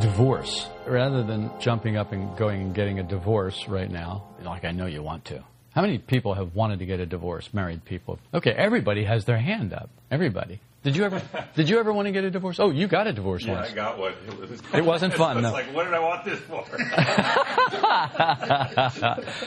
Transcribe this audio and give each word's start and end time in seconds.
Divorce. 0.00 0.66
Rather 0.86 1.22
than 1.22 1.50
jumping 1.60 1.96
up 1.96 2.12
and 2.12 2.36
going 2.36 2.60
and 2.60 2.74
getting 2.74 2.98
a 2.98 3.02
divorce 3.02 3.68
right 3.68 3.90
now, 3.90 4.24
like 4.42 4.64
I 4.64 4.70
know 4.72 4.86
you 4.86 5.02
want 5.02 5.24
to. 5.26 5.42
How 5.74 5.80
many 5.82 5.98
people 5.98 6.34
have 6.34 6.54
wanted 6.54 6.80
to 6.80 6.86
get 6.86 7.00
a 7.00 7.06
divorce? 7.06 7.48
Married 7.54 7.84
people. 7.84 8.18
Okay, 8.34 8.50
everybody 8.52 9.04
has 9.04 9.24
their 9.24 9.38
hand 9.38 9.72
up. 9.72 9.88
Everybody. 10.10 10.60
Did 10.82 10.94
you 10.96 11.04
ever? 11.04 11.22
did 11.56 11.68
you 11.70 11.78
ever 11.78 11.90
want 11.92 12.06
to 12.06 12.12
get 12.12 12.24
a 12.24 12.30
divorce? 12.30 12.60
Oh, 12.60 12.70
you 12.70 12.86
got 12.86 13.06
a 13.06 13.12
divorce 13.14 13.44
Yeah, 13.44 13.54
once. 13.54 13.70
I 13.70 13.74
got 13.74 13.98
one. 13.98 14.12
It, 14.28 14.38
was, 14.50 14.62
It 14.74 14.84
wasn't 14.84 15.14
fun, 15.22 15.38
It's 15.38 15.42
no. 15.44 15.52
like, 15.52 15.72
what 15.74 15.84
did 15.84 15.94
I 15.94 16.00
want 16.00 16.24
this 16.26 16.38
for? 16.40 16.64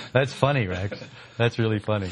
That's 0.14 0.34
funny, 0.34 0.68
Rex. 0.68 0.98
That's 1.38 1.60
really 1.60 1.80
funny. 1.80 2.10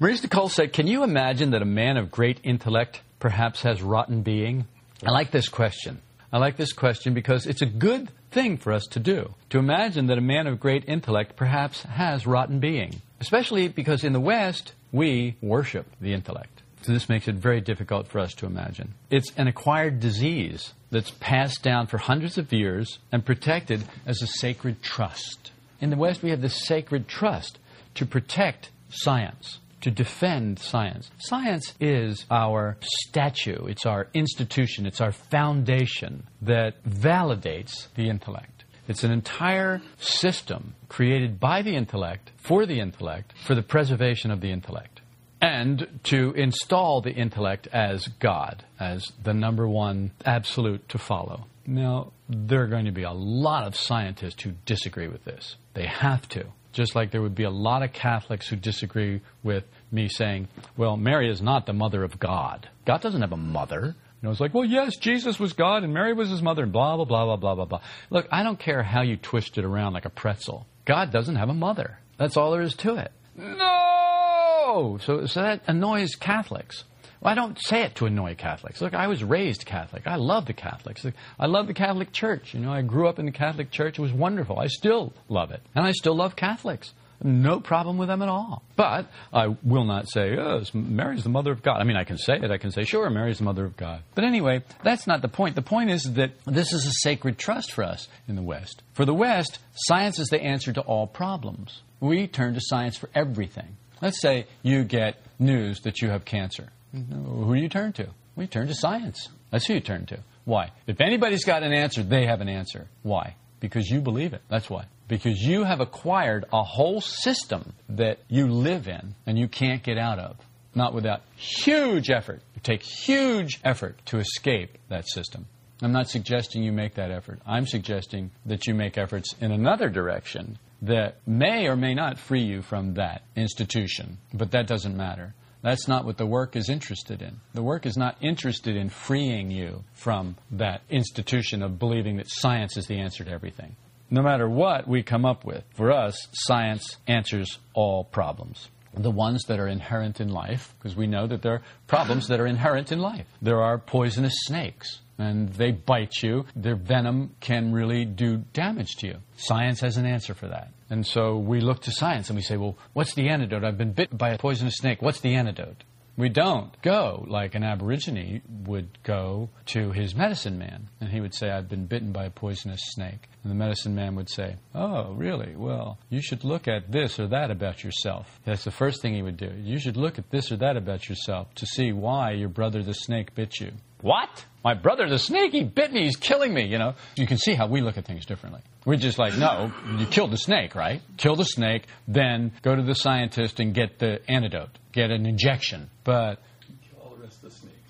Maurice 0.00 0.22
Nicoll 0.22 0.50
said, 0.50 0.72
Can 0.72 0.86
you 0.86 1.04
imagine 1.04 1.50
that 1.50 1.60
a 1.62 1.66
man 1.66 1.98
of 1.98 2.10
great 2.10 2.40
intellect 2.42 3.02
perhaps 3.20 3.62
has 3.62 3.82
rotten 3.82 4.22
being? 4.22 4.66
I 5.04 5.10
like 5.10 5.30
this 5.32 5.48
question. 5.48 6.00
I 6.32 6.38
like 6.38 6.56
this 6.56 6.72
question 6.72 7.12
because 7.12 7.46
it's 7.46 7.60
a 7.60 7.66
good 7.66 8.08
thing 8.30 8.56
for 8.56 8.72
us 8.72 8.84
to 8.92 9.00
do. 9.00 9.34
To 9.50 9.58
imagine 9.58 10.06
that 10.06 10.18
a 10.18 10.22
man 10.22 10.46
of 10.46 10.60
great 10.60 10.84
intellect 10.88 11.36
perhaps 11.36 11.82
has 11.82 12.26
rotten 12.26 12.60
being. 12.60 13.02
Especially 13.20 13.68
because 13.68 14.04
in 14.04 14.12
the 14.12 14.20
West, 14.20 14.72
we 14.92 15.36
worship 15.42 15.86
the 16.00 16.14
intellect. 16.14 16.62
So 16.82 16.92
this 16.92 17.08
makes 17.08 17.28
it 17.28 17.34
very 17.34 17.60
difficult 17.60 18.08
for 18.08 18.18
us 18.18 18.32
to 18.34 18.46
imagine. 18.46 18.94
It's 19.10 19.32
an 19.36 19.46
acquired 19.46 20.00
disease 20.00 20.72
that's 20.90 21.10
passed 21.20 21.62
down 21.62 21.86
for 21.86 21.98
hundreds 21.98 22.38
of 22.38 22.52
years 22.52 22.98
and 23.10 23.24
protected 23.24 23.84
as 24.06 24.22
a 24.22 24.26
sacred 24.26 24.82
trust. 24.82 25.52
In 25.80 25.90
the 25.90 25.96
West, 25.96 26.22
we 26.22 26.30
have 26.30 26.40
this 26.40 26.64
sacred 26.64 27.08
trust 27.08 27.58
to 27.96 28.06
protect 28.06 28.70
science, 28.88 29.58
to 29.82 29.90
defend 29.90 30.58
science. 30.58 31.10
Science 31.18 31.74
is 31.80 32.24
our 32.30 32.76
statue, 32.80 33.66
it's 33.66 33.86
our 33.86 34.08
institution, 34.14 34.86
it's 34.86 35.00
our 35.00 35.12
foundation 35.12 36.24
that 36.40 36.82
validates 36.84 37.88
the 37.94 38.08
intellect. 38.08 38.64
It's 38.88 39.04
an 39.04 39.12
entire 39.12 39.80
system 39.98 40.74
created 40.88 41.38
by 41.38 41.62
the 41.62 41.76
intellect, 41.76 42.32
for 42.36 42.66
the 42.66 42.80
intellect, 42.80 43.32
for 43.44 43.54
the 43.54 43.62
preservation 43.62 44.30
of 44.30 44.40
the 44.40 44.50
intellect 44.50 45.02
and 45.42 46.00
to 46.04 46.30
install 46.32 47.00
the 47.00 47.10
intellect 47.10 47.66
as 47.72 48.06
God, 48.20 48.64
as 48.78 49.04
the 49.24 49.34
number 49.34 49.68
one 49.68 50.12
absolute 50.24 50.88
to 50.90 50.98
follow. 50.98 51.46
Now, 51.66 52.12
there 52.28 52.62
are 52.62 52.68
going 52.68 52.84
to 52.84 52.92
be 52.92 53.02
a 53.02 53.12
lot 53.12 53.66
of 53.66 53.76
scientists 53.76 54.42
who 54.42 54.52
disagree 54.64 55.08
with 55.08 55.24
this. 55.24 55.56
They 55.74 55.86
have 55.86 56.28
to. 56.30 56.46
Just 56.72 56.94
like 56.94 57.10
there 57.10 57.22
would 57.22 57.34
be 57.34 57.44
a 57.44 57.50
lot 57.50 57.82
of 57.82 57.92
Catholics 57.92 58.48
who 58.48 58.56
disagree 58.56 59.20
with 59.42 59.64
me 59.90 60.08
saying, 60.08 60.48
well, 60.76 60.96
Mary 60.96 61.30
is 61.30 61.42
not 61.42 61.66
the 61.66 61.72
mother 61.72 62.02
of 62.02 62.18
God. 62.18 62.68
God 62.86 63.00
doesn't 63.02 63.20
have 63.20 63.32
a 63.32 63.36
mother. 63.36 63.94
You 64.22 64.26
know, 64.26 64.30
it's 64.30 64.40
like, 64.40 64.54
well, 64.54 64.64
yes, 64.64 64.96
Jesus 64.96 65.38
was 65.38 65.52
God 65.52 65.82
and 65.82 65.92
Mary 65.92 66.14
was 66.14 66.30
his 66.30 66.42
mother 66.42 66.62
and 66.62 66.72
blah, 66.72 66.96
blah, 66.96 67.04
blah, 67.04 67.26
blah, 67.26 67.36
blah, 67.36 67.54
blah, 67.54 67.64
blah. 67.64 67.80
Look, 68.08 68.28
I 68.30 68.42
don't 68.42 68.58
care 68.58 68.82
how 68.82 69.02
you 69.02 69.16
twist 69.16 69.58
it 69.58 69.64
around 69.64 69.92
like 69.92 70.04
a 70.04 70.10
pretzel. 70.10 70.66
God 70.84 71.10
doesn't 71.12 71.36
have 71.36 71.48
a 71.48 71.54
mother. 71.54 71.98
That's 72.18 72.36
all 72.36 72.52
there 72.52 72.62
is 72.62 72.74
to 72.76 72.96
it. 72.96 73.12
No! 73.36 74.98
So, 75.02 75.26
so 75.26 75.42
that 75.42 75.62
annoys 75.66 76.14
Catholics. 76.14 76.84
Well, 77.22 77.30
I 77.30 77.36
don't 77.36 77.56
say 77.60 77.82
it 77.82 77.94
to 77.96 78.06
annoy 78.06 78.34
Catholics. 78.34 78.80
Look, 78.80 78.94
I 78.94 79.06
was 79.06 79.22
raised 79.22 79.64
Catholic. 79.64 80.08
I 80.08 80.16
love 80.16 80.46
the 80.46 80.52
Catholics. 80.52 81.06
I 81.38 81.46
love 81.46 81.68
the 81.68 81.74
Catholic 81.74 82.12
Church. 82.12 82.52
You 82.52 82.58
know, 82.58 82.72
I 82.72 82.82
grew 82.82 83.08
up 83.08 83.20
in 83.20 83.26
the 83.26 83.32
Catholic 83.32 83.70
Church. 83.70 83.96
It 83.96 84.02
was 84.02 84.12
wonderful. 84.12 84.58
I 84.58 84.66
still 84.66 85.12
love 85.28 85.52
it. 85.52 85.62
And 85.76 85.86
I 85.86 85.92
still 85.92 86.16
love 86.16 86.34
Catholics. 86.34 86.92
No 87.22 87.60
problem 87.60 87.96
with 87.96 88.08
them 88.08 88.22
at 88.22 88.28
all. 88.28 88.64
But 88.74 89.06
I 89.32 89.54
will 89.62 89.84
not 89.84 90.10
say, 90.10 90.36
oh, 90.36 90.64
Mary's 90.74 91.22
the 91.22 91.28
mother 91.28 91.52
of 91.52 91.62
God. 91.62 91.80
I 91.80 91.84
mean, 91.84 91.96
I 91.96 92.02
can 92.02 92.18
say 92.18 92.34
it. 92.42 92.50
I 92.50 92.58
can 92.58 92.72
say, 92.72 92.82
sure, 92.82 93.08
Mary's 93.08 93.38
the 93.38 93.44
mother 93.44 93.64
of 93.64 93.76
God. 93.76 94.02
But 94.16 94.24
anyway, 94.24 94.64
that's 94.82 95.06
not 95.06 95.22
the 95.22 95.28
point. 95.28 95.54
The 95.54 95.62
point 95.62 95.90
is 95.92 96.02
that 96.14 96.32
this 96.44 96.72
is 96.72 96.84
a 96.84 96.92
sacred 97.02 97.38
trust 97.38 97.70
for 97.70 97.84
us 97.84 98.08
in 98.26 98.34
the 98.34 98.42
West. 98.42 98.82
For 98.94 99.04
the 99.04 99.14
West, 99.14 99.60
science 99.74 100.18
is 100.18 100.26
the 100.26 100.42
answer 100.42 100.72
to 100.72 100.80
all 100.80 101.06
problems. 101.06 101.82
We 102.00 102.26
turn 102.26 102.54
to 102.54 102.60
science 102.60 102.96
for 102.96 103.08
everything. 103.14 103.76
Let's 104.00 104.20
say 104.20 104.46
you 104.62 104.82
get 104.82 105.22
news 105.38 105.82
that 105.82 106.02
you 106.02 106.08
have 106.08 106.24
cancer. 106.24 106.70
Who 106.92 107.54
do 107.54 107.60
you 107.60 107.68
turn 107.68 107.92
to? 107.94 108.08
We 108.36 108.46
turn 108.46 108.66
to 108.68 108.74
science. 108.74 109.28
That's 109.50 109.66
who 109.66 109.74
you 109.74 109.80
turn 109.80 110.06
to. 110.06 110.18
Why? 110.44 110.70
If 110.86 111.00
anybody's 111.00 111.44
got 111.44 111.62
an 111.62 111.72
answer, 111.72 112.02
they 112.02 112.26
have 112.26 112.40
an 112.40 112.48
answer. 112.48 112.88
Why? 113.02 113.36
Because 113.60 113.88
you 113.88 114.00
believe 114.00 114.32
it. 114.32 114.42
That's 114.48 114.68
why. 114.68 114.86
Because 115.08 115.40
you 115.40 115.64
have 115.64 115.80
acquired 115.80 116.46
a 116.52 116.62
whole 116.62 117.00
system 117.00 117.74
that 117.90 118.18
you 118.28 118.46
live 118.48 118.88
in 118.88 119.14
and 119.26 119.38
you 119.38 119.48
can't 119.48 119.82
get 119.82 119.98
out 119.98 120.18
of. 120.18 120.36
Not 120.74 120.94
without 120.94 121.20
huge 121.36 122.10
effort. 122.10 122.42
It 122.56 122.64
takes 122.64 122.88
huge 122.88 123.60
effort 123.62 124.00
to 124.06 124.18
escape 124.18 124.78
that 124.88 125.06
system. 125.06 125.46
I'm 125.82 125.92
not 125.92 126.08
suggesting 126.08 126.62
you 126.62 126.72
make 126.72 126.94
that 126.94 127.10
effort. 127.10 127.40
I'm 127.46 127.66
suggesting 127.66 128.30
that 128.46 128.66
you 128.66 128.74
make 128.74 128.96
efforts 128.96 129.34
in 129.40 129.52
another 129.52 129.88
direction 129.90 130.58
that 130.80 131.16
may 131.26 131.66
or 131.68 131.76
may 131.76 131.94
not 131.94 132.18
free 132.18 132.42
you 132.42 132.62
from 132.62 132.94
that 132.94 133.22
institution. 133.36 134.18
But 134.32 134.52
that 134.52 134.66
doesn't 134.66 134.96
matter. 134.96 135.34
That's 135.62 135.86
not 135.86 136.04
what 136.04 136.18
the 136.18 136.26
work 136.26 136.56
is 136.56 136.68
interested 136.68 137.22
in. 137.22 137.40
The 137.54 137.62
work 137.62 137.86
is 137.86 137.96
not 137.96 138.16
interested 138.20 138.76
in 138.76 138.88
freeing 138.88 139.50
you 139.50 139.84
from 139.94 140.36
that 140.50 140.82
institution 140.90 141.62
of 141.62 141.78
believing 141.78 142.16
that 142.16 142.28
science 142.28 142.76
is 142.76 142.86
the 142.86 142.98
answer 142.98 143.24
to 143.24 143.30
everything. 143.30 143.76
No 144.10 144.22
matter 144.22 144.48
what 144.48 144.86
we 144.88 145.02
come 145.02 145.24
up 145.24 145.44
with, 145.44 145.64
for 145.74 145.92
us, 145.92 146.28
science 146.32 146.96
answers 147.06 147.58
all 147.74 148.04
problems. 148.04 148.68
The 148.94 149.10
ones 149.10 149.44
that 149.44 149.58
are 149.58 149.68
inherent 149.68 150.20
in 150.20 150.28
life, 150.28 150.74
because 150.78 150.96
we 150.96 151.06
know 151.06 151.26
that 151.26 151.40
there 151.40 151.54
are 151.54 151.62
problems 151.86 152.28
that 152.28 152.40
are 152.40 152.46
inherent 152.46 152.92
in 152.92 152.98
life. 152.98 153.26
There 153.40 153.62
are 153.62 153.78
poisonous 153.78 154.34
snakes 154.44 155.00
and 155.22 155.48
they 155.50 155.70
bite 155.70 156.22
you, 156.22 156.44
their 156.56 156.76
venom 156.76 157.34
can 157.40 157.72
really 157.72 158.04
do 158.04 158.38
damage 158.52 158.96
to 158.96 159.06
you. 159.06 159.16
Science 159.36 159.80
has 159.80 159.96
an 159.96 160.06
answer 160.06 160.34
for 160.34 160.48
that. 160.48 160.72
And 160.90 161.06
so 161.06 161.38
we 161.38 161.60
look 161.60 161.80
to 161.82 161.92
science 161.92 162.28
and 162.28 162.36
we 162.36 162.42
say, 162.42 162.56
well, 162.56 162.76
what's 162.92 163.14
the 163.14 163.28
antidote? 163.28 163.64
I've 163.64 163.78
been 163.78 163.92
bitten 163.92 164.18
by 164.18 164.30
a 164.30 164.38
poisonous 164.38 164.76
snake. 164.76 165.00
What's 165.00 165.20
the 165.20 165.34
antidote? 165.34 165.84
We 166.14 166.28
don't 166.28 166.70
go 166.82 167.24
like 167.26 167.54
an 167.54 167.64
Aborigine 167.64 168.42
would 168.66 169.02
go 169.02 169.48
to 169.66 169.92
his 169.92 170.14
medicine 170.14 170.58
man. 170.58 170.90
And 171.00 171.08
he 171.08 171.20
would 171.20 171.34
say, 171.34 171.50
I've 171.50 171.70
been 171.70 171.86
bitten 171.86 172.12
by 172.12 172.26
a 172.26 172.30
poisonous 172.30 172.82
snake. 172.82 173.28
And 173.42 173.50
the 173.50 173.56
medicine 173.56 173.94
man 173.94 174.14
would 174.16 174.28
say, 174.28 174.56
Oh, 174.74 175.14
really? 175.14 175.56
Well, 175.56 175.98
you 176.10 176.20
should 176.20 176.44
look 176.44 176.68
at 176.68 176.92
this 176.92 177.18
or 177.18 177.28
that 177.28 177.50
about 177.50 177.82
yourself. 177.82 178.38
That's 178.44 178.64
the 178.64 178.70
first 178.70 179.00
thing 179.00 179.14
he 179.14 179.22
would 179.22 179.38
do. 179.38 179.52
You 179.58 179.78
should 179.78 179.96
look 179.96 180.18
at 180.18 180.30
this 180.30 180.52
or 180.52 180.56
that 180.56 180.76
about 180.76 181.08
yourself 181.08 181.54
to 181.54 181.66
see 181.66 181.92
why 181.92 182.32
your 182.32 182.50
brother 182.50 182.82
the 182.82 182.92
snake 182.92 183.34
bit 183.34 183.58
you. 183.58 183.72
What? 184.02 184.44
My 184.64 184.74
brother 184.74 185.08
the 185.08 185.18
snake, 185.18 185.52
he 185.52 185.64
bit 185.64 185.92
me, 185.92 186.04
he's 186.04 186.16
killing 186.16 186.54
me, 186.54 186.66
you 186.66 186.78
know. 186.78 186.94
You 187.16 187.26
can 187.26 187.38
see 187.38 187.54
how 187.54 187.66
we 187.66 187.80
look 187.80 187.98
at 187.98 188.04
things 188.04 188.26
differently. 188.26 188.60
We're 188.84 188.96
just 188.96 189.18
like, 189.18 189.36
no, 189.36 189.72
you 189.96 190.06
killed 190.06 190.30
the 190.30 190.36
snake, 190.36 190.74
right? 190.74 191.00
Kill 191.16 191.34
the 191.34 191.44
snake, 191.44 191.86
then 192.06 192.52
go 192.62 192.74
to 192.76 192.82
the 192.82 192.94
scientist 192.94 193.58
and 193.58 193.74
get 193.74 193.98
the 193.98 194.20
antidote, 194.28 194.78
get 194.92 195.10
an 195.10 195.26
injection. 195.26 195.90
But 196.04 196.40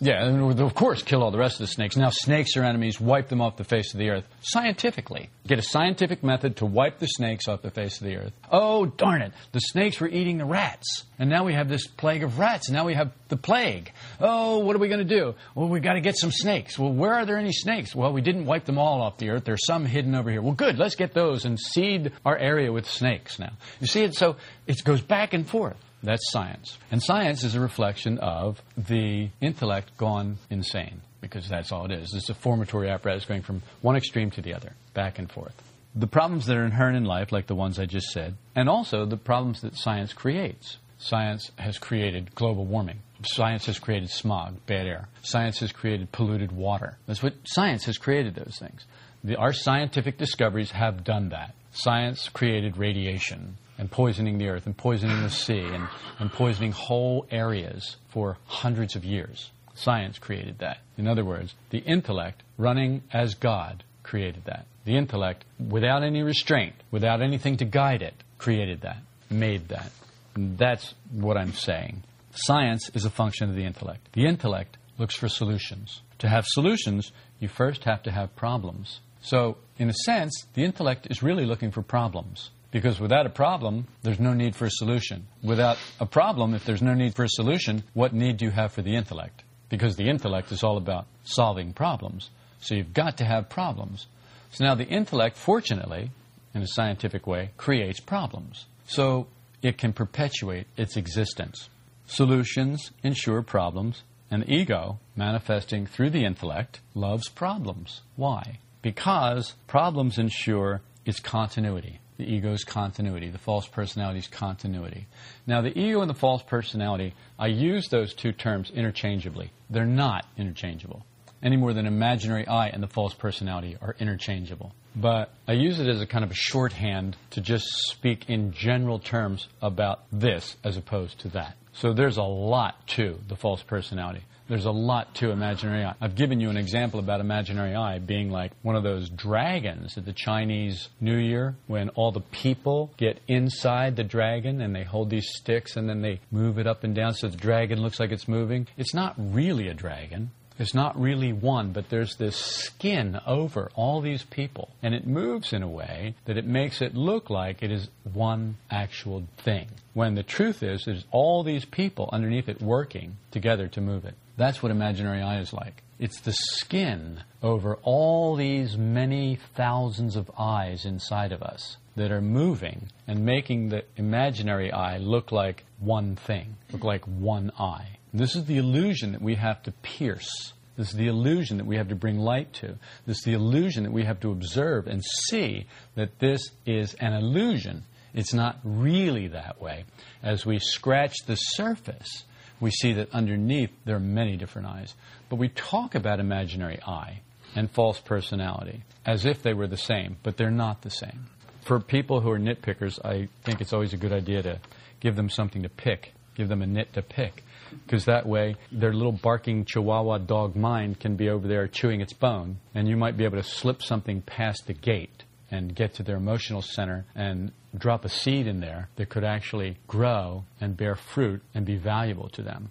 yeah, 0.03 0.27
and 0.27 0.61
of 0.61 0.75
course, 0.75 1.01
kill 1.01 1.23
all 1.23 1.31
the 1.31 1.39
rest 1.39 1.61
of 1.61 1.67
the 1.69 1.73
snakes. 1.73 1.97
Now, 1.97 2.11
snakes 2.11 2.57
are 2.57 2.65
enemies. 2.65 3.01
Wipe 3.01 3.29
them 3.29 3.41
off 3.41 3.57
the 3.57 3.63
face 3.63 3.95
of 3.95 4.01
the 4.01 4.11
earth. 4.11 4.27
Scientifically. 4.41 5.31
Get 5.47 5.61
a 5.61 5.63
scientific 5.63 6.25
method 6.25 6.57
to 6.57 6.67
wipe 6.67 6.99
the 6.99 7.07
snakes 7.07 7.47
off 7.47 7.63
the 7.63 7.71
face 7.71 8.01
of 8.01 8.09
the 8.09 8.17
earth. 8.17 8.33
Oh, 8.51 8.87
darn 8.87 9.23
it. 9.23 9.33
The 9.53 9.61
snakes 9.61 10.01
were 10.01 10.09
eating 10.09 10.39
the 10.39 10.45
rats. 10.45 11.05
And 11.21 11.31
now 11.31 11.45
we 11.45 11.55
have 11.55 11.69
this 11.69 11.87
plague 11.87 12.25
of 12.25 12.41
rats. 12.41 12.69
Now 12.69 12.85
we 12.85 12.95
have 12.95 13.13
the 13.29 13.37
plague. 13.37 13.93
Oh, 14.21 14.59
what 14.59 14.75
are 14.75 14.81
we 14.81 14.89
going 14.89 15.07
to 15.07 15.17
do? 15.17 15.37
Well, 15.55 15.69
we've 15.69 15.85
got 15.85 15.93
to 15.93 16.01
get 16.01 16.17
some 16.17 16.33
snakes. 16.33 16.77
Well, 16.77 16.93
where 16.93 17.15
are 17.15 17.25
there 17.25 17.39
any 17.39 17.53
snakes? 17.53 17.95
Well, 17.95 18.13
we 18.13 18.23
didn't 18.23 18.47
wipe 18.47 18.65
them 18.65 18.79
all 18.79 19.03
off 19.03 19.19
the 19.19 19.31
earth. 19.31 19.45
There's 19.45 19.65
some 19.65 19.85
hidden 19.85 20.17
over 20.17 20.33
here. 20.33 20.43
Well, 20.43 20.55
good. 20.55 20.81
Let's 20.81 20.97
get 20.97 21.15
those 21.15 21.45
and 21.45 21.61
seed 21.61 22.11
our 22.27 22.37
area 22.37 22.73
with 22.73 22.91
snakes 22.91 23.39
now. 23.39 23.53
You 23.79 23.87
see 23.87 24.03
it? 24.03 24.17
So 24.17 24.35
it 24.67 24.83
goes 24.83 25.01
back 25.01 25.33
and 25.33 25.47
forth. 25.49 25.77
That's 26.03 26.31
science. 26.33 26.79
And 26.91 27.03
science 27.03 27.45
is 27.45 27.55
a 27.55 27.61
reflection 27.61 28.19
of 28.19 28.61
the 28.77 29.31
intellect 29.41 29.97
gone 29.97 30.39
insane, 30.51 31.01
because 31.21 31.49
that's 31.49 31.71
all 31.71 31.85
it 31.85 31.93
is. 31.93 32.13
It's 32.15 32.29
a 32.29 32.35
formatory 32.35 32.93
apparatus 32.93 33.25
going 33.25 33.43
from 33.43 33.63
one 33.83 33.97
extreme 33.97 34.31
to 34.33 34.43
the 34.43 34.55
other, 34.55 34.73
back 34.95 35.19
and 35.19 35.31
forth. 35.31 35.55
The 35.95 36.07
problems 36.07 36.47
that 36.47 36.57
are 36.57 36.65
inherent 36.65 36.97
in 36.97 37.05
life, 37.05 37.33
like 37.33 37.47
the 37.47 37.55
ones 37.55 37.79
I 37.79 37.87
just 37.87 38.09
said, 38.09 38.35
and 38.57 38.69
also 38.69 39.05
the 39.05 39.17
problems 39.17 39.61
that 39.61 39.77
science 39.77 40.13
creates. 40.13 40.79
Science 40.99 41.51
has 41.57 41.79
created 41.79 42.35
global 42.35 42.65
warming. 42.65 43.01
Science 43.25 43.67
has 43.67 43.79
created 43.79 44.09
smog, 44.09 44.55
bad 44.67 44.87
air. 44.87 45.09
Science 45.23 45.59
has 45.61 45.71
created 45.73 46.11
polluted 46.13 46.51
water. 46.51 46.97
That's 47.07 47.23
what 47.23 47.35
science 47.45 47.85
has 47.85 47.99
created 47.99 48.35
those 48.35 48.57
things. 48.59 48.85
The, 49.23 49.37
our 49.37 49.53
scientific 49.53 50.19
discoveries 50.19 50.71
have 50.73 51.05
done 51.05 51.29
that. 51.29 51.55
Science 51.73 52.29
created 52.29 52.77
radiation 52.77 53.57
and 53.83 53.91
poisoning 53.91 54.39
the 54.39 54.47
earth 54.47 54.67
and 54.67 54.77
poisoning 54.77 55.21
the 55.23 55.29
sea 55.29 55.59
and, 55.59 55.89
and 56.21 56.33
poisoning 56.33 56.71
whole 56.71 57.27
areas 57.33 57.97
for 58.11 58.39
hundreds 58.47 58.95
of 58.95 59.05
years. 59.05 59.51
Science 59.75 60.21
created 60.21 60.61
that. 60.61 60.79
In 60.97 61.09
other 61.09 61.25
words, 61.25 61.53
the 61.71 61.79
intellect 61.79 62.45
running 62.57 63.03
as 63.13 63.35
God 63.35 63.83
created 64.05 64.45
that. 64.45 64.67
The 64.85 64.97
intellect, 64.97 65.45
without 65.59 66.05
any 66.05 66.23
restraint, 66.23 66.77
without 66.93 67.23
anything 67.23 67.57
to 67.57 67.65
guide 67.65 68.03
it, 68.03 68.15
created 68.39 68.83
that, 68.83 68.99
made 69.29 69.71
that. 69.71 69.91
And 70.37 70.57
that's 70.57 70.95
what 71.11 71.37
I'm 71.37 71.53
saying. 71.53 72.05
Science 72.31 72.89
is 72.95 73.05
a 73.05 73.11
function 73.11 73.51
of 73.51 73.57
the 73.57 73.65
intellect. 73.65 74.13
The 74.13 74.27
intellect 74.27 74.77
looks 74.97 75.17
for 75.17 75.29
solutions. 75.29 76.03
To 76.21 76.29
have 76.29 76.45
solutions, 76.47 77.11
you 77.41 77.49
first 77.49 77.83
have 77.83 78.05
to 78.05 78.13
have 78.13 78.37
problems. 78.37 79.01
So, 79.23 79.57
in 79.77 79.89
a 79.89 79.95
sense, 80.05 80.47
the 80.55 80.63
intellect 80.63 81.09
is 81.11 81.21
really 81.21 81.47
looking 81.47 81.73
for 81.73 81.83
problems. 81.83 82.51
Because 82.73 82.99
without 82.99 83.27
a 83.27 83.31
problem, 83.31 83.87
there's 84.03 84.19
no 84.19 84.33
need 84.33 84.57
for 84.57 84.65
a 84.65 84.71
solution. 84.71 85.29
Without 85.43 85.77
a 86.01 86.07
problem, 86.07 86.55
if 86.55 86.65
there's 86.65 86.83
no 86.83 86.95
need 86.95 87.15
for 87.15 87.23
a 87.23 87.29
solution, 87.29 87.85
what 87.93 88.15
need 88.15 88.39
do 88.39 88.47
you 88.47 88.51
have 88.51 88.73
for 88.73 88.83
the 88.83 88.97
intellect? 88.97 89.45
Because 89.69 89.95
the 89.95 90.09
intellect 90.09 90.51
is 90.51 90.65
all 90.65 90.79
about 90.79 91.07
solving 91.23 91.75
problems. 91.75 92.31
So 92.61 92.75
you've 92.75 92.95
got 92.95 93.19
to 93.19 93.25
have 93.25 93.51
problems. 93.51 94.07
So 94.53 94.65
now 94.65 94.75
the 94.75 94.87
intellect, 94.87 95.37
fortunately, 95.37 96.11
in 96.55 96.63
a 96.63 96.67
scientific 96.67 97.27
way, 97.27 97.51
creates 97.59 98.01
problems. 98.01 98.65
So 98.87 99.27
it 99.63 99.77
can 99.77 99.93
perpetuate 99.93 100.67
its 100.77 100.97
existence. 100.97 101.69
Solutions 102.07 102.91
ensure 103.03 103.43
problems, 103.43 104.03
and 104.31 104.43
the 104.43 104.53
ego, 104.53 104.99
manifesting 105.15 105.87
through 105.87 106.11
the 106.11 106.25
intellect, 106.25 106.81
loves 106.95 107.29
problems. 107.29 108.01
Why? 108.17 108.61
Because 108.81 109.55
problems 109.67 110.19
ensure 110.19 110.81
its 111.05 111.21
continuity. 111.21 112.01
The 112.19 112.25
ego's 112.25 112.65
continuity, 112.65 113.31
the 113.31 113.39
false 113.39 113.67
personality's 113.67 114.29
continuity. 114.29 115.07
Now, 115.47 115.63
the 115.63 115.77
ego 115.77 116.01
and 116.01 116.11
the 116.11 116.15
false 116.15 116.43
personality, 116.43 117.15
I 117.39 117.47
use 117.47 117.89
those 117.89 118.15
two 118.15 118.33
terms 118.33 118.71
interchangeably. 118.71 119.51
They're 119.71 119.87
not 119.87 120.27
interchangeable 120.37 121.05
any 121.43 121.57
more 121.57 121.73
than 121.73 121.87
imaginary 121.87 122.47
I 122.47 122.69
and 122.69 122.83
the 122.83 122.89
false 122.89 123.15
personality 123.15 123.77
are 123.81 123.97
interchangeable. 123.99 124.73
But 124.95 125.31
I 125.49 125.53
use 125.53 125.81
it 125.81 125.89
as 125.89 126.01
a 126.01 126.07
kind 126.07 126.25
of 126.25 126.31
a 126.31 126.35
shorthand 126.35 127.17
to 127.31 127.41
just 127.41 127.67
speak 127.91 128.29
in 128.29 128.53
general 128.53 128.99
terms 128.99 129.49
about 129.61 130.05
this 130.13 130.57
as 130.63 130.77
opposed 130.77 131.19
to 131.21 131.29
that. 131.31 131.57
So 131.73 131.93
there's 131.93 132.19
a 132.19 132.23
lot 132.23 132.87
to 132.89 133.19
the 133.29 133.37
false 133.37 133.63
personality. 133.63 134.23
There's 134.49 134.65
a 134.65 134.71
lot 134.71 135.15
to 135.17 135.31
imaginary 135.31 135.85
I. 135.85 135.95
I've 136.01 136.15
given 136.15 136.41
you 136.41 136.51
an 136.51 136.57
example 136.57 137.01
about 137.01 137.21
imaginary 137.21 137.75
I 137.75 137.99
being 137.99 138.31
like 138.31 138.53
one 138.63 138.77
of 138.77 138.83
those 138.83 139.09
dragons 139.09 139.97
at 139.97 140.05
the 140.05 140.13
Chinese 140.13 140.89
New 141.01 141.17
Year 141.17 141.55
when 141.67 141.89
all 141.91 142.13
the 142.13 142.21
people 142.21 142.93
get 142.97 143.21
inside 143.29 143.97
the 143.97 144.05
dragon 144.05 144.61
and 144.61 144.75
they 144.75 144.85
hold 144.85 145.11
these 145.11 145.29
sticks 145.37 145.77
and 145.77 145.89
then 145.89 146.03
they 146.03 146.21
move 146.31 146.59
it 146.59 146.67
up 146.67 146.85
and 146.85 146.95
down 146.95 147.15
so 147.15 147.29
the 147.29 147.37
dragon 147.37 147.81
looks 147.81 148.01
like 148.01 148.11
it's 148.11 148.29
moving. 148.29 148.67
It's 148.77 148.95
not 148.95 149.15
really 149.17 149.69
a 149.69 149.75
dragon. 149.75 150.31
It's 150.59 150.75
not 150.75 151.01
really 151.01 151.33
one, 151.33 151.73
but 151.73 151.89
there's 151.89 152.17
this 152.17 152.37
skin 152.37 153.19
over 153.27 153.71
all 153.75 154.01
these 154.01 154.23
people. 154.23 154.69
And 154.83 154.95
it 154.95 155.07
moves 155.07 155.53
in 155.53 155.63
a 155.63 155.69
way 155.69 156.15
that 156.27 156.37
it 156.37 156.47
makes 156.47 156.83
it 156.83 156.95
look 156.95 157.31
like 157.31 157.63
it 157.63 157.73
is 157.73 157.89
one 158.13 158.57
actual 158.71 159.25
thing. 159.39 159.69
When 159.95 160.15
the 160.15 160.23
truth 160.23 160.63
is, 160.63 160.85
there's 160.85 161.05
all 161.11 161.43
these 161.43 161.65
people 161.65 162.11
underneath 162.13 162.49
it 162.49 162.61
working 162.61 163.17
together 163.31 163.67
to 163.69 163.81
move 163.81 164.05
it. 164.05 164.15
That's 164.37 164.63
what 164.63 164.73
imaginary 164.73 165.21
I 165.21 165.41
is 165.41 165.53
like. 165.53 165.83
It's 165.99 166.21
the 166.21 166.33
skin 166.33 167.23
over 167.43 167.77
all 167.83 168.35
these 168.35 168.77
many 168.77 169.39
thousands 169.55 170.17
of 170.17 170.31
eyes 170.39 170.85
inside 170.85 171.33
of 171.33 171.43
us 171.43 171.77
that 171.97 172.11
are 172.11 172.23
moving 172.23 172.89
and 173.07 173.25
making 173.25 173.69
the 173.69 173.85
imaginary 173.97 174.73
I 174.73 174.97
look 174.97 175.31
like 175.31 175.65
one 175.79 176.17
thing, 176.17 176.57
look 176.73 176.85
like 176.85 177.05
one 177.05 177.53
eye. 177.59 177.99
This 178.15 178.35
is 178.35 178.47
the 178.47 178.59
illusion 178.59 179.13
that 179.13 179.23
we 179.23 179.35
have 179.37 179.63
to 179.65 179.73
pierce. 179.83 180.53
This 180.77 180.91
is 180.91 180.97
the 180.97 181.09
illusion 181.09 181.59
that 181.59 181.67
we 181.67 181.77
have 181.77 181.89
to 181.89 181.95
bring 181.95 182.19
light 182.19 182.53
to. 182.55 182.79
This 183.07 183.19
is 183.19 183.25
the 183.25 183.35
illusion 183.35 183.85
that 183.85 183.93
we 183.93 184.05
have 184.05 184.21
to 184.21 184.31
observe 184.31 184.87
and 184.87 185.03
see 185.05 185.67
that 185.95 186.19
this 186.19 186.51
is 186.67 186.95
an 186.95 187.13
illusion. 187.13 187.85
It's 188.15 188.35
not 188.35 188.59
really 188.65 189.29
that 189.29 189.61
way. 189.61 189.85
As 190.23 190.45
we 190.45 190.59
scratch 190.59 191.15
the 191.27 191.37
surface, 191.37 192.25
we 192.63 192.71
see 192.71 192.93
that 192.95 193.11
underneath 193.13 193.71
there 193.85 193.97
are 193.97 194.01
many 194.01 194.37
different 194.37 194.69
eyes. 194.69 194.95
But 195.29 195.37
we 195.37 195.49
talk 195.49 195.97
about 195.97 196.21
imaginary 196.21 196.81
I 196.87 197.21
and 197.57 197.69
false 197.71 197.99
personality 198.01 198.85
as 199.05 199.27
if 199.27 199.43
they 199.43 199.53
were 199.53 199.67
the 199.67 199.77
same, 199.77 200.17
but 200.23 200.37
they're 200.37 200.51
not 200.51 200.83
the 200.83 200.91
same. 200.91 201.27
For 201.63 201.81
people 201.81 202.21
who 202.21 202.31
are 202.31 202.39
nitpickers, 202.39 203.05
I 203.05 203.29
think 203.45 203.61
it's 203.61 203.73
always 203.73 203.93
a 203.93 203.97
good 203.97 204.13
idea 204.13 204.43
to 204.43 204.61
give 205.01 205.17
them 205.17 205.29
something 205.29 205.63
to 205.65 205.69
pick, 205.69 206.13
give 206.37 206.49
them 206.49 206.63
a 206.63 206.67
nit 206.67 206.93
to 206.95 207.03
pick 207.03 207.43
because 207.87 208.05
that 208.05 208.27
way 208.27 208.55
their 208.71 208.93
little 208.93 209.13
barking 209.13 209.65
chihuahua 209.65 210.19
dog 210.19 210.55
mind 210.55 211.01
can 211.01 211.17
be 211.17 211.29
over 211.29 211.49
there 211.49 211.67
chewing 211.67 212.01
its 212.01 212.13
bone, 212.13 212.59
and 212.75 212.87
you 212.87 212.97
might 212.97 213.17
be 213.17 213.25
able 213.25 213.39
to 213.39 213.43
slip 213.43 213.83
something 213.83 214.23
past 214.23 214.67
the 214.67 214.75
gate 214.75 215.25
and 215.51 215.75
get 215.75 215.95
to 215.95 216.03
their 216.03 216.17
emotional 216.17 216.63
center 216.63 217.05
and 217.15 217.51
drop 217.77 218.05
a 218.05 218.09
seed 218.09 218.47
in 218.47 218.61
there 218.61 218.89
that 218.97 219.09
could 219.09 219.25
actually 219.25 219.79
grow 219.87 220.45
and 220.61 220.77
bear 220.77 220.95
fruit 220.95 221.43
and 221.55 221.65
be 221.65 221.77
valuable 221.77 222.29
to 222.31 222.43
them. 222.43 222.71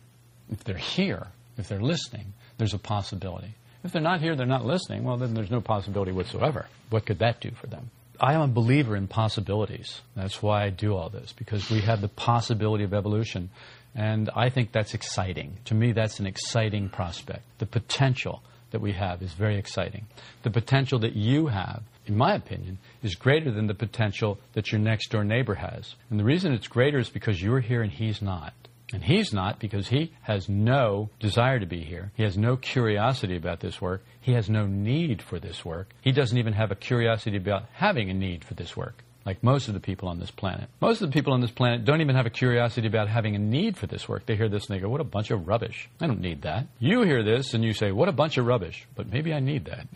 If 0.52 0.64
they're 0.64 0.78
here, 0.78 1.28
if 1.58 1.68
they're 1.68 1.82
listening, 1.82 2.34
there's 2.58 2.74
a 2.74 2.80
possibility. 2.80 3.56
If 3.84 3.92
they're 3.92 4.02
not 4.02 4.22
here, 4.22 4.36
they're 4.36 4.46
not 4.46 4.66
listening, 4.66 5.04
well, 5.04 5.18
then 5.18 5.34
there's 5.34 5.50
no 5.50 5.62
possibility 5.62 6.12
whatsoever. 6.12 6.68
What 6.90 7.06
could 7.06 7.20
that 7.20 7.42
do 7.42 7.52
for 7.52 7.68
them? 7.68 7.90
I 8.20 8.36
am 8.36 8.42
a 8.42 8.48
believer 8.48 8.96
in 8.96 9.08
possibilities. 9.08 10.02
That's 10.16 10.44
why 10.44 10.66
I 10.66 10.70
do 10.70 10.96
all 10.96 11.10
this, 11.10 11.34
because 11.34 11.72
we 11.72 11.82
have 11.82 12.02
the 12.02 12.08
possibility 12.08 12.84
of 12.84 12.94
evolution. 12.94 13.50
And 13.96 14.30
I 14.36 14.50
think 14.50 14.72
that's 14.72 14.94
exciting. 14.94 15.58
To 15.66 15.74
me, 15.74 15.92
that's 15.92 16.20
an 16.20 16.28
exciting 16.28 16.90
prospect. 16.90 17.44
The 17.58 17.66
potential 17.66 18.44
that 18.70 18.80
we 18.82 18.92
have 18.92 19.24
is 19.24 19.34
very 19.34 19.58
exciting. 19.58 20.06
The 20.44 20.52
potential 20.52 21.00
that 21.00 21.16
you 21.16 21.48
have, 21.48 21.82
in 22.06 22.16
my 22.16 22.36
opinion, 22.36 22.78
is 23.04 23.16
greater 23.16 23.52
than 23.52 23.68
the 23.68 23.74
potential 23.74 24.40
that 24.54 24.72
your 24.72 24.80
next 24.80 25.10
door 25.10 25.24
neighbor 25.24 25.56
has. 25.56 25.96
And 26.10 26.20
the 26.20 26.24
reason 26.24 26.54
it's 26.54 26.68
greater 26.68 27.00
is 27.00 27.10
because 27.10 27.42
you're 27.42 27.60
here 27.60 27.82
and 27.82 27.92
he's 27.92 28.22
not. 28.22 28.54
And 28.94 29.04
he's 29.04 29.32
not 29.32 29.60
because 29.60 29.88
he 29.88 30.14
has 30.24 30.50
no 30.50 31.10
desire 31.20 31.60
to 31.60 31.66
be 31.66 31.82
here. 31.82 32.12
He 32.16 32.24
has 32.24 32.38
no 32.38 32.58
curiosity 32.58 33.38
about 33.38 33.62
this 33.62 33.80
work. 33.80 34.04
He 34.20 34.34
has 34.34 34.50
no 34.50 34.66
need 34.68 35.22
for 35.22 35.40
this 35.40 35.64
work. 35.64 35.94
He 36.02 36.12
doesn't 36.12 36.38
even 36.38 36.54
have 36.54 36.72
a 36.72 36.76
curiosity 36.76 37.38
about 37.38 37.64
having 37.74 38.10
a 38.10 38.14
need 38.14 38.44
for 38.44 38.54
this 38.54 38.76
work 38.76 39.04
like 39.26 39.44
most 39.44 39.68
of 39.68 39.74
the 39.74 39.80
people 39.80 40.10
on 40.10 40.20
this 40.20 40.32
planet. 40.32 40.70
Most 40.80 41.02
of 41.02 41.10
the 41.10 41.14
people 41.14 41.34
on 41.34 41.42
this 41.42 41.52
planet 41.52 41.86
don't 41.86 42.02
even 42.02 42.16
have 42.16 42.26
a 42.26 42.32
curiosity 42.32 42.88
about 42.88 43.08
having 43.08 43.36
a 43.36 43.40
need 43.40 43.78
for 43.78 43.88
this 43.88 44.08
work. 44.08 44.26
They 44.26 44.36
hear 44.36 44.50
this 44.50 44.68
and 44.68 44.76
they 44.76 44.82
go, 44.82 44.90
What 44.90 45.02
a 45.02 45.06
bunch 45.06 45.32
of 45.32 45.48
rubbish. 45.48 45.90
I 46.00 46.08
don't 46.08 46.22
need 46.22 46.42
that. 46.44 46.68
You 46.80 47.04
hear 47.04 47.24
this 47.24 47.54
and 47.54 47.64
you 47.64 47.74
say, 47.74 47.92
What 47.92 48.10
a 48.10 48.14
bunch 48.14 48.38
of 48.38 48.46
rubbish. 48.46 48.88
But 48.96 49.12
maybe 49.12 49.34
I 49.34 49.40
need 49.40 49.66
that. 49.66 49.88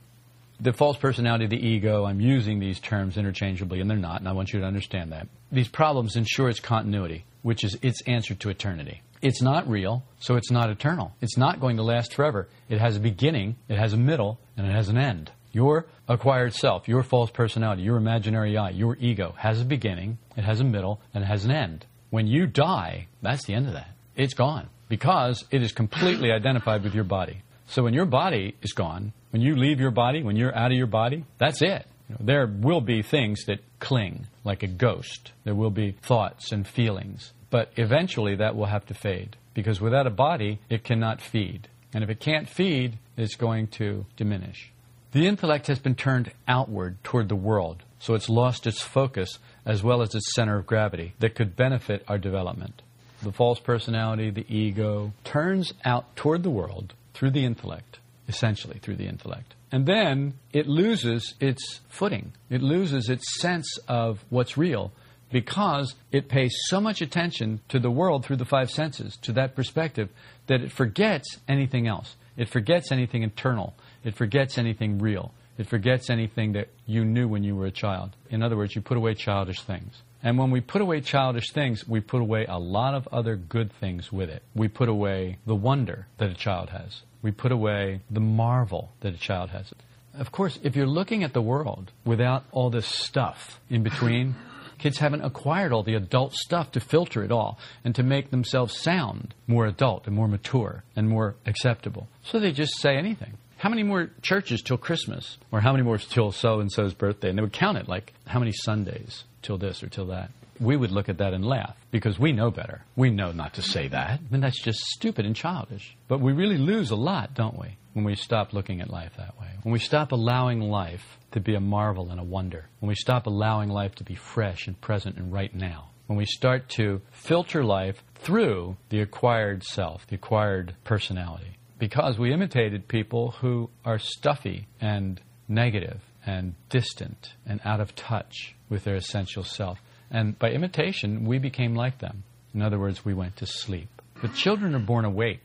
the 0.64 0.72
false 0.72 0.96
personality, 0.96 1.46
the 1.46 1.58
ego, 1.58 2.06
I'm 2.06 2.20
using 2.20 2.58
these 2.58 2.80
terms 2.80 3.18
interchangeably, 3.18 3.80
and 3.80 3.90
they're 3.90 3.98
not, 3.98 4.20
and 4.20 4.28
I 4.28 4.32
want 4.32 4.54
you 4.54 4.60
to 4.60 4.66
understand 4.66 5.12
that. 5.12 5.28
These 5.52 5.68
problems 5.68 6.16
ensure 6.16 6.48
its 6.48 6.58
continuity, 6.58 7.26
which 7.42 7.64
is 7.64 7.76
its 7.82 8.00
answer 8.06 8.34
to 8.34 8.48
eternity. 8.48 9.02
It's 9.20 9.42
not 9.42 9.68
real, 9.68 10.04
so 10.20 10.36
it's 10.36 10.50
not 10.50 10.70
eternal. 10.70 11.12
It's 11.20 11.36
not 11.36 11.60
going 11.60 11.76
to 11.76 11.82
last 11.82 12.14
forever. 12.14 12.48
It 12.70 12.80
has 12.80 12.96
a 12.96 13.00
beginning, 13.00 13.56
it 13.68 13.76
has 13.76 13.92
a 13.92 13.98
middle, 13.98 14.40
and 14.56 14.66
it 14.66 14.72
has 14.72 14.88
an 14.88 14.96
end. 14.96 15.30
Your 15.52 15.86
acquired 16.08 16.54
self, 16.54 16.88
your 16.88 17.02
false 17.02 17.30
personality, 17.30 17.82
your 17.82 17.98
imaginary 17.98 18.56
I, 18.56 18.70
your 18.70 18.96
ego 18.98 19.34
has 19.36 19.60
a 19.60 19.64
beginning, 19.66 20.16
it 20.34 20.44
has 20.44 20.60
a 20.60 20.64
middle, 20.64 21.00
and 21.12 21.22
it 21.22 21.26
has 21.26 21.44
an 21.44 21.50
end. 21.50 21.84
When 22.08 22.26
you 22.26 22.46
die, 22.46 23.08
that's 23.20 23.44
the 23.44 23.52
end 23.52 23.66
of 23.66 23.74
that. 23.74 23.90
It's 24.16 24.34
gone 24.34 24.70
because 24.88 25.44
it 25.50 25.62
is 25.62 25.72
completely 25.72 26.32
identified 26.32 26.82
with 26.82 26.94
your 26.94 27.04
body. 27.04 27.42
So 27.66 27.82
when 27.82 27.94
your 27.94 28.06
body 28.06 28.56
is 28.62 28.72
gone, 28.72 29.12
when 29.30 29.42
you 29.42 29.56
leave 29.56 29.80
your 29.80 29.90
body, 29.90 30.22
when 30.22 30.36
you're 30.36 30.54
out 30.56 30.70
of 30.70 30.76
your 30.76 30.86
body, 30.86 31.24
that's 31.38 31.62
it. 31.62 31.86
You 32.08 32.14
know, 32.14 32.20
there 32.20 32.46
will 32.46 32.80
be 32.80 33.02
things 33.02 33.44
that 33.46 33.60
cling, 33.80 34.26
like 34.44 34.62
a 34.62 34.68
ghost. 34.68 35.32
There 35.44 35.54
will 35.54 35.70
be 35.70 35.92
thoughts 36.02 36.52
and 36.52 36.66
feelings. 36.66 37.32
But 37.50 37.72
eventually 37.76 38.36
that 38.36 38.56
will 38.56 38.66
have 38.66 38.86
to 38.86 38.94
fade 38.94 39.36
because 39.54 39.80
without 39.80 40.06
a 40.06 40.10
body, 40.10 40.58
it 40.68 40.84
cannot 40.84 41.20
feed. 41.20 41.68
And 41.92 42.02
if 42.02 42.10
it 42.10 42.20
can't 42.20 42.48
feed, 42.48 42.98
it's 43.16 43.36
going 43.36 43.68
to 43.68 44.04
diminish. 44.16 44.72
The 45.12 45.28
intellect 45.28 45.68
has 45.68 45.78
been 45.78 45.94
turned 45.94 46.32
outward 46.48 47.02
toward 47.04 47.28
the 47.28 47.36
world, 47.36 47.84
so 48.00 48.14
it's 48.14 48.28
lost 48.28 48.66
its 48.66 48.82
focus 48.82 49.38
as 49.64 49.84
well 49.84 50.02
as 50.02 50.12
its 50.12 50.34
center 50.34 50.58
of 50.58 50.66
gravity 50.66 51.14
that 51.20 51.36
could 51.36 51.54
benefit 51.54 52.04
our 52.08 52.18
development. 52.18 52.82
The 53.22 53.30
false 53.30 53.60
personality, 53.60 54.30
the 54.30 54.44
ego, 54.52 55.12
turns 55.22 55.72
out 55.84 56.16
toward 56.16 56.42
the 56.42 56.50
world 56.50 56.94
through 57.14 57.30
the 57.30 57.44
intellect, 57.44 58.00
essentially 58.28 58.78
through 58.78 58.96
the 58.96 59.06
intellect. 59.06 59.54
And 59.72 59.86
then 59.86 60.34
it 60.52 60.68
loses 60.68 61.34
its 61.40 61.80
footing. 61.88 62.32
It 62.50 62.62
loses 62.62 63.08
its 63.08 63.40
sense 63.40 63.78
of 63.88 64.24
what's 64.28 64.56
real 64.56 64.92
because 65.32 65.94
it 66.12 66.28
pays 66.28 66.54
so 66.66 66.80
much 66.80 67.00
attention 67.00 67.60
to 67.68 67.80
the 67.80 67.90
world 67.90 68.24
through 68.24 68.36
the 68.36 68.44
five 68.44 68.70
senses, 68.70 69.16
to 69.22 69.32
that 69.32 69.56
perspective, 69.56 70.08
that 70.46 70.60
it 70.60 70.70
forgets 70.70 71.38
anything 71.48 71.88
else. 71.88 72.14
It 72.36 72.48
forgets 72.48 72.92
anything 72.92 73.22
internal. 73.22 73.74
It 74.04 74.14
forgets 74.14 74.58
anything 74.58 74.98
real. 74.98 75.32
It 75.58 75.66
forgets 75.66 76.10
anything 76.10 76.52
that 76.52 76.68
you 76.86 77.04
knew 77.04 77.26
when 77.26 77.42
you 77.42 77.56
were 77.56 77.66
a 77.66 77.72
child. 77.72 78.16
In 78.30 78.42
other 78.42 78.56
words, 78.56 78.74
you 78.74 78.82
put 78.82 78.96
away 78.96 79.14
childish 79.14 79.60
things. 79.62 80.02
And 80.24 80.38
when 80.38 80.50
we 80.50 80.62
put 80.62 80.80
away 80.80 81.02
childish 81.02 81.52
things, 81.52 81.86
we 81.86 82.00
put 82.00 82.22
away 82.22 82.46
a 82.46 82.58
lot 82.58 82.94
of 82.94 83.06
other 83.12 83.36
good 83.36 83.70
things 83.74 84.10
with 84.10 84.30
it. 84.30 84.42
We 84.54 84.68
put 84.68 84.88
away 84.88 85.36
the 85.46 85.54
wonder 85.54 86.06
that 86.16 86.30
a 86.30 86.34
child 86.34 86.70
has. 86.70 87.02
We 87.20 87.30
put 87.30 87.52
away 87.52 88.00
the 88.10 88.20
marvel 88.20 88.92
that 89.00 89.12
a 89.12 89.18
child 89.18 89.50
has. 89.50 89.70
Of 90.18 90.32
course, 90.32 90.58
if 90.62 90.76
you're 90.76 90.86
looking 90.86 91.24
at 91.24 91.34
the 91.34 91.42
world 91.42 91.92
without 92.06 92.44
all 92.52 92.70
this 92.70 92.86
stuff 92.86 93.60
in 93.68 93.82
between, 93.82 94.34
kids 94.78 94.96
haven't 94.96 95.22
acquired 95.22 95.72
all 95.72 95.82
the 95.82 95.94
adult 95.94 96.32
stuff 96.32 96.72
to 96.72 96.80
filter 96.80 97.22
it 97.22 97.30
all 97.30 97.58
and 97.84 97.94
to 97.96 98.02
make 98.02 98.30
themselves 98.30 98.80
sound 98.80 99.34
more 99.46 99.66
adult 99.66 100.06
and 100.06 100.16
more 100.16 100.28
mature 100.28 100.84
and 100.96 101.06
more 101.06 101.34
acceptable. 101.44 102.08
So 102.22 102.40
they 102.40 102.52
just 102.52 102.80
say 102.80 102.96
anything. 102.96 103.34
How 103.58 103.68
many 103.68 103.82
more 103.82 104.10
churches 104.22 104.62
till 104.62 104.78
Christmas? 104.78 105.36
Or 105.52 105.60
how 105.60 105.72
many 105.72 105.84
more 105.84 105.98
till 105.98 106.32
so 106.32 106.60
and 106.60 106.72
so's 106.72 106.94
birthday? 106.94 107.28
And 107.28 107.36
they 107.36 107.42
would 107.42 107.52
count 107.52 107.76
it 107.76 107.88
like 107.88 108.14
how 108.26 108.38
many 108.38 108.52
Sundays 108.52 109.24
till 109.44 109.58
this 109.58 109.82
or 109.82 109.88
till 109.88 110.06
that. 110.06 110.30
We 110.60 110.76
would 110.76 110.90
look 110.90 111.08
at 111.08 111.18
that 111.18 111.34
and 111.34 111.44
laugh 111.44 111.76
because 111.90 112.18
we 112.18 112.32
know 112.32 112.50
better. 112.50 112.82
We 112.96 113.10
know 113.10 113.32
not 113.32 113.54
to 113.54 113.62
say 113.62 113.88
that. 113.88 114.20
I 114.20 114.32
mean, 114.32 114.40
that's 114.40 114.62
just 114.62 114.78
stupid 114.78 115.26
and 115.26 115.34
childish. 115.34 115.96
But 116.08 116.20
we 116.20 116.32
really 116.32 116.58
lose 116.58 116.90
a 116.90 116.96
lot, 116.96 117.34
don't 117.34 117.58
we, 117.58 117.76
when 117.92 118.04
we 118.04 118.14
stop 118.14 118.52
looking 118.52 118.80
at 118.80 118.90
life 118.90 119.12
that 119.16 119.38
way? 119.38 119.48
When 119.62 119.72
we 119.72 119.78
stop 119.78 120.12
allowing 120.12 120.60
life 120.60 121.18
to 121.32 121.40
be 121.40 121.54
a 121.54 121.60
marvel 121.60 122.10
and 122.10 122.20
a 122.20 122.24
wonder. 122.24 122.66
When 122.80 122.88
we 122.88 122.94
stop 122.94 123.26
allowing 123.26 123.68
life 123.68 123.96
to 123.96 124.04
be 124.04 124.14
fresh 124.14 124.66
and 124.66 124.80
present 124.80 125.16
and 125.16 125.32
right 125.32 125.54
now. 125.54 125.90
When 126.06 126.18
we 126.18 126.26
start 126.26 126.68
to 126.70 127.00
filter 127.10 127.64
life 127.64 128.04
through 128.14 128.76
the 128.90 129.00
acquired 129.00 129.64
self, 129.64 130.06
the 130.06 130.16
acquired 130.16 130.76
personality. 130.84 131.56
Because 131.78 132.18
we 132.18 132.32
imitated 132.32 132.86
people 132.86 133.32
who 133.40 133.70
are 133.84 133.98
stuffy 133.98 134.68
and 134.80 135.20
negative 135.48 136.00
and 136.26 136.54
distant 136.68 137.34
and 137.46 137.60
out 137.64 137.80
of 137.80 137.94
touch 137.94 138.54
with 138.68 138.84
their 138.84 138.96
essential 138.96 139.44
self. 139.44 139.78
And 140.10 140.38
by 140.38 140.50
imitation, 140.50 141.24
we 141.24 141.38
became 141.38 141.74
like 141.74 141.98
them. 141.98 142.24
In 142.54 142.62
other 142.62 142.78
words, 142.78 143.04
we 143.04 143.14
went 143.14 143.36
to 143.36 143.46
sleep. 143.46 143.88
But 144.20 144.34
children 144.34 144.74
are 144.74 144.80
born 144.80 145.04
awake, 145.04 145.40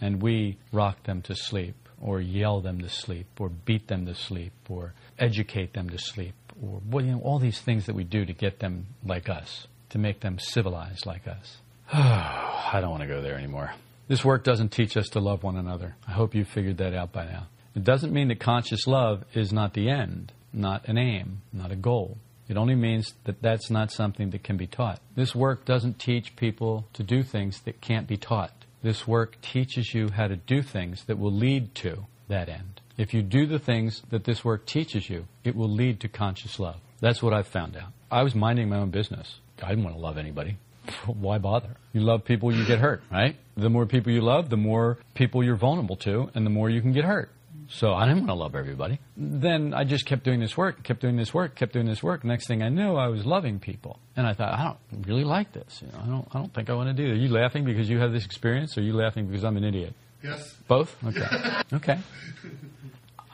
and 0.00 0.20
we 0.20 0.58
rock 0.72 1.02
them 1.04 1.22
to 1.22 1.34
sleep, 1.34 1.76
or 2.00 2.20
yell 2.20 2.60
them 2.60 2.80
to 2.80 2.88
sleep, 2.88 3.26
or 3.38 3.48
beat 3.48 3.88
them 3.88 4.06
to 4.06 4.14
sleep, 4.14 4.52
or 4.68 4.94
educate 5.18 5.74
them 5.74 5.88
to 5.90 5.98
sleep, 5.98 6.34
or 6.62 6.80
well, 6.90 7.04
you 7.04 7.12
know, 7.12 7.20
all 7.20 7.38
these 7.38 7.60
things 7.60 7.86
that 7.86 7.94
we 7.94 8.04
do 8.04 8.24
to 8.24 8.32
get 8.32 8.58
them 8.58 8.86
like 9.04 9.28
us, 9.28 9.68
to 9.90 9.98
make 9.98 10.20
them 10.20 10.38
civilized 10.38 11.06
like 11.06 11.28
us. 11.28 11.58
I 11.92 12.78
don't 12.80 12.90
want 12.90 13.02
to 13.02 13.08
go 13.08 13.22
there 13.22 13.36
anymore. 13.36 13.72
This 14.08 14.24
work 14.24 14.42
doesn't 14.42 14.70
teach 14.70 14.96
us 14.96 15.08
to 15.10 15.20
love 15.20 15.44
one 15.44 15.56
another. 15.56 15.94
I 16.06 16.12
hope 16.12 16.34
you've 16.34 16.48
figured 16.48 16.78
that 16.78 16.94
out 16.94 17.12
by 17.12 17.26
now. 17.26 17.46
It 17.74 17.84
doesn't 17.84 18.12
mean 18.12 18.28
that 18.28 18.40
conscious 18.40 18.86
love 18.86 19.24
is 19.34 19.52
not 19.52 19.74
the 19.74 19.88
end, 19.88 20.32
not 20.52 20.88
an 20.88 20.98
aim, 20.98 21.42
not 21.52 21.70
a 21.70 21.76
goal. 21.76 22.18
It 22.48 22.56
only 22.56 22.74
means 22.74 23.14
that 23.24 23.42
that's 23.42 23.70
not 23.70 23.92
something 23.92 24.30
that 24.30 24.42
can 24.42 24.56
be 24.56 24.66
taught. 24.66 25.00
This 25.14 25.36
work 25.36 25.64
doesn't 25.64 26.00
teach 26.00 26.34
people 26.34 26.84
to 26.94 27.04
do 27.04 27.22
things 27.22 27.60
that 27.60 27.80
can't 27.80 28.08
be 28.08 28.16
taught. 28.16 28.52
This 28.82 29.06
work 29.06 29.40
teaches 29.40 29.94
you 29.94 30.08
how 30.08 30.26
to 30.26 30.36
do 30.36 30.62
things 30.62 31.04
that 31.04 31.18
will 31.18 31.32
lead 31.32 31.74
to 31.76 32.06
that 32.28 32.48
end. 32.48 32.80
If 32.96 33.14
you 33.14 33.22
do 33.22 33.46
the 33.46 33.58
things 33.58 34.02
that 34.10 34.24
this 34.24 34.44
work 34.44 34.66
teaches 34.66 35.08
you, 35.08 35.26
it 35.44 35.54
will 35.54 35.70
lead 35.70 36.00
to 36.00 36.08
conscious 36.08 36.58
love. 36.58 36.80
That's 37.00 37.22
what 37.22 37.32
I've 37.32 37.46
found 37.46 37.76
out. 37.76 37.92
I 38.10 38.22
was 38.22 38.34
minding 38.34 38.68
my 38.68 38.78
own 38.78 38.90
business. 38.90 39.38
I 39.62 39.68
didn't 39.68 39.84
want 39.84 39.96
to 39.96 40.02
love 40.02 40.18
anybody. 40.18 40.56
Why 41.06 41.38
bother? 41.38 41.76
You 41.92 42.00
love 42.00 42.24
people, 42.24 42.54
you 42.54 42.64
get 42.66 42.78
hurt, 42.78 43.02
right? 43.12 43.36
The 43.56 43.70
more 43.70 43.86
people 43.86 44.12
you 44.12 44.22
love, 44.22 44.50
the 44.50 44.56
more 44.56 44.98
people 45.14 45.44
you're 45.44 45.56
vulnerable 45.56 45.96
to, 45.96 46.30
and 46.34 46.44
the 46.44 46.50
more 46.50 46.68
you 46.68 46.80
can 46.80 46.92
get 46.92 47.04
hurt. 47.04 47.30
So 47.72 47.94
I 47.94 48.04
didn't 48.04 48.26
want 48.26 48.30
to 48.30 48.34
love 48.34 48.56
everybody. 48.56 48.98
Then 49.16 49.72
I 49.74 49.84
just 49.84 50.04
kept 50.04 50.24
doing 50.24 50.40
this 50.40 50.56
work, 50.56 50.82
kept 50.82 51.00
doing 51.00 51.16
this 51.16 51.32
work, 51.32 51.54
kept 51.54 51.72
doing 51.72 51.86
this 51.86 52.02
work. 52.02 52.24
Next 52.24 52.48
thing 52.48 52.64
I 52.64 52.68
knew, 52.68 52.96
I 52.96 53.06
was 53.06 53.24
loving 53.24 53.60
people, 53.60 54.00
and 54.16 54.26
I 54.26 54.32
thought, 54.32 54.52
I 54.52 54.74
don't 54.90 55.06
really 55.06 55.22
like 55.22 55.52
this. 55.52 55.80
You 55.80 55.92
know, 55.92 56.00
I 56.02 56.06
don't, 56.06 56.28
I 56.32 56.38
don't 56.40 56.52
think 56.52 56.68
I 56.68 56.74
want 56.74 56.94
to 56.94 57.02
do 57.02 57.08
it. 57.08 57.12
Are 57.12 57.16
you 57.16 57.28
laughing 57.28 57.64
because 57.64 57.88
you 57.88 58.00
have 58.00 58.12
this 58.12 58.24
experience, 58.24 58.76
or 58.76 58.80
are 58.80 58.84
you 58.84 58.92
laughing 58.92 59.26
because 59.26 59.44
I'm 59.44 59.56
an 59.56 59.62
idiot? 59.62 59.94
Yes. 60.22 60.52
Both. 60.66 60.96
Okay. 61.04 61.26
okay. 61.74 61.98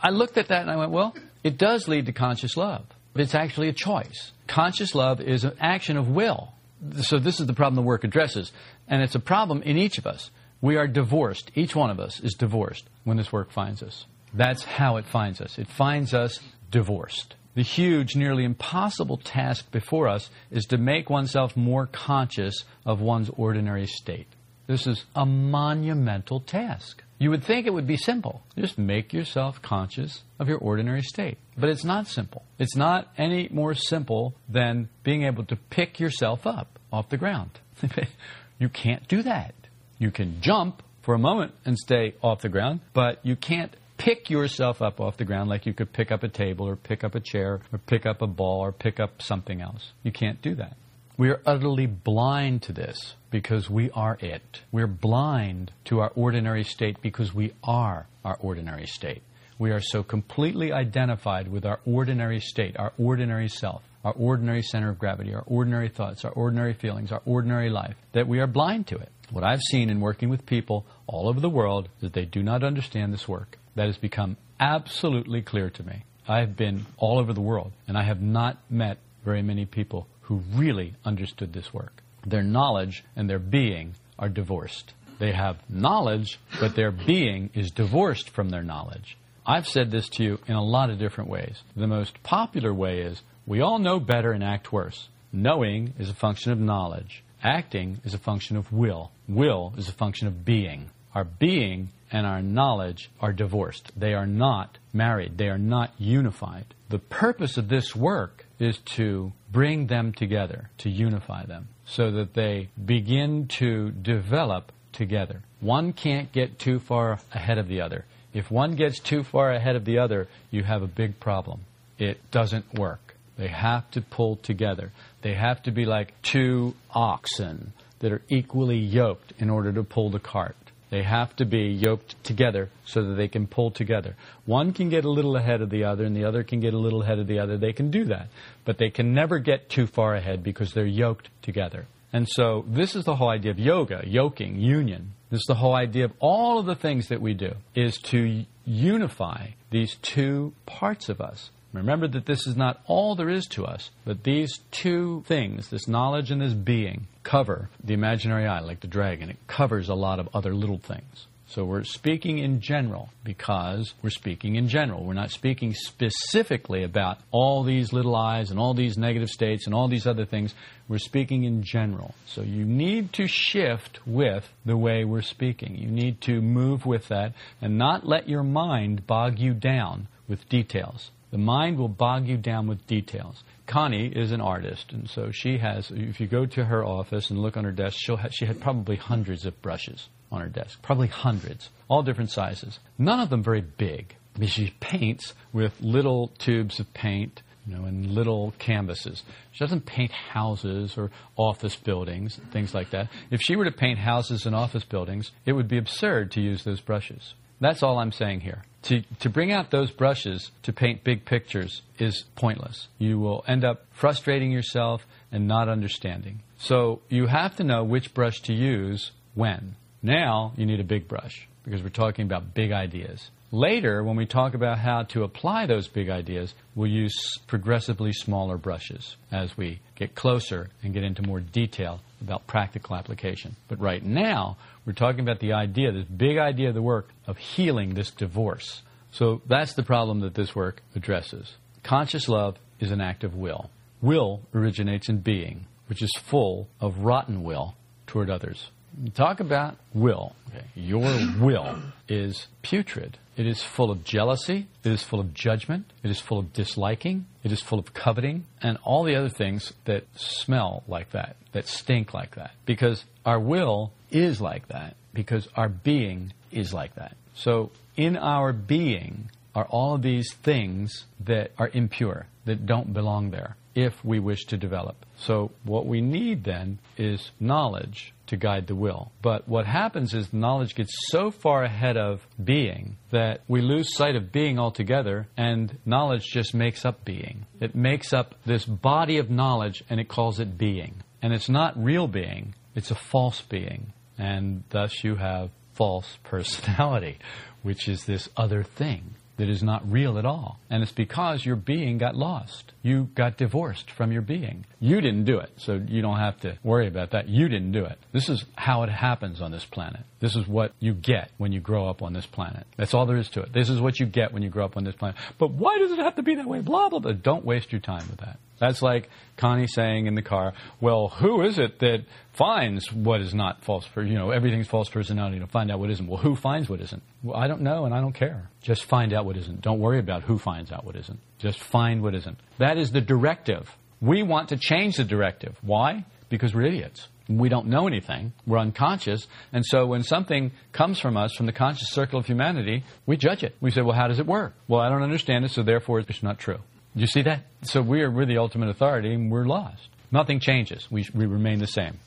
I 0.02 0.10
looked 0.10 0.36
at 0.36 0.48
that 0.48 0.60
and 0.60 0.70
I 0.70 0.76
went, 0.76 0.92
well, 0.92 1.14
it 1.42 1.56
does 1.56 1.88
lead 1.88 2.06
to 2.06 2.12
conscious 2.12 2.56
love. 2.56 2.84
But 3.14 3.22
it's 3.22 3.34
actually 3.34 3.68
a 3.68 3.72
choice. 3.72 4.32
Conscious 4.46 4.94
love 4.94 5.22
is 5.22 5.44
an 5.44 5.56
action 5.58 5.96
of 5.96 6.08
will. 6.08 6.52
So 7.00 7.18
this 7.18 7.40
is 7.40 7.46
the 7.46 7.54
problem 7.54 7.76
the 7.76 7.88
work 7.88 8.04
addresses, 8.04 8.52
and 8.86 9.02
it's 9.02 9.14
a 9.14 9.20
problem 9.20 9.62
in 9.62 9.78
each 9.78 9.96
of 9.96 10.06
us. 10.06 10.30
We 10.60 10.76
are 10.76 10.86
divorced. 10.86 11.50
Each 11.54 11.74
one 11.74 11.90
of 11.90 11.98
us 11.98 12.20
is 12.20 12.34
divorced 12.34 12.84
when 13.04 13.16
this 13.16 13.32
work 13.32 13.50
finds 13.50 13.82
us. 13.82 14.04
That's 14.36 14.64
how 14.64 14.98
it 14.98 15.06
finds 15.06 15.40
us. 15.40 15.58
It 15.58 15.66
finds 15.66 16.12
us 16.12 16.40
divorced. 16.70 17.36
The 17.54 17.62
huge, 17.62 18.16
nearly 18.16 18.44
impossible 18.44 19.16
task 19.16 19.70
before 19.72 20.08
us 20.08 20.28
is 20.50 20.66
to 20.66 20.76
make 20.76 21.08
oneself 21.08 21.56
more 21.56 21.86
conscious 21.86 22.64
of 22.84 23.00
one's 23.00 23.30
ordinary 23.30 23.86
state. 23.86 24.26
This 24.66 24.86
is 24.86 25.06
a 25.14 25.24
monumental 25.24 26.40
task. 26.40 27.02
You 27.18 27.30
would 27.30 27.44
think 27.44 27.66
it 27.66 27.72
would 27.72 27.86
be 27.86 27.96
simple. 27.96 28.42
Just 28.58 28.76
make 28.76 29.14
yourself 29.14 29.62
conscious 29.62 30.22
of 30.38 30.48
your 30.48 30.58
ordinary 30.58 31.00
state. 31.00 31.38
But 31.56 31.70
it's 31.70 31.84
not 31.84 32.06
simple. 32.06 32.44
It's 32.58 32.76
not 32.76 33.08
any 33.16 33.48
more 33.50 33.72
simple 33.72 34.34
than 34.50 34.90
being 35.02 35.22
able 35.22 35.44
to 35.44 35.56
pick 35.56 35.98
yourself 35.98 36.46
up 36.46 36.78
off 36.92 37.08
the 37.08 37.16
ground. 37.16 37.58
you 38.58 38.68
can't 38.68 39.08
do 39.08 39.22
that. 39.22 39.54
You 39.98 40.10
can 40.10 40.42
jump 40.42 40.82
for 41.00 41.14
a 41.14 41.18
moment 41.18 41.54
and 41.64 41.78
stay 41.78 42.14
off 42.22 42.42
the 42.42 42.50
ground, 42.50 42.80
but 42.92 43.24
you 43.24 43.34
can't 43.34 43.74
pick 43.96 44.30
yourself 44.30 44.82
up 44.82 45.00
off 45.00 45.16
the 45.16 45.24
ground 45.24 45.48
like 45.48 45.66
you 45.66 45.72
could 45.72 45.92
pick 45.92 46.10
up 46.12 46.22
a 46.22 46.28
table 46.28 46.68
or 46.68 46.76
pick 46.76 47.04
up 47.04 47.14
a 47.14 47.20
chair 47.20 47.60
or 47.72 47.78
pick 47.78 48.06
up 48.06 48.22
a 48.22 48.26
ball 48.26 48.60
or 48.60 48.72
pick 48.72 49.00
up 49.00 49.22
something 49.22 49.60
else. 49.60 49.92
You 50.02 50.12
can't 50.12 50.40
do 50.42 50.54
that. 50.56 50.76
We 51.18 51.30
are 51.30 51.40
utterly 51.46 51.86
blind 51.86 52.62
to 52.64 52.72
this 52.72 53.14
because 53.30 53.70
we 53.70 53.90
are 53.92 54.18
it. 54.20 54.60
We're 54.70 54.86
blind 54.86 55.72
to 55.86 56.00
our 56.00 56.12
ordinary 56.14 56.62
state 56.62 57.00
because 57.00 57.32
we 57.32 57.54
are 57.64 58.06
our 58.22 58.36
ordinary 58.38 58.86
state. 58.86 59.22
We 59.58 59.70
are 59.70 59.80
so 59.80 60.02
completely 60.02 60.72
identified 60.72 61.48
with 61.48 61.64
our 61.64 61.80
ordinary 61.86 62.40
state, 62.40 62.76
our 62.78 62.92
ordinary 62.98 63.48
self, 63.48 63.82
our 64.04 64.12
ordinary 64.12 64.60
center 64.60 64.90
of 64.90 64.98
gravity, 64.98 65.34
our 65.34 65.44
ordinary 65.46 65.88
thoughts, 65.88 66.26
our 66.26 66.32
ordinary 66.32 66.74
feelings, 66.74 67.10
our 67.10 67.22
ordinary 67.24 67.70
life, 67.70 67.96
that 68.12 68.28
we 68.28 68.38
are 68.40 68.46
blind 68.46 68.86
to 68.88 68.96
it. 68.96 69.10
What 69.30 69.42
I've 69.42 69.62
seen 69.70 69.88
in 69.88 70.00
working 70.00 70.28
with 70.28 70.44
people 70.44 70.84
all 71.06 71.28
over 71.28 71.40
the 71.40 71.48
world 71.48 71.88
is 71.96 72.02
that 72.02 72.12
they 72.12 72.26
do 72.26 72.42
not 72.42 72.62
understand 72.62 73.14
this 73.14 73.26
work. 73.26 73.56
That 73.76 73.86
has 73.86 73.98
become 73.98 74.36
absolutely 74.58 75.42
clear 75.42 75.70
to 75.70 75.82
me. 75.82 76.04
I 76.26 76.40
have 76.40 76.56
been 76.56 76.86
all 76.96 77.18
over 77.18 77.32
the 77.32 77.40
world, 77.40 77.72
and 77.86 77.96
I 77.96 78.02
have 78.02 78.20
not 78.20 78.58
met 78.68 78.98
very 79.24 79.42
many 79.42 79.64
people 79.64 80.08
who 80.22 80.42
really 80.54 80.94
understood 81.04 81.52
this 81.52 81.72
work. 81.72 82.02
Their 82.26 82.42
knowledge 82.42 83.04
and 83.14 83.30
their 83.30 83.38
being 83.38 83.94
are 84.18 84.28
divorced. 84.28 84.92
They 85.18 85.32
have 85.32 85.58
knowledge, 85.68 86.40
but 86.60 86.74
their 86.74 86.90
being 86.90 87.50
is 87.54 87.70
divorced 87.70 88.30
from 88.30 88.50
their 88.50 88.62
knowledge. 88.62 89.16
I've 89.46 89.68
said 89.68 89.90
this 89.90 90.08
to 90.10 90.24
you 90.24 90.38
in 90.48 90.54
a 90.54 90.64
lot 90.64 90.90
of 90.90 90.98
different 90.98 91.30
ways. 91.30 91.62
The 91.76 91.86
most 91.86 92.20
popular 92.22 92.74
way 92.74 93.00
is 93.00 93.22
we 93.46 93.60
all 93.60 93.78
know 93.78 94.00
better 94.00 94.32
and 94.32 94.42
act 94.42 94.72
worse. 94.72 95.08
Knowing 95.32 95.94
is 95.98 96.10
a 96.10 96.14
function 96.14 96.50
of 96.50 96.58
knowledge. 96.58 97.22
Acting 97.42 98.00
is 98.04 98.14
a 98.14 98.18
function 98.18 98.56
of 98.56 98.72
will. 98.72 99.12
Will 99.28 99.72
is 99.76 99.88
a 99.88 99.92
function 99.92 100.26
of 100.26 100.44
being. 100.44 100.90
Our 101.14 101.24
being 101.24 101.90
and 102.10 102.26
our 102.26 102.42
knowledge 102.42 103.10
are 103.20 103.32
divorced. 103.32 103.90
They 103.96 104.14
are 104.14 104.26
not 104.26 104.78
married. 104.92 105.38
They 105.38 105.48
are 105.48 105.58
not 105.58 105.92
unified. 105.98 106.66
The 106.88 106.98
purpose 106.98 107.56
of 107.56 107.68
this 107.68 107.96
work 107.96 108.46
is 108.58 108.78
to 108.96 109.32
bring 109.50 109.86
them 109.86 110.12
together, 110.12 110.70
to 110.78 110.90
unify 110.90 111.44
them, 111.46 111.68
so 111.84 112.10
that 112.12 112.34
they 112.34 112.68
begin 112.84 113.48
to 113.48 113.90
develop 113.90 114.72
together. 114.92 115.42
One 115.60 115.92
can't 115.92 116.32
get 116.32 116.58
too 116.58 116.78
far 116.78 117.18
ahead 117.32 117.58
of 117.58 117.68
the 117.68 117.80
other. 117.80 118.04
If 118.32 118.50
one 118.50 118.76
gets 118.76 118.98
too 119.00 119.24
far 119.24 119.52
ahead 119.52 119.76
of 119.76 119.84
the 119.84 119.98
other, 119.98 120.28
you 120.50 120.62
have 120.62 120.82
a 120.82 120.86
big 120.86 121.18
problem. 121.20 121.60
It 121.98 122.30
doesn't 122.30 122.74
work. 122.74 123.16
They 123.38 123.48
have 123.48 123.90
to 123.92 124.00
pull 124.00 124.36
together. 124.36 124.92
They 125.22 125.34
have 125.34 125.62
to 125.64 125.70
be 125.70 125.84
like 125.84 126.20
two 126.22 126.74
oxen 126.90 127.72
that 127.98 128.12
are 128.12 128.22
equally 128.28 128.78
yoked 128.78 129.32
in 129.38 129.50
order 129.50 129.72
to 129.72 129.82
pull 129.82 130.10
the 130.10 130.18
cart. 130.18 130.56
They 130.90 131.02
have 131.02 131.34
to 131.36 131.44
be 131.44 131.64
yoked 131.68 132.22
together 132.22 132.70
so 132.84 133.02
that 133.02 133.14
they 133.14 133.28
can 133.28 133.46
pull 133.46 133.70
together. 133.70 134.14
One 134.44 134.72
can 134.72 134.88
get 134.88 135.04
a 135.04 135.10
little 135.10 135.36
ahead 135.36 135.60
of 135.60 135.70
the 135.70 135.84
other, 135.84 136.04
and 136.04 136.16
the 136.16 136.24
other 136.24 136.44
can 136.44 136.60
get 136.60 136.74
a 136.74 136.78
little 136.78 137.02
ahead 137.02 137.18
of 137.18 137.26
the 137.26 137.40
other. 137.40 137.56
They 137.56 137.72
can 137.72 137.90
do 137.90 138.04
that. 138.04 138.28
But 138.64 138.78
they 138.78 138.90
can 138.90 139.12
never 139.12 139.38
get 139.38 139.68
too 139.68 139.86
far 139.86 140.14
ahead 140.14 140.44
because 140.44 140.72
they're 140.72 140.86
yoked 140.86 141.28
together. 141.42 141.86
And 142.12 142.28
so, 142.28 142.64
this 142.68 142.94
is 142.94 143.04
the 143.04 143.16
whole 143.16 143.28
idea 143.28 143.50
of 143.50 143.58
yoga, 143.58 144.02
yoking, 144.06 144.60
union. 144.60 145.12
This 145.30 145.40
is 145.40 145.46
the 145.48 145.56
whole 145.56 145.74
idea 145.74 146.04
of 146.04 146.12
all 146.20 146.60
of 146.60 146.66
the 146.66 146.76
things 146.76 147.08
that 147.08 147.20
we 147.20 147.34
do, 147.34 147.54
is 147.74 147.96
to 148.04 148.44
unify 148.64 149.48
these 149.70 149.96
two 150.02 150.52
parts 150.66 151.08
of 151.08 151.20
us 151.20 151.50
Remember 151.76 152.08
that 152.08 152.26
this 152.26 152.46
is 152.46 152.56
not 152.56 152.80
all 152.86 153.14
there 153.14 153.30
is 153.30 153.46
to 153.46 153.64
us, 153.64 153.90
but 154.04 154.24
these 154.24 154.60
two 154.70 155.22
things, 155.26 155.68
this 155.68 155.88
knowledge 155.88 156.30
and 156.30 156.40
this 156.40 156.54
being, 156.54 157.06
cover 157.22 157.68
the 157.82 157.94
imaginary 157.94 158.46
I, 158.46 158.60
like 158.60 158.80
the 158.80 158.86
dragon. 158.86 159.30
It 159.30 159.46
covers 159.46 159.88
a 159.88 159.94
lot 159.94 160.18
of 160.18 160.28
other 160.34 160.54
little 160.54 160.78
things. 160.78 161.26
So 161.48 161.64
we're 161.64 161.84
speaking 161.84 162.38
in 162.38 162.60
general 162.60 163.10
because 163.22 163.94
we're 164.02 164.10
speaking 164.10 164.56
in 164.56 164.68
general. 164.68 165.04
We're 165.04 165.14
not 165.14 165.30
speaking 165.30 165.74
specifically 165.74 166.82
about 166.82 167.18
all 167.30 167.62
these 167.62 167.92
little 167.92 168.16
eyes 168.16 168.50
and 168.50 168.58
all 168.58 168.74
these 168.74 168.98
negative 168.98 169.28
states 169.28 169.64
and 169.66 169.74
all 169.74 169.86
these 169.86 170.08
other 170.08 170.24
things. 170.24 170.54
We're 170.88 170.98
speaking 170.98 171.44
in 171.44 171.62
general. 171.62 172.16
So 172.26 172.42
you 172.42 172.64
need 172.64 173.12
to 173.14 173.28
shift 173.28 174.00
with 174.04 174.52
the 174.64 174.76
way 174.76 175.04
we're 175.04 175.22
speaking. 175.22 175.76
You 175.76 175.88
need 175.88 176.20
to 176.22 176.40
move 176.40 176.84
with 176.84 177.08
that 177.08 177.32
and 177.62 177.78
not 177.78 178.04
let 178.04 178.28
your 178.28 178.42
mind 178.42 179.06
bog 179.06 179.38
you 179.38 179.54
down 179.54 180.08
with 180.28 180.48
details. 180.48 181.12
The 181.30 181.38
mind 181.38 181.78
will 181.78 181.88
bog 181.88 182.26
you 182.26 182.36
down 182.36 182.66
with 182.66 182.86
details. 182.86 183.42
Connie 183.66 184.06
is 184.06 184.30
an 184.30 184.40
artist, 184.40 184.92
and 184.92 185.10
so 185.10 185.30
she 185.32 185.58
has. 185.58 185.90
If 185.90 186.20
you 186.20 186.26
go 186.26 186.46
to 186.46 186.64
her 186.64 186.84
office 186.84 187.30
and 187.30 187.40
look 187.40 187.56
on 187.56 187.64
her 187.64 187.72
desk, 187.72 187.96
she'll 187.98 188.16
ha- 188.16 188.28
she 188.30 188.46
had 188.46 188.60
probably 188.60 188.96
hundreds 188.96 189.44
of 189.44 189.60
brushes 189.60 190.08
on 190.30 190.40
her 190.40 190.48
desk, 190.48 190.80
probably 190.82 191.08
hundreds, 191.08 191.70
all 191.88 192.02
different 192.02 192.30
sizes. 192.30 192.78
None 192.98 193.20
of 193.20 193.30
them 193.30 193.42
very 193.42 193.60
big. 193.60 194.14
I 194.34 194.38
mean, 194.38 194.48
she 194.48 194.74
paints 194.80 195.34
with 195.52 195.80
little 195.80 196.28
tubes 196.38 196.78
of 196.78 196.92
paint, 196.94 197.42
you 197.66 197.74
know, 197.74 197.84
and 197.84 198.10
little 198.10 198.54
canvases. 198.58 199.22
She 199.52 199.64
doesn't 199.64 199.86
paint 199.86 200.12
houses 200.12 200.96
or 200.96 201.10
office 201.36 201.74
buildings, 201.74 202.38
things 202.52 202.74
like 202.74 202.90
that. 202.90 203.08
If 203.30 203.40
she 203.40 203.56
were 203.56 203.64
to 203.64 203.72
paint 203.72 203.98
houses 203.98 204.46
and 204.46 204.54
office 204.54 204.84
buildings, 204.84 205.32
it 205.44 205.54
would 205.54 205.68
be 205.68 205.78
absurd 205.78 206.32
to 206.32 206.40
use 206.40 206.64
those 206.64 206.80
brushes. 206.80 207.34
That's 207.60 207.82
all 207.82 207.98
I'm 207.98 208.12
saying 208.12 208.40
here. 208.40 208.62
To, 208.86 209.02
to 209.18 209.28
bring 209.28 209.52
out 209.52 209.72
those 209.72 209.90
brushes 209.90 210.52
to 210.62 210.72
paint 210.72 211.02
big 211.02 211.24
pictures 211.24 211.82
is 211.98 212.24
pointless. 212.36 212.86
You 212.98 213.18
will 213.18 213.44
end 213.48 213.64
up 213.64 213.84
frustrating 213.90 214.52
yourself 214.52 215.04
and 215.32 215.48
not 215.48 215.68
understanding. 215.68 216.42
So 216.58 217.02
you 217.08 217.26
have 217.26 217.56
to 217.56 217.64
know 217.64 217.82
which 217.82 218.14
brush 218.14 218.40
to 218.42 218.52
use 218.52 219.10
when. 219.34 219.74
Now 220.02 220.52
you 220.56 220.66
need 220.66 220.78
a 220.78 220.84
big 220.84 221.08
brush 221.08 221.48
because 221.64 221.82
we're 221.82 221.88
talking 221.88 222.26
about 222.26 222.54
big 222.54 222.70
ideas. 222.70 223.30
Later, 223.50 224.04
when 224.04 224.14
we 224.14 224.24
talk 224.24 224.54
about 224.54 224.78
how 224.78 225.02
to 225.04 225.24
apply 225.24 225.66
those 225.66 225.88
big 225.88 226.08
ideas, 226.08 226.54
we'll 226.76 226.90
use 226.90 227.38
progressively 227.48 228.12
smaller 228.12 228.56
brushes 228.56 229.16
as 229.32 229.56
we 229.56 229.80
get 229.96 230.14
closer 230.14 230.68
and 230.84 230.94
get 230.94 231.02
into 231.02 231.22
more 231.22 231.40
detail 231.40 232.00
about 232.20 232.46
practical 232.46 232.96
application. 232.96 233.56
But 233.68 233.80
right 233.80 234.02
now, 234.02 234.56
we're 234.84 234.92
talking 234.92 235.20
about 235.20 235.40
the 235.40 235.52
idea, 235.52 235.92
this 235.92 236.04
big 236.04 236.38
idea 236.38 236.68
of 236.68 236.74
the 236.74 236.82
work 236.82 237.10
of 237.26 237.36
healing 237.36 237.94
this 237.94 238.10
divorce. 238.10 238.82
So 239.12 239.42
that's 239.46 239.74
the 239.74 239.82
problem 239.82 240.20
that 240.20 240.34
this 240.34 240.54
work 240.54 240.82
addresses. 240.94 241.54
Conscious 241.82 242.28
love 242.28 242.56
is 242.80 242.90
an 242.90 243.00
act 243.00 243.24
of 243.24 243.34
will. 243.34 243.70
Will 244.02 244.42
originates 244.54 245.08
in 245.08 245.18
being, 245.18 245.66
which 245.88 246.02
is 246.02 246.12
full 246.24 246.68
of 246.80 246.98
rotten 246.98 247.42
will 247.42 247.74
toward 248.06 248.30
others. 248.30 248.70
Talk 249.14 249.40
about 249.40 249.76
will. 249.94 250.34
Okay. 250.48 250.64
Your 250.74 251.00
will 251.40 251.78
is 252.08 252.46
putrid. 252.62 253.18
It 253.36 253.46
is 253.46 253.62
full 253.62 253.90
of 253.90 254.02
jealousy. 254.02 254.66
It 254.82 254.92
is 254.92 255.02
full 255.02 255.20
of 255.20 255.34
judgment. 255.34 255.92
It 256.02 256.10
is 256.10 256.18
full 256.18 256.38
of 256.38 256.52
disliking. 256.54 257.26
It 257.44 257.52
is 257.52 257.60
full 257.60 257.78
of 257.78 257.92
coveting 257.92 258.46
and 258.62 258.78
all 258.82 259.04
the 259.04 259.14
other 259.14 259.28
things 259.28 259.74
that 259.84 260.04
smell 260.16 260.82
like 260.88 261.10
that, 261.10 261.36
that 261.52 261.68
stink 261.68 262.14
like 262.14 262.36
that. 262.36 262.52
Because 262.64 263.04
our 263.26 263.38
will 263.38 263.92
is 264.10 264.40
like 264.40 264.68
that, 264.68 264.96
because 265.12 265.48
our 265.54 265.68
being 265.68 266.32
is 266.50 266.72
like 266.72 266.94
that. 266.94 267.16
So 267.34 267.72
in 267.96 268.16
our 268.16 268.52
being 268.54 269.30
are 269.54 269.66
all 269.66 269.98
these 269.98 270.32
things 270.42 271.04
that 271.20 271.52
are 271.58 271.70
impure, 271.72 272.26
that 272.46 272.64
don't 272.64 272.94
belong 272.94 273.30
there 273.30 273.56
if 273.76 274.02
we 274.02 274.18
wish 274.18 274.46
to 274.46 274.56
develop. 274.56 274.96
So 275.18 275.52
what 275.62 275.86
we 275.86 276.00
need 276.00 276.44
then 276.44 276.78
is 276.96 277.30
knowledge 277.38 278.14
to 278.28 278.36
guide 278.36 278.66
the 278.66 278.74
will. 278.74 279.12
But 279.20 279.46
what 279.46 279.66
happens 279.66 280.14
is 280.14 280.32
knowledge 280.32 280.74
gets 280.74 280.92
so 281.08 281.30
far 281.30 281.62
ahead 281.62 281.98
of 281.98 282.26
being 282.42 282.96
that 283.10 283.42
we 283.46 283.60
lose 283.60 283.94
sight 283.94 284.16
of 284.16 284.32
being 284.32 284.58
altogether 284.58 285.28
and 285.36 285.78
knowledge 285.84 286.24
just 286.24 286.54
makes 286.54 286.86
up 286.86 287.04
being. 287.04 287.44
It 287.60 287.74
makes 287.74 288.14
up 288.14 288.34
this 288.46 288.64
body 288.64 289.18
of 289.18 289.30
knowledge 289.30 289.84
and 289.90 290.00
it 290.00 290.08
calls 290.08 290.40
it 290.40 290.56
being. 290.56 291.02
And 291.20 291.34
it's 291.34 291.50
not 291.50 291.76
real 291.76 292.08
being, 292.08 292.54
it's 292.74 292.90
a 292.90 292.96
false 292.96 293.42
being. 293.42 293.92
And 294.16 294.64
thus 294.70 295.04
you 295.04 295.16
have 295.16 295.50
false 295.74 296.16
personality, 296.24 297.18
which 297.62 297.88
is 297.88 298.06
this 298.06 298.30
other 298.38 298.62
thing 298.62 299.16
that 299.36 299.48
is 299.48 299.62
not 299.62 299.90
real 299.90 300.18
at 300.18 300.26
all. 300.26 300.58
And 300.70 300.82
it's 300.82 300.92
because 300.92 301.44
your 301.44 301.56
being 301.56 301.98
got 301.98 302.16
lost. 302.16 302.72
You 302.82 303.08
got 303.14 303.36
divorced 303.36 303.90
from 303.90 304.12
your 304.12 304.22
being. 304.22 304.64
You 304.80 305.00
didn't 305.00 305.24
do 305.24 305.38
it, 305.38 305.50
so 305.56 305.80
you 305.86 306.02
don't 306.02 306.18
have 306.18 306.40
to 306.40 306.58
worry 306.62 306.88
about 306.88 307.10
that. 307.10 307.28
You 307.28 307.48
didn't 307.48 307.72
do 307.72 307.84
it. 307.84 307.98
This 308.12 308.28
is 308.28 308.44
how 308.54 308.82
it 308.82 308.90
happens 308.90 309.40
on 309.40 309.50
this 309.50 309.64
planet. 309.64 310.00
This 310.20 310.36
is 310.36 310.46
what 310.46 310.72
you 310.80 310.94
get 310.94 311.30
when 311.36 311.52
you 311.52 311.60
grow 311.60 311.88
up 311.88 312.02
on 312.02 312.12
this 312.12 312.26
planet. 312.26 312.66
That's 312.76 312.94
all 312.94 313.06
there 313.06 313.18
is 313.18 313.28
to 313.30 313.42
it. 313.42 313.52
This 313.52 313.68
is 313.68 313.80
what 313.80 314.00
you 314.00 314.06
get 314.06 314.32
when 314.32 314.42
you 314.42 314.48
grow 314.48 314.64
up 314.64 314.76
on 314.76 314.84
this 314.84 314.94
planet. 314.94 315.16
But 315.38 315.50
why 315.50 315.78
does 315.78 315.92
it 315.92 315.98
have 315.98 316.16
to 316.16 316.22
be 316.22 316.36
that 316.36 316.46
way? 316.46 316.60
Blah, 316.60 316.88
blah, 316.88 317.00
blah. 317.00 317.12
Don't 317.12 317.44
waste 317.44 317.72
your 317.72 317.80
time 317.80 318.06
with 318.08 318.20
that. 318.20 318.38
That's 318.58 318.82
like 318.82 319.08
Connie 319.36 319.66
saying 319.66 320.06
in 320.06 320.14
the 320.14 320.22
car, 320.22 320.54
well, 320.80 321.08
who 321.08 321.42
is 321.42 321.58
it 321.58 321.78
that 321.80 322.04
finds 322.32 322.92
what 322.92 323.20
is 323.20 323.34
not 323.34 323.62
false, 323.64 323.86
per, 323.86 324.02
you 324.02 324.14
know, 324.14 324.30
everything's 324.30 324.68
false 324.68 324.88
personality 324.88 325.40
to 325.40 325.46
find 325.46 325.70
out 325.70 325.78
what 325.78 325.90
isn't. 325.90 326.06
Well, 326.06 326.20
who 326.20 326.36
finds 326.36 326.68
what 326.68 326.80
isn't? 326.80 327.02
Well, 327.22 327.36
I 327.36 327.48
don't 327.48 327.62
know 327.62 327.84
and 327.84 327.94
I 327.94 328.00
don't 328.00 328.14
care. 328.14 328.48
Just 328.62 328.84
find 328.84 329.12
out 329.12 329.24
what 329.24 329.36
isn't. 329.36 329.60
Don't 329.60 329.80
worry 329.80 329.98
about 329.98 330.22
who 330.22 330.38
finds 330.38 330.72
out 330.72 330.84
what 330.84 330.96
isn't. 330.96 331.18
Just 331.38 331.58
find 331.58 332.02
what 332.02 332.14
isn't. 332.14 332.38
That 332.58 332.78
is 332.78 332.92
the 332.92 333.00
directive. 333.00 333.74
We 334.00 334.22
want 334.22 334.50
to 334.50 334.56
change 334.56 334.96
the 334.96 335.04
directive. 335.04 335.56
Why? 335.62 336.04
Because 336.28 336.54
we're 336.54 336.66
idiots. 336.66 337.08
We 337.28 337.48
don't 337.48 337.66
know 337.66 337.88
anything. 337.88 338.32
We're 338.46 338.58
unconscious. 338.58 339.26
And 339.52 339.64
so 339.66 339.86
when 339.86 340.02
something 340.02 340.52
comes 340.72 341.00
from 341.00 341.16
us, 341.16 341.34
from 341.34 341.46
the 341.46 341.52
conscious 341.52 341.88
circle 341.90 342.20
of 342.20 342.26
humanity, 342.26 342.84
we 343.04 343.16
judge 343.16 343.42
it. 343.42 343.56
We 343.60 343.70
say, 343.70 343.82
well, 343.82 343.96
how 343.96 344.06
does 344.06 344.20
it 344.20 344.26
work? 344.26 344.54
Well, 344.68 344.80
I 344.80 344.88
don't 344.88 345.02
understand 345.02 345.44
it, 345.44 345.50
so 345.50 345.62
therefore 345.62 345.98
it's 345.98 346.22
not 346.22 346.38
true. 346.38 346.60
You 346.96 347.06
see 347.06 347.22
that? 347.22 347.42
So 347.62 347.82
we're, 347.82 348.10
we're 348.10 348.24
the 348.24 348.38
ultimate 348.38 348.70
authority 348.70 349.12
and 349.12 349.30
we're 349.30 349.44
lost. 349.44 349.88
Nothing 350.10 350.40
changes. 350.40 350.90
We, 350.90 351.06
we 351.14 351.26
remain 351.26 351.58
the 351.58 351.66
same. 351.66 351.98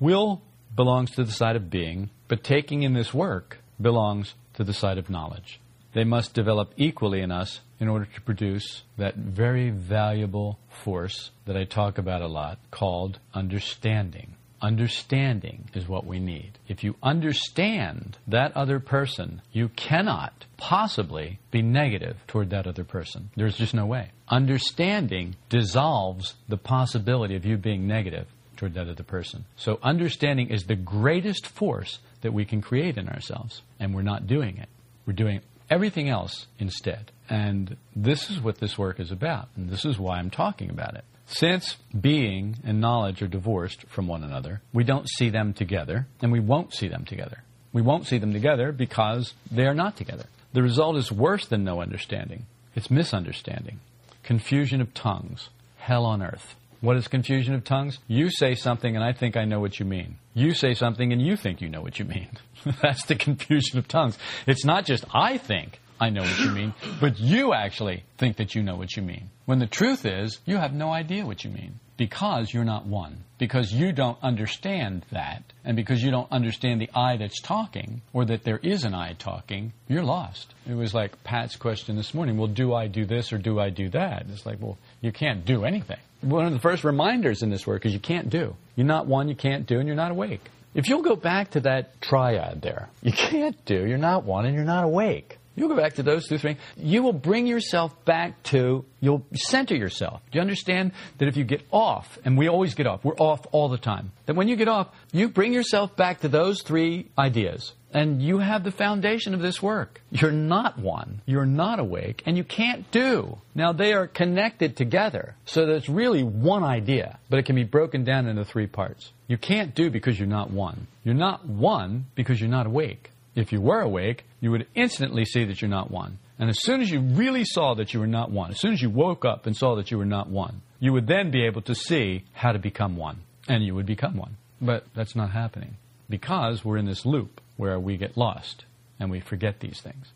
Will 0.00 0.40
belongs 0.74 1.10
to 1.12 1.24
the 1.24 1.32
side 1.32 1.56
of 1.56 1.68
being, 1.68 2.08
but 2.26 2.42
taking 2.42 2.82
in 2.82 2.94
this 2.94 3.12
work 3.12 3.58
belongs 3.78 4.34
to 4.54 4.64
the 4.64 4.72
side 4.72 4.96
of 4.96 5.10
knowledge. 5.10 5.60
They 5.92 6.04
must 6.04 6.32
develop 6.32 6.72
equally 6.78 7.20
in 7.20 7.30
us 7.30 7.60
in 7.78 7.88
order 7.88 8.06
to 8.06 8.20
produce 8.22 8.82
that 8.96 9.16
very 9.16 9.70
valuable 9.70 10.58
force 10.84 11.30
that 11.44 11.56
I 11.56 11.64
talk 11.64 11.98
about 11.98 12.22
a 12.22 12.28
lot 12.28 12.58
called 12.70 13.18
understanding. 13.34 14.36
Understanding 14.62 15.68
is 15.74 15.88
what 15.88 16.06
we 16.06 16.18
need. 16.18 16.58
If 16.68 16.84
you 16.84 16.94
understand 17.02 18.18
that 18.26 18.56
other 18.56 18.78
person, 18.78 19.42
you 19.52 19.68
cannot 19.70 20.44
possibly 20.58 21.40
be 21.50 21.62
negative 21.62 22.18
toward 22.26 22.50
that 22.50 22.66
other 22.66 22.84
person. 22.84 23.30
There's 23.36 23.56
just 23.56 23.74
no 23.74 23.86
way. 23.86 24.10
Understanding 24.30 25.34
dissolves 25.48 26.34
the 26.48 26.56
possibility 26.56 27.34
of 27.34 27.44
you 27.44 27.56
being 27.56 27.88
negative 27.88 28.28
toward 28.56 28.74
that 28.74 28.88
other 28.88 29.02
person. 29.02 29.44
So 29.56 29.80
understanding 29.82 30.50
is 30.50 30.64
the 30.64 30.76
greatest 30.76 31.46
force 31.46 31.98
that 32.20 32.32
we 32.32 32.44
can 32.44 32.60
create 32.60 32.96
in 32.96 33.08
ourselves, 33.08 33.62
and 33.80 33.92
we're 33.92 34.02
not 34.02 34.28
doing 34.28 34.56
it. 34.58 34.68
We're 35.04 35.14
doing 35.14 35.40
everything 35.68 36.08
else 36.08 36.46
instead. 36.58 37.10
And 37.28 37.76
this 37.96 38.30
is 38.30 38.40
what 38.40 38.58
this 38.58 38.78
work 38.78 39.00
is 39.00 39.10
about, 39.10 39.48
and 39.56 39.68
this 39.68 39.84
is 39.84 39.98
why 39.98 40.18
I'm 40.18 40.30
talking 40.30 40.70
about 40.70 40.94
it. 40.94 41.04
Since 41.26 41.76
being 41.98 42.56
and 42.64 42.80
knowledge 42.80 43.22
are 43.22 43.28
divorced 43.28 43.84
from 43.88 44.06
one 44.06 44.22
another, 44.22 44.60
we 44.72 44.84
don't 44.84 45.08
see 45.08 45.30
them 45.30 45.54
together, 45.54 46.06
and 46.20 46.30
we 46.30 46.40
won't 46.40 46.74
see 46.74 46.88
them 46.88 47.04
together. 47.04 47.42
We 47.72 47.82
won't 47.82 48.06
see 48.06 48.18
them 48.18 48.32
together 48.32 48.72
because 48.72 49.34
they 49.50 49.66
are 49.66 49.74
not 49.74 49.96
together. 49.96 50.26
The 50.52 50.62
result 50.62 50.96
is 50.96 51.10
worse 51.10 51.46
than 51.46 51.64
no 51.64 51.80
understanding. 51.80 52.46
It's 52.74 52.90
misunderstanding, 52.90 53.78
confusion 54.22 54.80
of 54.80 54.92
tongues, 54.94 55.48
hell 55.76 56.04
on 56.04 56.22
earth. 56.22 56.56
What 56.80 56.96
is 56.96 57.08
confusion 57.08 57.54
of 57.54 57.64
tongues? 57.64 57.98
You 58.08 58.30
say 58.30 58.54
something 58.54 58.96
and 58.96 59.04
I 59.04 59.12
think 59.12 59.36
I 59.36 59.44
know 59.44 59.60
what 59.60 59.78
you 59.78 59.84
mean. 59.84 60.16
You 60.32 60.54
say 60.54 60.72
something 60.72 61.12
and 61.12 61.20
you 61.20 61.36
think 61.36 61.60
you 61.60 61.68
know 61.68 61.82
what 61.82 61.98
you 61.98 62.06
mean. 62.06 62.30
That's 62.82 63.04
the 63.04 63.16
confusion 63.16 63.78
of 63.78 63.86
tongues. 63.86 64.16
It's 64.46 64.64
not 64.64 64.86
just 64.86 65.04
I 65.12 65.36
think 65.36 65.78
I 66.00 66.08
know 66.08 66.22
what 66.22 66.38
you 66.38 66.50
mean, 66.50 66.72
but 66.98 67.18
you 67.20 67.52
actually 67.52 68.04
think 68.16 68.38
that 68.38 68.54
you 68.54 68.62
know 68.62 68.76
what 68.76 68.96
you 68.96 69.02
mean. 69.02 69.28
When 69.44 69.58
the 69.58 69.66
truth 69.66 70.06
is, 70.06 70.38
you 70.46 70.56
have 70.56 70.72
no 70.72 70.90
idea 70.90 71.26
what 71.26 71.44
you 71.44 71.50
mean 71.50 71.78
because 72.00 72.54
you're 72.54 72.64
not 72.64 72.86
one. 72.86 73.24
Because 73.36 73.70
you 73.70 73.92
don't 73.92 74.16
understand 74.22 75.04
that, 75.12 75.42
and 75.66 75.76
because 75.76 76.02
you 76.02 76.10
don't 76.10 76.32
understand 76.32 76.80
the 76.80 76.88
I 76.94 77.18
that's 77.18 77.42
talking, 77.42 78.00
or 78.14 78.24
that 78.24 78.42
there 78.42 78.56
is 78.56 78.84
an 78.84 78.94
I 78.94 79.12
talking, 79.12 79.74
you're 79.86 80.02
lost. 80.02 80.54
It 80.66 80.72
was 80.72 80.94
like 80.94 81.22
Pat's 81.24 81.56
question 81.56 81.96
this 81.96 82.14
morning 82.14 82.38
well, 82.38 82.46
do 82.46 82.72
I 82.72 82.86
do 82.86 83.04
this 83.04 83.34
or 83.34 83.38
do 83.38 83.60
I 83.60 83.68
do 83.68 83.90
that? 83.90 84.24
It's 84.32 84.46
like, 84.46 84.62
well, 84.62 84.78
you 85.02 85.12
can't 85.12 85.44
do 85.44 85.66
anything. 85.66 85.98
One 86.22 86.46
of 86.46 86.54
the 86.54 86.58
first 86.58 86.84
reminders 86.84 87.42
in 87.42 87.50
this 87.50 87.66
work 87.66 87.84
is 87.84 87.92
you 87.92 88.00
can't 88.00 88.30
do. 88.30 88.56
You're 88.76 88.86
not 88.86 89.06
one, 89.06 89.28
you 89.28 89.34
can't 89.34 89.66
do, 89.66 89.78
and 89.78 89.86
you're 89.86 89.94
not 89.94 90.10
awake. 90.10 90.48
If 90.72 90.88
you'll 90.88 91.02
go 91.02 91.16
back 91.16 91.50
to 91.50 91.60
that 91.60 92.00
triad 92.00 92.62
there, 92.62 92.88
you 93.02 93.12
can't 93.12 93.62
do, 93.66 93.86
you're 93.86 93.98
not 93.98 94.24
one, 94.24 94.46
and 94.46 94.54
you're 94.54 94.64
not 94.64 94.84
awake. 94.84 95.36
You'll 95.56 95.68
go 95.68 95.76
back 95.76 95.94
to 95.94 96.02
those 96.02 96.26
two 96.26 96.38
things. 96.38 96.58
You 96.76 97.02
will 97.02 97.12
bring 97.12 97.46
yourself 97.46 98.04
back 98.04 98.42
to, 98.44 98.84
you'll 99.00 99.26
center 99.34 99.74
yourself. 99.74 100.22
Do 100.30 100.38
you 100.38 100.40
understand 100.40 100.92
that 101.18 101.28
if 101.28 101.36
you 101.36 101.44
get 101.44 101.62
off, 101.70 102.18
and 102.24 102.38
we 102.38 102.48
always 102.48 102.74
get 102.74 102.86
off, 102.86 103.04
we're 103.04 103.16
off 103.16 103.46
all 103.52 103.68
the 103.68 103.78
time, 103.78 104.12
that 104.26 104.36
when 104.36 104.48
you 104.48 104.56
get 104.56 104.68
off, 104.68 104.88
you 105.12 105.28
bring 105.28 105.52
yourself 105.52 105.96
back 105.96 106.20
to 106.20 106.28
those 106.28 106.62
three 106.62 107.08
ideas. 107.18 107.72
And 107.92 108.22
you 108.22 108.38
have 108.38 108.62
the 108.62 108.70
foundation 108.70 109.34
of 109.34 109.40
this 109.40 109.60
work. 109.60 110.00
You're 110.12 110.30
not 110.30 110.78
one. 110.78 111.22
You're 111.26 111.44
not 111.44 111.80
awake, 111.80 112.22
and 112.24 112.36
you 112.36 112.44
can't 112.44 112.88
do. 112.92 113.38
Now, 113.52 113.72
they 113.72 113.92
are 113.92 114.06
connected 114.06 114.76
together, 114.76 115.34
so 115.44 115.66
that 115.66 115.74
it's 115.74 115.88
really 115.88 116.22
one 116.22 116.62
idea, 116.62 117.18
but 117.28 117.40
it 117.40 117.46
can 117.46 117.56
be 117.56 117.64
broken 117.64 118.04
down 118.04 118.28
into 118.28 118.44
three 118.44 118.68
parts. 118.68 119.10
You 119.26 119.36
can't 119.36 119.74
do 119.74 119.90
because 119.90 120.16
you're 120.16 120.28
not 120.28 120.52
one. 120.52 120.86
You're 121.02 121.16
not 121.16 121.44
one 121.46 122.06
because 122.14 122.40
you're 122.40 122.48
not 122.48 122.66
awake. 122.66 123.10
If 123.34 123.52
you 123.52 123.60
were 123.60 123.80
awake, 123.80 124.24
you 124.40 124.50
would 124.50 124.66
instantly 124.74 125.24
see 125.24 125.44
that 125.44 125.60
you're 125.60 125.70
not 125.70 125.90
one. 125.90 126.18
And 126.38 126.48
as 126.48 126.62
soon 126.62 126.80
as 126.80 126.90
you 126.90 127.00
really 127.00 127.44
saw 127.44 127.74
that 127.74 127.92
you 127.92 128.00
were 128.00 128.06
not 128.06 128.30
one, 128.30 128.50
as 128.50 128.60
soon 128.60 128.72
as 128.72 128.82
you 128.82 128.90
woke 128.90 129.24
up 129.24 129.46
and 129.46 129.56
saw 129.56 129.76
that 129.76 129.90
you 129.90 129.98
were 129.98 130.06
not 130.06 130.28
one, 130.28 130.62
you 130.78 130.92
would 130.92 131.06
then 131.06 131.30
be 131.30 131.44
able 131.44 131.62
to 131.62 131.74
see 131.74 132.24
how 132.32 132.52
to 132.52 132.58
become 132.58 132.96
one. 132.96 133.18
And 133.48 133.62
you 133.64 133.74
would 133.74 133.86
become 133.86 134.16
one. 134.16 134.36
But 134.60 134.86
that's 134.94 135.14
not 135.14 135.30
happening 135.30 135.76
because 136.08 136.64
we're 136.64 136.76
in 136.76 136.86
this 136.86 137.06
loop 137.06 137.40
where 137.56 137.78
we 137.78 137.96
get 137.96 138.16
lost 138.16 138.64
and 138.98 139.10
we 139.10 139.20
forget 139.20 139.60
these 139.60 139.80
things. 139.80 140.12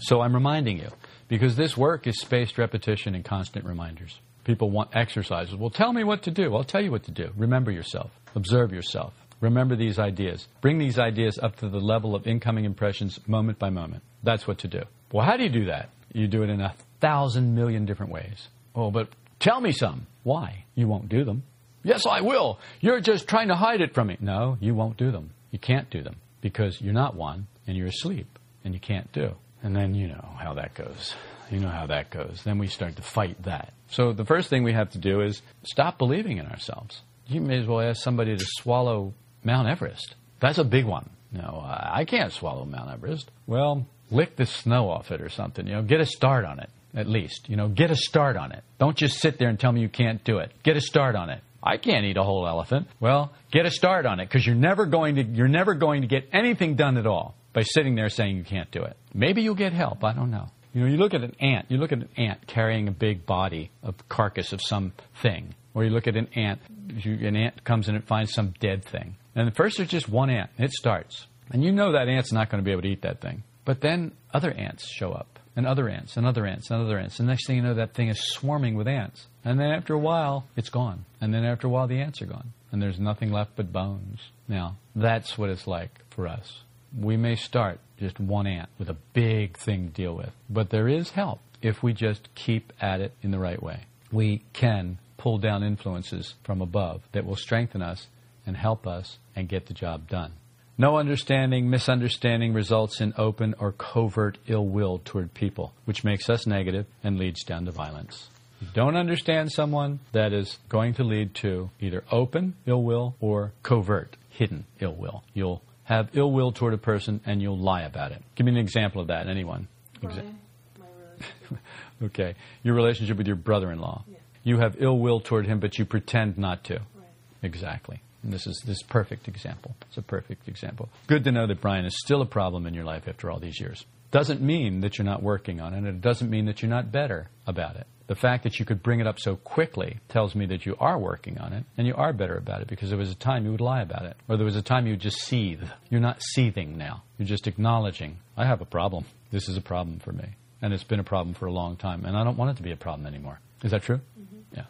So 0.00 0.20
I'm 0.20 0.34
reminding 0.34 0.78
you 0.78 0.90
because 1.28 1.56
this 1.56 1.76
work 1.76 2.06
is 2.06 2.20
spaced 2.20 2.58
repetition 2.58 3.14
and 3.14 3.24
constant 3.24 3.64
reminders. 3.64 4.18
People 4.44 4.70
want 4.70 4.94
exercises. 4.94 5.54
Well, 5.56 5.70
tell 5.70 5.92
me 5.92 6.04
what 6.04 6.22
to 6.24 6.30
do. 6.30 6.54
I'll 6.54 6.64
tell 6.64 6.82
you 6.82 6.90
what 6.90 7.04
to 7.04 7.10
do. 7.10 7.30
Remember 7.36 7.70
yourself, 7.70 8.10
observe 8.34 8.72
yourself, 8.72 9.14
remember 9.40 9.76
these 9.76 9.98
ideas, 9.98 10.46
bring 10.60 10.78
these 10.78 10.98
ideas 10.98 11.38
up 11.38 11.56
to 11.56 11.68
the 11.68 11.80
level 11.80 12.14
of 12.14 12.26
incoming 12.26 12.64
impressions 12.64 13.18
moment 13.26 13.58
by 13.58 13.70
moment. 13.70 14.02
That's 14.22 14.46
what 14.46 14.58
to 14.58 14.68
do. 14.68 14.82
Well, 15.12 15.24
how 15.24 15.36
do 15.36 15.44
you 15.44 15.50
do 15.50 15.66
that? 15.66 15.90
You 16.12 16.28
do 16.28 16.42
it 16.42 16.50
in 16.50 16.60
a 16.60 16.74
thousand 17.00 17.54
million 17.54 17.84
different 17.84 18.12
ways. 18.12 18.48
Oh, 18.74 18.90
but 18.90 19.08
tell 19.38 19.60
me 19.60 19.72
some. 19.72 20.06
Why? 20.22 20.64
You 20.74 20.88
won't 20.88 21.08
do 21.08 21.24
them. 21.24 21.42
Yes, 21.82 22.06
I 22.06 22.22
will. 22.22 22.58
You're 22.80 23.00
just 23.00 23.28
trying 23.28 23.48
to 23.48 23.54
hide 23.54 23.80
it 23.80 23.94
from 23.94 24.08
me. 24.08 24.16
No, 24.20 24.56
you 24.60 24.74
won't 24.74 24.96
do 24.96 25.10
them. 25.10 25.30
You 25.50 25.58
can't 25.58 25.90
do 25.90 26.02
them 26.02 26.16
because 26.40 26.80
you're 26.80 26.94
not 26.94 27.14
one 27.14 27.46
and 27.66 27.76
you're 27.76 27.88
asleep 27.88 28.38
and 28.64 28.72
you 28.72 28.80
can't 28.80 29.12
do. 29.12 29.34
And 29.62 29.76
then 29.76 29.94
you 29.94 30.08
know 30.08 30.28
how 30.38 30.54
that 30.54 30.74
goes. 30.74 31.14
You 31.50 31.60
know 31.60 31.68
how 31.68 31.86
that 31.86 32.10
goes. 32.10 32.42
Then 32.42 32.58
we 32.58 32.68
start 32.68 32.96
to 32.96 33.02
fight 33.02 33.42
that. 33.44 33.72
So 33.88 34.12
the 34.12 34.24
first 34.24 34.48
thing 34.48 34.64
we 34.64 34.72
have 34.72 34.90
to 34.90 34.98
do 34.98 35.20
is 35.20 35.42
stop 35.62 35.98
believing 35.98 36.38
in 36.38 36.46
ourselves. 36.46 37.00
You 37.26 37.40
may 37.40 37.58
as 37.58 37.66
well 37.66 37.80
ask 37.80 38.02
somebody 38.02 38.36
to 38.36 38.44
swallow 38.58 39.14
Mount 39.44 39.68
Everest. 39.68 40.14
That's 40.40 40.58
a 40.58 40.64
big 40.64 40.84
one. 40.84 41.08
No, 41.32 41.62
I 41.64 42.04
can't 42.04 42.32
swallow 42.32 42.64
Mount 42.64 42.90
Everest. 42.90 43.30
Well, 43.46 43.86
lick 44.10 44.36
the 44.36 44.46
snow 44.46 44.90
off 44.90 45.10
it 45.10 45.20
or 45.20 45.28
something. 45.28 45.66
You 45.66 45.74
know, 45.74 45.82
get 45.82 46.00
a 46.00 46.06
start 46.06 46.44
on 46.44 46.60
it 46.60 46.70
at 46.94 47.08
least. 47.08 47.48
You 47.48 47.56
know, 47.56 47.68
get 47.68 47.90
a 47.90 47.96
start 47.96 48.36
on 48.36 48.52
it. 48.52 48.62
Don't 48.78 48.96
just 48.96 49.20
sit 49.20 49.38
there 49.38 49.48
and 49.48 49.58
tell 49.58 49.72
me 49.72 49.80
you 49.80 49.88
can't 49.88 50.22
do 50.24 50.38
it. 50.38 50.52
Get 50.62 50.76
a 50.76 50.80
start 50.80 51.16
on 51.16 51.30
it. 51.30 51.40
I 51.62 51.78
can't 51.78 52.04
eat 52.04 52.16
a 52.16 52.22
whole 52.22 52.46
elephant. 52.46 52.88
Well, 53.00 53.32
get 53.50 53.66
a 53.66 53.70
start 53.70 54.06
on 54.06 54.20
it 54.20 54.26
because 54.26 54.46
you're 54.46 54.54
never 54.54 54.86
going 54.86 55.16
to 55.16 55.22
you're 55.22 55.48
never 55.48 55.74
going 55.74 56.02
to 56.02 56.08
get 56.08 56.28
anything 56.32 56.76
done 56.76 56.98
at 56.98 57.06
all 57.06 57.34
by 57.52 57.62
sitting 57.62 57.94
there 57.94 58.10
saying 58.10 58.36
you 58.36 58.44
can't 58.44 58.70
do 58.70 58.82
it. 58.82 58.96
Maybe 59.14 59.42
you'll 59.42 59.54
get 59.54 59.72
help. 59.72 60.04
I 60.04 60.12
don't 60.12 60.30
know. 60.30 60.48
You 60.74 60.82
know, 60.82 60.86
you 60.88 60.98
look 60.98 61.14
at 61.14 61.22
an 61.22 61.34
ant. 61.40 61.66
You 61.70 61.78
look 61.78 61.92
at 61.92 61.98
an 61.98 62.08
ant 62.16 62.46
carrying 62.46 62.88
a 62.88 62.90
big 62.90 63.24
body, 63.24 63.70
a 63.82 63.94
carcass 64.08 64.52
of 64.52 64.60
some 64.60 64.92
thing, 65.22 65.54
or 65.72 65.84
you 65.84 65.90
look 65.90 66.06
at 66.06 66.16
an 66.16 66.28
ant. 66.34 66.60
You, 66.88 67.26
an 67.26 67.36
ant 67.36 67.64
comes 67.64 67.88
and 67.88 68.02
finds 68.04 68.34
some 68.34 68.54
dead 68.60 68.84
thing. 68.84 69.16
And 69.34 69.48
at 69.48 69.56
first, 69.56 69.76
there's 69.76 69.88
just 69.88 70.08
one 70.08 70.30
ant. 70.30 70.50
It 70.58 70.72
starts, 70.72 71.26
and 71.50 71.64
you 71.64 71.72
know 71.72 71.92
that 71.92 72.08
ant's 72.08 72.32
not 72.32 72.50
going 72.50 72.62
to 72.62 72.64
be 72.64 72.72
able 72.72 72.82
to 72.82 72.88
eat 72.88 73.02
that 73.02 73.20
thing. 73.20 73.42
But 73.64 73.80
then 73.80 74.12
other 74.32 74.52
ants 74.52 74.86
show 74.88 75.12
up, 75.12 75.38
and 75.56 75.66
other 75.66 75.88
ants, 75.88 76.16
and 76.16 76.26
other 76.26 76.46
ants, 76.46 76.70
and 76.70 76.82
other 76.82 76.98
ants. 76.98 77.18
And 77.18 77.28
next 77.28 77.46
thing 77.46 77.56
you 77.56 77.62
know, 77.62 77.74
that 77.74 77.94
thing 77.94 78.08
is 78.08 78.20
swarming 78.32 78.76
with 78.76 78.88
ants. 78.88 79.26
And 79.44 79.58
then 79.58 79.70
after 79.70 79.94
a 79.94 79.98
while, 79.98 80.46
it's 80.56 80.70
gone. 80.70 81.04
And 81.20 81.32
then 81.32 81.44
after 81.44 81.66
a 81.66 81.70
while, 81.70 81.86
the 81.86 82.00
ants 82.00 82.20
are 82.22 82.26
gone. 82.26 82.52
And 82.72 82.82
there's 82.82 82.98
nothing 82.98 83.32
left 83.32 83.52
but 83.56 83.72
bones. 83.72 84.20
Now, 84.48 84.76
that's 84.94 85.38
what 85.38 85.50
it's 85.50 85.66
like 85.66 86.00
for 86.10 86.26
us. 86.26 86.62
We 86.96 87.16
may 87.16 87.36
start 87.36 87.80
just 87.98 88.20
one 88.20 88.46
ant 88.46 88.68
with 88.78 88.88
a 88.90 88.96
big 89.12 89.56
thing 89.56 89.88
to 89.88 89.92
deal 89.92 90.14
with, 90.14 90.30
but 90.50 90.70
there 90.70 90.88
is 90.88 91.10
help 91.10 91.40
if 91.62 91.82
we 91.82 91.92
just 91.92 92.28
keep 92.34 92.72
at 92.80 93.00
it 93.00 93.12
in 93.22 93.30
the 93.30 93.38
right 93.38 93.62
way. 93.62 93.84
We 94.12 94.42
can 94.52 94.98
pull 95.16 95.38
down 95.38 95.62
influences 95.62 96.34
from 96.42 96.60
above 96.60 97.02
that 97.12 97.24
will 97.24 97.36
strengthen 97.36 97.82
us 97.82 98.08
and 98.46 98.56
help 98.56 98.86
us 98.86 99.18
and 99.34 99.48
get 99.48 99.66
the 99.66 99.74
job 99.74 100.08
done. 100.08 100.32
No 100.76 100.96
understanding, 100.96 101.70
misunderstanding 101.70 102.52
results 102.52 103.00
in 103.00 103.14
open 103.16 103.54
or 103.58 103.70
covert 103.72 104.38
ill 104.48 104.66
will 104.66 105.00
toward 105.04 105.32
people, 105.32 105.72
which 105.84 106.02
makes 106.02 106.28
us 106.28 106.46
negative 106.46 106.86
and 107.04 107.18
leads 107.18 107.44
down 107.44 107.64
to 107.66 107.70
violence. 107.70 108.28
You 108.60 108.66
don't 108.74 108.96
understand 108.96 109.52
someone, 109.52 110.00
that 110.12 110.32
is 110.32 110.58
going 110.68 110.94
to 110.94 111.04
lead 111.04 111.34
to 111.36 111.70
either 111.80 112.02
open 112.10 112.54
ill 112.66 112.82
will 112.82 113.14
or 113.20 113.52
covert, 113.62 114.16
hidden 114.30 114.64
ill 114.80 114.94
will. 114.94 115.22
You'll 115.32 115.62
have 115.84 116.10
ill 116.14 116.32
will 116.32 116.50
toward 116.50 116.74
a 116.74 116.78
person 116.78 117.20
and 117.24 117.40
you'll 117.40 117.58
lie 117.58 117.82
about 117.82 118.10
it. 118.10 118.22
Give 118.34 118.46
me 118.46 118.52
an 118.52 118.58
example 118.58 119.00
of 119.00 119.08
that, 119.08 119.28
anyone? 119.28 119.68
Brian. 120.00 120.38
Okay. 122.02 122.34
Your 122.62 122.74
relationship 122.74 123.16
with 123.16 123.26
your 123.26 123.36
brother 123.36 123.70
in 123.70 123.78
law. 123.78 124.04
Yeah. 124.08 124.18
You 124.42 124.58
have 124.58 124.76
ill 124.78 124.98
will 124.98 125.20
toward 125.20 125.46
him, 125.46 125.60
but 125.60 125.78
you 125.78 125.84
pretend 125.84 126.36
not 126.36 126.64
to. 126.64 126.74
Right. 126.74 127.08
Exactly. 127.42 128.02
And 128.24 128.32
this 128.32 128.46
is 128.46 128.60
this 128.66 128.82
perfect 128.82 129.28
example. 129.28 129.76
It's 129.86 129.98
a 129.98 130.02
perfect 130.02 130.48
example. 130.48 130.88
Good 131.06 131.24
to 131.24 131.32
know 131.32 131.46
that 131.46 131.60
Brian 131.60 131.84
is 131.84 131.94
still 132.02 132.22
a 132.22 132.26
problem 132.26 132.66
in 132.66 132.72
your 132.72 132.84
life 132.84 133.06
after 133.06 133.30
all 133.30 133.38
these 133.38 133.60
years. 133.60 133.84
Doesn't 134.10 134.40
mean 134.40 134.80
that 134.80 134.96
you're 134.96 135.04
not 135.04 135.22
working 135.22 135.60
on 135.60 135.74
it. 135.74 135.78
and 135.78 135.86
It 135.86 136.00
doesn't 136.00 136.30
mean 136.30 136.46
that 136.46 136.62
you're 136.62 136.70
not 136.70 136.90
better 136.90 137.28
about 137.46 137.76
it. 137.76 137.86
The 138.06 138.14
fact 138.14 138.44
that 138.44 138.58
you 138.58 138.64
could 138.64 138.82
bring 138.82 139.00
it 139.00 139.06
up 139.06 139.18
so 139.18 139.36
quickly 139.36 139.98
tells 140.08 140.34
me 140.34 140.46
that 140.46 140.64
you 140.64 140.76
are 140.78 140.98
working 140.98 141.38
on 141.38 141.52
it 141.52 141.64
and 141.76 141.86
you 141.86 141.94
are 141.94 142.12
better 142.12 142.36
about 142.36 142.60
it 142.62 142.68
because 142.68 142.88
there 142.88 142.98
was 142.98 143.10
a 143.10 143.14
time 143.14 143.44
you 143.44 143.50
would 143.50 143.60
lie 143.60 143.82
about 143.82 144.04
it 144.04 144.16
or 144.28 144.36
there 144.36 144.44
was 144.44 144.56
a 144.56 144.62
time 144.62 144.86
you 144.86 144.92
would 144.92 145.00
just 145.00 145.18
seethe. 145.18 145.62
You're 145.90 146.00
not 146.00 146.22
seething 146.22 146.78
now. 146.78 147.02
You're 147.18 147.28
just 147.28 147.46
acknowledging, 147.46 148.18
I 148.36 148.46
have 148.46 148.60
a 148.60 148.66
problem. 148.66 149.04
This 149.32 149.48
is 149.48 149.56
a 149.56 149.62
problem 149.62 149.98
for 149.98 150.12
me. 150.12 150.28
And 150.62 150.72
it's 150.72 150.84
been 150.84 151.00
a 151.00 151.04
problem 151.04 151.34
for 151.34 151.46
a 151.46 151.52
long 151.52 151.76
time 151.76 152.04
and 152.04 152.16
I 152.16 152.24
don't 152.24 152.36
want 152.36 152.52
it 152.52 152.56
to 152.56 152.62
be 152.62 152.72
a 152.72 152.76
problem 152.76 153.06
anymore. 153.06 153.40
Is 153.62 153.70
that 153.72 153.82
true? 153.82 154.00
Mm-hmm. 154.18 154.56
Yeah. 154.56 154.64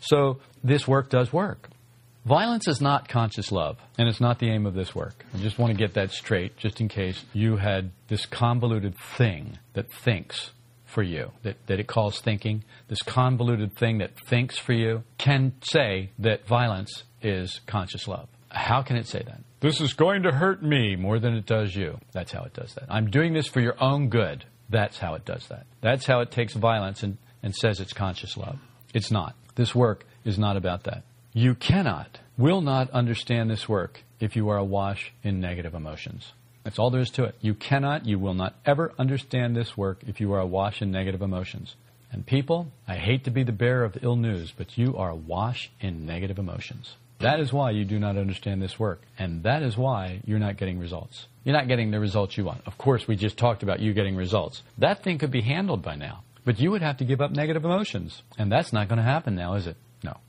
So 0.00 0.38
this 0.64 0.86
work 0.88 1.10
does 1.10 1.32
work. 1.32 1.68
Violence 2.26 2.68
is 2.68 2.80
not 2.80 3.08
conscious 3.08 3.50
love, 3.50 3.78
and 3.96 4.08
it's 4.08 4.20
not 4.20 4.38
the 4.38 4.50
aim 4.50 4.66
of 4.66 4.74
this 4.74 4.94
work. 4.94 5.24
I 5.34 5.38
just 5.38 5.58
want 5.58 5.72
to 5.72 5.78
get 5.78 5.94
that 5.94 6.10
straight, 6.10 6.56
just 6.56 6.80
in 6.80 6.88
case 6.88 7.24
you 7.32 7.56
had 7.56 7.90
this 8.08 8.26
convoluted 8.26 8.96
thing 9.16 9.58
that 9.72 9.90
thinks 9.90 10.50
for 10.84 11.02
you, 11.02 11.30
that, 11.42 11.56
that 11.66 11.80
it 11.80 11.86
calls 11.86 12.20
thinking, 12.20 12.64
this 12.88 13.02
convoluted 13.02 13.74
thing 13.76 13.98
that 13.98 14.18
thinks 14.26 14.58
for 14.58 14.72
you, 14.72 15.04
can 15.16 15.52
say 15.62 16.10
that 16.18 16.46
violence 16.46 17.04
is 17.22 17.60
conscious 17.66 18.08
love. 18.08 18.28
How 18.50 18.82
can 18.82 18.96
it 18.96 19.06
say 19.06 19.22
that? 19.24 19.40
This 19.60 19.80
is 19.80 19.92
going 19.92 20.22
to 20.22 20.32
hurt 20.32 20.62
me 20.62 20.96
more 20.96 21.18
than 21.18 21.34
it 21.34 21.46
does 21.46 21.74
you. 21.74 21.98
That's 22.12 22.32
how 22.32 22.42
it 22.44 22.54
does 22.54 22.74
that. 22.74 22.84
I'm 22.88 23.10
doing 23.10 23.32
this 23.34 23.46
for 23.46 23.60
your 23.60 23.76
own 23.82 24.08
good. 24.08 24.44
That's 24.70 24.98
how 24.98 25.14
it 25.14 25.24
does 25.24 25.46
that. 25.48 25.66
That's 25.80 26.06
how 26.06 26.20
it 26.20 26.30
takes 26.30 26.54
violence 26.54 27.02
and, 27.02 27.18
and 27.42 27.54
says 27.54 27.80
it's 27.80 27.92
conscious 27.92 28.36
love. 28.36 28.58
It's 28.94 29.10
not. 29.10 29.34
This 29.56 29.74
work 29.74 30.06
is 30.24 30.38
not 30.38 30.56
about 30.56 30.84
that. 30.84 31.04
You 31.38 31.54
cannot, 31.54 32.18
will 32.36 32.60
not 32.60 32.90
understand 32.90 33.48
this 33.48 33.68
work 33.68 34.02
if 34.18 34.34
you 34.34 34.48
are 34.48 34.56
awash 34.56 35.12
in 35.22 35.40
negative 35.40 35.72
emotions. 35.72 36.32
That's 36.64 36.80
all 36.80 36.90
there 36.90 37.00
is 37.00 37.10
to 37.10 37.26
it. 37.26 37.36
You 37.40 37.54
cannot, 37.54 38.06
you 38.06 38.18
will 38.18 38.34
not 38.34 38.56
ever 38.66 38.92
understand 38.98 39.54
this 39.54 39.76
work 39.76 40.00
if 40.04 40.20
you 40.20 40.32
are 40.32 40.40
awash 40.40 40.82
in 40.82 40.90
negative 40.90 41.22
emotions. 41.22 41.76
And 42.10 42.26
people, 42.26 42.72
I 42.88 42.96
hate 42.96 43.22
to 43.22 43.30
be 43.30 43.44
the 43.44 43.52
bearer 43.52 43.84
of 43.84 44.02
ill 44.02 44.16
news, 44.16 44.50
but 44.50 44.76
you 44.76 44.96
are 44.96 45.10
awash 45.10 45.70
in 45.80 46.04
negative 46.04 46.40
emotions. 46.40 46.96
That 47.20 47.38
is 47.38 47.52
why 47.52 47.70
you 47.70 47.84
do 47.84 48.00
not 48.00 48.16
understand 48.16 48.60
this 48.60 48.76
work. 48.76 49.02
And 49.16 49.44
that 49.44 49.62
is 49.62 49.76
why 49.76 50.22
you're 50.26 50.40
not 50.40 50.56
getting 50.56 50.80
results. 50.80 51.28
You're 51.44 51.56
not 51.56 51.68
getting 51.68 51.92
the 51.92 52.00
results 52.00 52.36
you 52.36 52.46
want. 52.46 52.62
Of 52.66 52.78
course, 52.78 53.06
we 53.06 53.14
just 53.14 53.36
talked 53.36 53.62
about 53.62 53.78
you 53.78 53.94
getting 53.94 54.16
results. 54.16 54.64
That 54.78 55.04
thing 55.04 55.18
could 55.18 55.30
be 55.30 55.42
handled 55.42 55.82
by 55.82 55.94
now. 55.94 56.24
But 56.44 56.58
you 56.58 56.72
would 56.72 56.82
have 56.82 56.96
to 56.96 57.04
give 57.04 57.20
up 57.20 57.30
negative 57.30 57.64
emotions. 57.64 58.22
And 58.36 58.50
that's 58.50 58.72
not 58.72 58.88
going 58.88 58.96
to 58.96 59.04
happen 59.04 59.36
now, 59.36 59.54
is 59.54 59.68
it? 59.68 59.76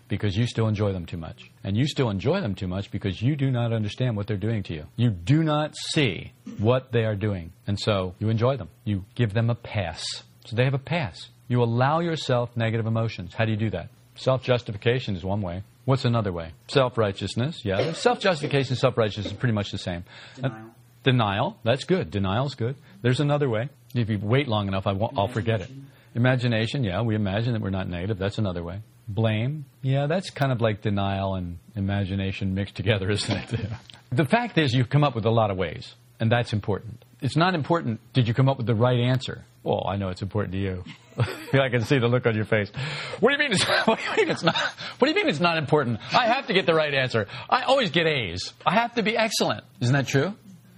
Because 0.09 0.35
you 0.35 0.45
still 0.47 0.67
enjoy 0.67 0.91
them 0.91 1.05
too 1.05 1.15
much. 1.17 1.49
And 1.63 1.77
you 1.77 1.87
still 1.87 2.09
enjoy 2.09 2.41
them 2.41 2.55
too 2.55 2.67
much 2.67 2.91
because 2.91 3.21
you 3.21 3.35
do 3.37 3.49
not 3.51 3.71
understand 3.71 4.17
what 4.17 4.27
they're 4.27 4.35
doing 4.37 4.63
to 4.63 4.73
you. 4.73 4.85
You 4.97 5.11
do 5.11 5.43
not 5.43 5.75
see 5.77 6.33
what 6.57 6.91
they 6.91 7.05
are 7.05 7.15
doing. 7.15 7.53
And 7.67 7.79
so 7.79 8.15
you 8.19 8.29
enjoy 8.29 8.57
them. 8.57 8.69
You 8.83 9.05
give 9.15 9.33
them 9.33 9.49
a 9.49 9.55
pass. 9.55 10.03
So 10.45 10.55
they 10.57 10.65
have 10.65 10.73
a 10.73 10.79
pass. 10.79 11.29
You 11.47 11.63
allow 11.63 11.99
yourself 11.99 12.49
negative 12.57 12.85
emotions. 12.87 13.33
How 13.33 13.45
do 13.45 13.51
you 13.51 13.57
do 13.57 13.69
that? 13.69 13.89
Self 14.15 14.43
justification 14.43 15.15
is 15.15 15.23
one 15.23 15.41
way. 15.41 15.63
What's 15.85 16.05
another 16.05 16.31
way? 16.33 16.51
Self 16.67 16.97
righteousness, 16.97 17.61
yeah. 17.63 17.93
Self 17.93 18.19
justification 18.19 18.73
and 18.73 18.79
self 18.79 18.97
righteousness 18.97 19.27
is 19.27 19.33
pretty 19.33 19.53
much 19.53 19.71
the 19.71 19.77
same. 19.77 20.03
Uh, 20.43 20.49
Denial. 20.49 20.71
denial, 21.03 21.57
that's 21.63 21.83
good. 21.85 22.11
Denial's 22.11 22.55
good. 22.55 22.75
There's 23.01 23.19
another 23.19 23.49
way. 23.49 23.69
If 23.95 24.09
you 24.09 24.19
wait 24.21 24.47
long 24.47 24.67
enough, 24.67 24.85
I 24.87 24.91
won't, 24.93 25.17
I'll 25.17 25.27
forget 25.27 25.61
it. 25.61 25.69
Imagination, 26.15 26.83
yeah, 26.83 27.01
we 27.01 27.15
imagine 27.15 27.53
that 27.53 27.61
we're 27.61 27.69
not 27.69 27.87
negative. 27.87 28.17
That's 28.17 28.37
another 28.39 28.63
way. 28.63 28.81
Blame, 29.09 29.65
yeah, 29.81 30.05
that's 30.05 30.29
kind 30.29 30.51
of 30.51 30.61
like 30.61 30.81
denial 30.81 31.33
and 31.33 31.57
imagination 31.75 32.53
mixed 32.53 32.75
together, 32.75 33.09
isn't 33.11 33.53
it? 33.53 33.69
the 34.11 34.25
fact 34.25 34.57
is, 34.57 34.71
you've 34.73 34.89
come 34.89 35.03
up 35.03 35.15
with 35.15 35.25
a 35.25 35.31
lot 35.31 35.49
of 35.49 35.57
ways, 35.57 35.95
and 36.19 36.31
that's 36.31 36.53
important. 36.53 37.03
it's 37.21 37.35
not 37.35 37.55
important. 37.55 37.99
Did 38.13 38.27
you 38.27 38.33
come 38.35 38.47
up 38.47 38.57
with 38.57 38.67
the 38.67 38.75
right 38.75 38.99
answer? 38.99 39.43
Well, 39.63 39.83
I 39.87 39.97
know 39.97 40.09
it's 40.09 40.21
important 40.21 40.53
to 40.53 40.59
you. 40.59 40.83
I 41.53 41.69
can 41.69 41.81
see 41.81 41.97
the 41.99 42.07
look 42.07 42.25
on 42.25 42.35
your 42.35 42.45
face. 42.45 42.71
What 43.19 43.29
do 43.29 43.33
you 43.33 43.49
mean? 43.49 43.51
It's, 43.51 43.63
what 43.85 43.97
do 43.99 44.05
you 44.05 44.17
mean 44.17 44.29
it's 44.29 44.43
not? 44.43 44.55
What 44.55 45.07
do 45.07 45.09
you 45.09 45.15
mean 45.15 45.27
it's 45.27 45.39
not 45.41 45.57
important? 45.57 45.99
I 46.13 46.27
have 46.27 46.47
to 46.47 46.53
get 46.53 46.65
the 46.65 46.73
right 46.75 46.93
answer. 46.93 47.27
I 47.49 47.63
always 47.63 47.89
get 47.91 48.05
A's. 48.07 48.53
I 48.65 48.75
have 48.75 48.93
to 48.95 49.03
be 49.03 49.17
excellent. 49.17 49.63
Isn't 49.81 49.93
that 49.93 50.07
true? 50.07 50.33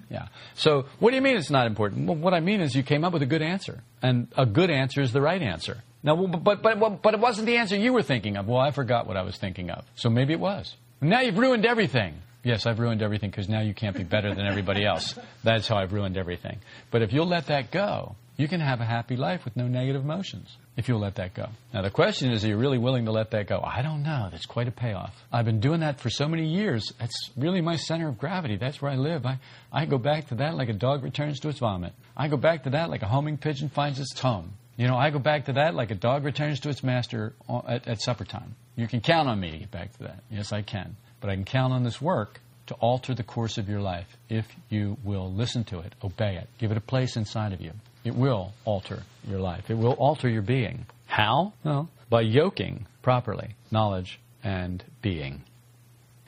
Yeah. 0.09 0.27
So, 0.55 0.85
what 0.99 1.11
do 1.11 1.15
you 1.15 1.21
mean 1.21 1.37
it's 1.37 1.51
not 1.51 1.67
important? 1.67 2.07
Well, 2.07 2.17
what 2.17 2.33
I 2.33 2.39
mean 2.39 2.59
is 2.59 2.75
you 2.75 2.83
came 2.83 3.03
up 3.03 3.13
with 3.13 3.21
a 3.21 3.25
good 3.27 3.41
answer, 3.41 3.83
and 4.01 4.27
a 4.37 4.45
good 4.45 4.69
answer 4.69 5.01
is 5.01 5.13
the 5.13 5.21
right 5.21 5.41
answer. 5.41 5.83
Now, 6.03 6.15
but 6.15 6.61
but 6.63 7.01
but 7.01 7.13
it 7.13 7.19
wasn't 7.19 7.45
the 7.45 7.57
answer 7.57 7.75
you 7.75 7.93
were 7.93 8.03
thinking 8.03 8.37
of. 8.37 8.47
Well, 8.47 8.59
I 8.59 8.71
forgot 8.71 9.07
what 9.07 9.17
I 9.17 9.21
was 9.21 9.37
thinking 9.37 9.69
of. 9.69 9.85
So 9.95 10.09
maybe 10.09 10.33
it 10.33 10.39
was. 10.39 10.75
Now 10.99 11.21
you've 11.21 11.37
ruined 11.37 11.65
everything. 11.65 12.15
Yes, 12.43 12.65
I've 12.65 12.79
ruined 12.79 13.03
everything 13.03 13.29
because 13.29 13.47
now 13.47 13.61
you 13.61 13.73
can't 13.73 13.95
be 13.95 14.03
better 14.03 14.33
than 14.33 14.47
everybody 14.47 14.83
else. 14.83 15.17
That's 15.43 15.67
how 15.67 15.77
I've 15.77 15.93
ruined 15.93 16.17
everything. 16.17 16.57
But 16.89 17.03
if 17.03 17.13
you'll 17.13 17.27
let 17.27 17.47
that 17.47 17.69
go, 17.69 18.15
you 18.35 18.47
can 18.47 18.59
have 18.61 18.81
a 18.81 18.85
happy 18.85 19.15
life 19.15 19.45
with 19.45 19.55
no 19.55 19.67
negative 19.67 20.03
emotions 20.03 20.57
if 20.75 20.87
you'll 20.87 20.99
let 20.99 21.15
that 21.15 21.35
go. 21.35 21.47
Now, 21.73 21.83
the 21.83 21.91
question 21.91 22.31
is, 22.31 22.43
are 22.43 22.47
you 22.47 22.57
really 22.57 22.79
willing 22.79 23.05
to 23.05 23.11
let 23.11 23.29
that 23.31 23.47
go? 23.47 23.61
I 23.63 23.83
don't 23.83 24.01
know. 24.01 24.29
That's 24.31 24.47
quite 24.47 24.67
a 24.67 24.71
payoff. 24.71 25.13
I've 25.31 25.45
been 25.45 25.59
doing 25.59 25.81
that 25.81 25.99
for 25.99 26.09
so 26.09 26.27
many 26.27 26.47
years. 26.47 26.91
That's 26.99 27.29
really 27.37 27.61
my 27.61 27.75
center 27.75 28.07
of 28.07 28.17
gravity. 28.17 28.57
That's 28.57 28.81
where 28.81 28.91
I 28.91 28.95
live. 28.95 29.25
I, 29.25 29.37
I 29.71 29.85
go 29.85 29.99
back 29.99 30.29
to 30.29 30.35
that 30.35 30.55
like 30.55 30.69
a 30.69 30.73
dog 30.73 31.03
returns 31.03 31.39
to 31.41 31.49
its 31.49 31.59
vomit. 31.59 31.93
I 32.17 32.27
go 32.29 32.37
back 32.37 32.63
to 32.63 32.71
that 32.71 32.89
like 32.89 33.03
a 33.03 33.07
homing 33.07 33.37
pigeon 33.37 33.69
finds 33.69 33.99
its 33.99 34.19
home. 34.19 34.53
You 34.81 34.87
know, 34.87 34.97
I 34.97 35.11
go 35.11 35.19
back 35.19 35.45
to 35.45 35.53
that 35.53 35.75
like 35.75 35.91
a 35.91 35.95
dog 35.95 36.25
returns 36.25 36.61
to 36.61 36.69
its 36.69 36.81
master 36.81 37.33
at, 37.67 37.87
at 37.87 38.01
supper 38.01 38.25
time. 38.25 38.55
You 38.75 38.87
can 38.87 38.99
count 38.99 39.29
on 39.29 39.39
me 39.39 39.51
to 39.51 39.57
get 39.59 39.69
back 39.69 39.95
to 39.97 40.05
that. 40.05 40.23
Yes, 40.31 40.51
I 40.51 40.63
can. 40.63 40.97
But 41.19 41.29
I 41.29 41.35
can 41.35 41.45
count 41.45 41.71
on 41.71 41.83
this 41.83 42.01
work 42.01 42.41
to 42.65 42.73
alter 42.73 43.13
the 43.13 43.21
course 43.21 43.59
of 43.59 43.69
your 43.69 43.79
life 43.79 44.07
if 44.27 44.47
you 44.69 44.97
will 45.03 45.31
listen 45.31 45.65
to 45.65 45.81
it, 45.81 45.93
obey 46.03 46.35
it, 46.35 46.49
give 46.57 46.71
it 46.71 46.77
a 46.77 46.81
place 46.81 47.15
inside 47.15 47.53
of 47.53 47.61
you. 47.61 47.73
It 48.03 48.15
will 48.15 48.53
alter 48.65 49.03
your 49.27 49.39
life. 49.39 49.69
It 49.69 49.75
will 49.75 49.93
alter 49.93 50.27
your 50.27 50.41
being. 50.41 50.87
How? 51.05 51.53
Well, 51.63 51.87
by 52.09 52.21
yoking 52.21 52.87
properly 53.03 53.53
knowledge 53.69 54.19
and 54.43 54.83
being. 55.03 55.43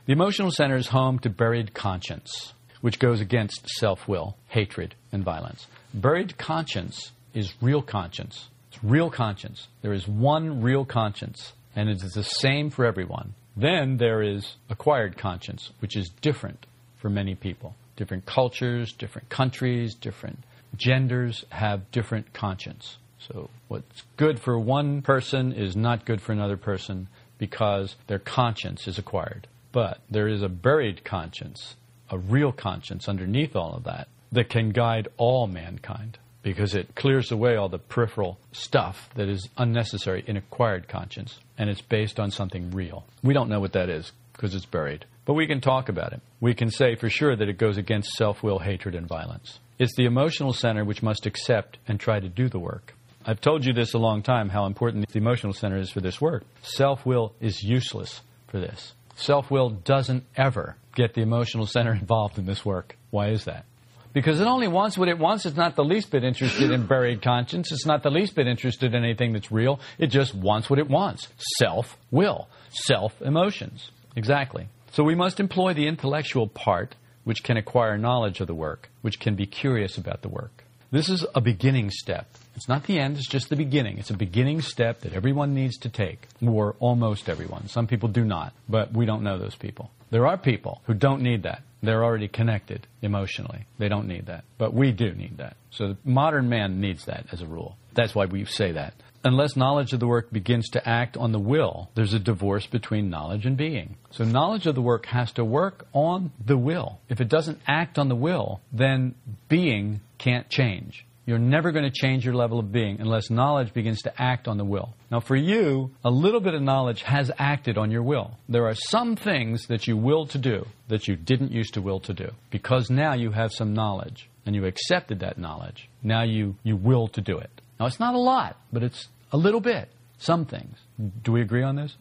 The 0.05 0.13
emotional 0.13 0.51
center 0.51 0.75
is 0.75 0.89
home 0.89 1.17
to 1.19 1.29
buried 1.31 1.73
conscience, 1.73 2.53
which 2.81 2.99
goes 2.99 3.19
against 3.19 3.67
self 3.67 4.07
will, 4.07 4.37
hatred, 4.49 4.93
and 5.11 5.23
violence. 5.23 5.65
Buried 5.91 6.37
conscience 6.37 7.13
is 7.33 7.53
real 7.61 7.81
conscience. 7.81 8.49
It's 8.71 8.83
real 8.83 9.09
conscience. 9.09 9.67
There 9.81 9.93
is 9.93 10.07
one 10.07 10.61
real 10.61 10.85
conscience, 10.85 11.53
and 11.75 11.89
it 11.89 12.03
is 12.03 12.13
the 12.13 12.23
same 12.23 12.69
for 12.69 12.85
everyone. 12.85 13.33
Then 13.55 13.97
there 13.97 14.21
is 14.21 14.55
acquired 14.69 15.17
conscience, 15.17 15.71
which 15.79 15.95
is 15.95 16.09
different 16.21 16.65
for 16.97 17.09
many 17.09 17.35
people. 17.35 17.75
Different 17.95 18.25
cultures, 18.25 18.93
different 18.93 19.29
countries, 19.29 19.93
different 19.93 20.39
genders 20.75 21.45
have 21.49 21.91
different 21.91 22.33
conscience. 22.33 22.97
So 23.19 23.49
what's 23.67 24.03
good 24.17 24.39
for 24.39 24.57
one 24.57 25.01
person 25.01 25.53
is 25.53 25.75
not 25.75 26.05
good 26.05 26.21
for 26.21 26.31
another 26.31 26.57
person 26.57 27.07
because 27.37 27.95
their 28.07 28.19
conscience 28.19 28.87
is 28.87 28.97
acquired. 28.97 29.47
But 29.71 29.99
there 30.09 30.27
is 30.27 30.41
a 30.41 30.49
buried 30.49 31.03
conscience, 31.03 31.75
a 32.09 32.17
real 32.17 32.51
conscience 32.51 33.07
underneath 33.07 33.55
all 33.55 33.75
of 33.75 33.83
that 33.83 34.07
that 34.31 34.49
can 34.49 34.71
guide 34.71 35.07
all 35.17 35.45
mankind 35.47 36.17
because 36.43 36.75
it 36.75 36.93
clears 36.93 37.31
away 37.31 37.55
all 37.55 37.69
the 37.69 37.79
peripheral 37.79 38.37
stuff 38.51 39.09
that 39.15 39.29
is 39.29 39.49
unnecessary 39.57 40.23
in 40.27 40.37
acquired 40.37 40.87
conscience 40.87 41.39
and 41.57 41.69
it's 41.69 41.81
based 41.81 42.19
on 42.19 42.29
something 42.29 42.69
real. 42.71 43.05
We 43.23 43.33
don't 43.33 43.49
know 43.49 43.59
what 43.59 43.73
that 43.73 43.89
is 43.89 44.11
because 44.33 44.53
it's 44.53 44.65
buried, 44.65 45.05
but 45.25 45.33
we 45.33 45.47
can 45.47 45.61
talk 45.61 45.89
about 45.89 46.13
it. 46.13 46.21
We 46.41 46.53
can 46.53 46.69
say 46.69 46.95
for 46.95 47.09
sure 47.09 47.35
that 47.35 47.49
it 47.49 47.57
goes 47.57 47.77
against 47.77 48.11
self 48.11 48.43
will, 48.43 48.59
hatred, 48.59 48.93
and 48.93 49.07
violence. 49.07 49.59
It's 49.79 49.95
the 49.95 50.05
emotional 50.05 50.53
center 50.53 50.85
which 50.85 51.01
must 51.01 51.25
accept 51.25 51.79
and 51.87 51.99
try 51.99 52.19
to 52.19 52.29
do 52.29 52.49
the 52.49 52.59
work. 52.59 52.93
I've 53.25 53.41
told 53.41 53.65
you 53.65 53.73
this 53.73 53.93
a 53.93 53.99
long 53.99 54.21
time 54.21 54.49
how 54.49 54.65
important 54.65 55.07
the 55.07 55.17
emotional 55.17 55.53
center 55.53 55.77
is 55.77 55.89
for 55.89 56.01
this 56.01 56.19
work. 56.19 56.43
Self 56.61 57.05
will 57.05 57.33
is 57.39 57.63
useless 57.63 58.21
for 58.47 58.59
this. 58.59 58.93
Self 59.15 59.49
will 59.49 59.69
doesn't 59.69 60.25
ever 60.35 60.75
get 60.95 61.13
the 61.13 61.21
emotional 61.21 61.65
center 61.65 61.93
involved 62.01 62.37
in 62.37 62.45
this 62.45 62.65
work. 62.65 62.97
Why 63.11 63.29
is 63.29 63.45
that? 63.45 63.65
Because 64.13 64.39
it 64.39 64.45
only 64.45 64.67
wants 64.67 64.97
what 64.97 65.09
it 65.09 65.17
wants. 65.17 65.45
It's 65.45 65.57
not 65.57 65.75
the 65.75 65.83
least 65.83 66.11
bit 66.11 66.23
interested 66.23 66.71
in 66.71 66.85
buried 66.85 67.21
conscience. 67.21 67.71
It's 67.71 67.85
not 67.85 68.03
the 68.03 68.11
least 68.11 68.35
bit 68.35 68.47
interested 68.47 68.93
in 68.93 69.03
anything 69.03 69.33
that's 69.33 69.51
real. 69.51 69.79
It 69.97 70.07
just 70.07 70.35
wants 70.35 70.69
what 70.69 70.79
it 70.79 70.87
wants. 70.87 71.27
Self 71.57 71.97
will. 72.11 72.47
Self 72.69 73.19
emotions. 73.21 73.89
Exactly. 74.15 74.67
So 74.91 75.03
we 75.03 75.15
must 75.15 75.39
employ 75.39 75.73
the 75.73 75.87
intellectual 75.87 76.47
part 76.47 76.95
which 77.23 77.43
can 77.43 77.57
acquire 77.57 77.97
knowledge 77.97 78.39
of 78.41 78.47
the 78.47 78.53
work, 78.53 78.89
which 79.01 79.19
can 79.19 79.35
be 79.35 79.45
curious 79.45 79.97
about 79.97 80.21
the 80.21 80.29
work. 80.29 80.63
This 80.91 81.09
is 81.09 81.25
a 81.33 81.41
beginning 81.41 81.89
step. 81.89 82.27
It's 82.55 82.67
not 82.67 82.83
the 82.83 82.99
end, 82.99 83.17
it's 83.17 83.27
just 83.27 83.49
the 83.49 83.55
beginning. 83.55 83.97
It's 83.97 84.11
a 84.11 84.17
beginning 84.17 84.61
step 84.61 84.99
that 85.01 85.13
everyone 85.13 85.55
needs 85.55 85.77
to 85.79 85.89
take, 85.89 86.27
or 86.45 86.75
almost 86.79 87.29
everyone. 87.29 87.67
Some 87.67 87.87
people 87.87 88.09
do 88.09 88.23
not, 88.23 88.53
but 88.69 88.93
we 88.93 89.07
don't 89.07 89.23
know 89.23 89.39
those 89.39 89.55
people. 89.55 89.89
There 90.13 90.27
are 90.27 90.37
people 90.37 90.83
who 90.85 90.93
don't 90.93 91.23
need 91.23 91.41
that. 91.41 91.63
They're 91.81 92.03
already 92.03 92.27
connected 92.27 92.85
emotionally. 93.01 93.65
They 93.79 93.89
don't 93.89 94.07
need 94.07 94.27
that. 94.27 94.43
But 94.59 94.71
we 94.71 94.91
do 94.91 95.11
need 95.11 95.39
that. 95.39 95.57
So 95.71 95.87
the 95.87 95.97
modern 96.05 96.49
man 96.49 96.79
needs 96.79 97.05
that 97.05 97.25
as 97.31 97.41
a 97.41 97.47
rule. 97.47 97.77
That's 97.95 98.13
why 98.13 98.27
we 98.27 98.45
say 98.45 98.73
that 98.73 98.93
unless 99.23 99.55
knowledge 99.55 99.91
of 99.91 99.99
the 99.99 100.07
work 100.07 100.31
begins 100.31 100.69
to 100.69 100.87
act 100.87 101.17
on 101.17 101.31
the 101.31 101.39
will, 101.39 101.89
there's 101.95 102.13
a 102.13 102.19
divorce 102.19 102.67
between 102.67 103.09
knowledge 103.09 103.47
and 103.47 103.57
being. 103.57 103.95
So 104.11 104.23
knowledge 104.23 104.67
of 104.67 104.75
the 104.75 104.81
work 104.81 105.07
has 105.07 105.31
to 105.33 105.43
work 105.43 105.87
on 105.93 106.31
the 106.45 106.57
will. 106.57 106.99
If 107.09 107.19
it 107.19 107.29
doesn't 107.29 107.59
act 107.67 107.97
on 107.97 108.07
the 108.07 108.15
will, 108.15 108.61
then 108.71 109.15
being 109.49 110.01
can't 110.19 110.47
change. 110.47 111.07
You're 111.25 111.39
never 111.39 111.71
going 111.71 111.85
to 111.85 111.91
change 111.91 112.25
your 112.25 112.33
level 112.33 112.59
of 112.59 112.71
being 112.71 112.99
unless 112.99 113.29
knowledge 113.29 113.73
begins 113.73 114.01
to 114.01 114.21
act 114.21 114.47
on 114.47 114.57
the 114.57 114.65
will. 114.65 114.93
Now, 115.09 115.21
for 115.21 115.35
you, 115.35 115.91
a 116.03 116.09
little 116.09 116.41
bit 116.41 116.53
of 116.53 116.61
knowledge 116.61 117.01
has 117.03 117.31
acted 117.37 117.77
on 117.77 117.91
your 117.91 118.03
will. 118.03 118.37
There 118.49 118.67
are 118.67 118.75
some 118.75 119.15
things 119.15 119.67
that 119.67 119.87
you 119.87 119.95
will 119.95 120.25
to 120.27 120.37
do 120.37 120.67
that 120.89 121.07
you 121.07 121.15
didn't 121.15 121.51
used 121.51 121.75
to 121.75 121.81
will 121.81 122.01
to 122.01 122.13
do 122.13 122.29
because 122.51 122.89
now 122.89 123.13
you 123.13 123.31
have 123.31 123.53
some 123.53 123.73
knowledge 123.73 124.29
and 124.45 124.53
you 124.53 124.65
accepted 124.65 125.21
that 125.21 125.37
knowledge. 125.37 125.89
Now 126.01 126.23
you, 126.23 126.55
you 126.63 126.75
will 126.75 127.07
to 127.09 127.21
do 127.21 127.37
it. 127.37 127.49
Now, 127.79 127.85
it's 127.85 127.99
not 127.99 128.15
a 128.15 128.19
lot, 128.19 128.57
but 128.71 128.83
it's 128.83 129.07
a 129.31 129.37
little 129.37 129.61
bit. 129.61 129.89
Some 130.17 130.45
things. 130.45 130.77
Do 131.23 131.31
we 131.31 131.41
agree 131.41 131.63
on 131.63 131.75
this? 131.75 131.95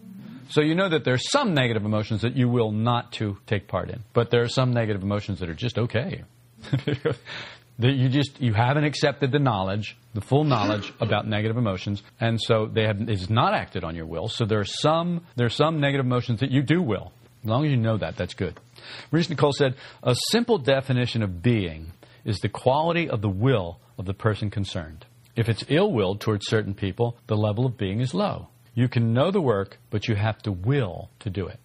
So 0.50 0.60
you 0.60 0.74
know 0.74 0.88
that 0.88 1.04
there's 1.04 1.30
some 1.30 1.54
negative 1.54 1.84
emotions 1.84 2.22
that 2.22 2.36
you 2.36 2.48
will 2.48 2.72
not 2.72 3.12
to 3.12 3.38
take 3.46 3.68
part 3.68 3.88
in, 3.88 4.02
but 4.12 4.30
there 4.30 4.42
are 4.42 4.48
some 4.48 4.72
negative 4.72 5.02
emotions 5.02 5.40
that 5.40 5.48
are 5.48 5.54
just 5.54 5.78
okay. 5.78 6.24
that 7.78 7.92
you 7.92 8.08
just 8.08 8.40
you 8.40 8.52
haven't 8.52 8.84
accepted 8.84 9.32
the 9.32 9.38
knowledge, 9.38 9.96
the 10.14 10.20
full 10.20 10.44
knowledge 10.44 10.92
about 11.00 11.26
negative 11.26 11.56
emotions, 11.56 12.02
and 12.20 12.40
so 12.40 12.66
they 12.66 12.84
have 12.84 13.00
it's 13.08 13.30
not 13.30 13.54
acted 13.54 13.84
on 13.84 13.94
your 13.94 14.06
will. 14.06 14.28
So 14.28 14.44
there 14.44 14.60
are 14.60 14.64
some 14.64 15.26
there 15.36 15.46
are 15.46 15.50
some 15.50 15.80
negative 15.80 16.06
emotions 16.06 16.40
that 16.40 16.50
you 16.50 16.62
do 16.62 16.82
will. 16.82 17.12
As 17.42 17.48
long 17.48 17.64
as 17.64 17.72
you 17.72 17.76
know 17.76 17.96
that, 17.96 18.16
that's 18.16 18.34
good. 18.34 18.58
Maurice 19.10 19.28
Nicoll 19.28 19.52
said, 19.52 19.74
a 20.02 20.14
simple 20.30 20.58
definition 20.58 21.22
of 21.22 21.42
being 21.42 21.92
is 22.24 22.38
the 22.38 22.48
quality 22.48 23.08
of 23.08 23.20
the 23.20 23.28
will 23.28 23.80
of 23.98 24.04
the 24.04 24.14
person 24.14 24.48
concerned. 24.48 25.04
If 25.34 25.48
it's 25.48 25.64
ill 25.68 25.92
willed 25.92 26.20
towards 26.20 26.46
certain 26.46 26.74
people, 26.74 27.16
the 27.26 27.36
level 27.36 27.66
of 27.66 27.76
being 27.76 28.00
is 28.00 28.14
low. 28.14 28.48
You 28.74 28.88
can 28.88 29.12
know 29.12 29.30
the 29.30 29.40
work, 29.40 29.78
but 29.90 30.06
you 30.06 30.14
have 30.14 30.40
to 30.42 30.52
will 30.52 31.10
to 31.20 31.30
do 31.30 31.46
it. 31.46 31.58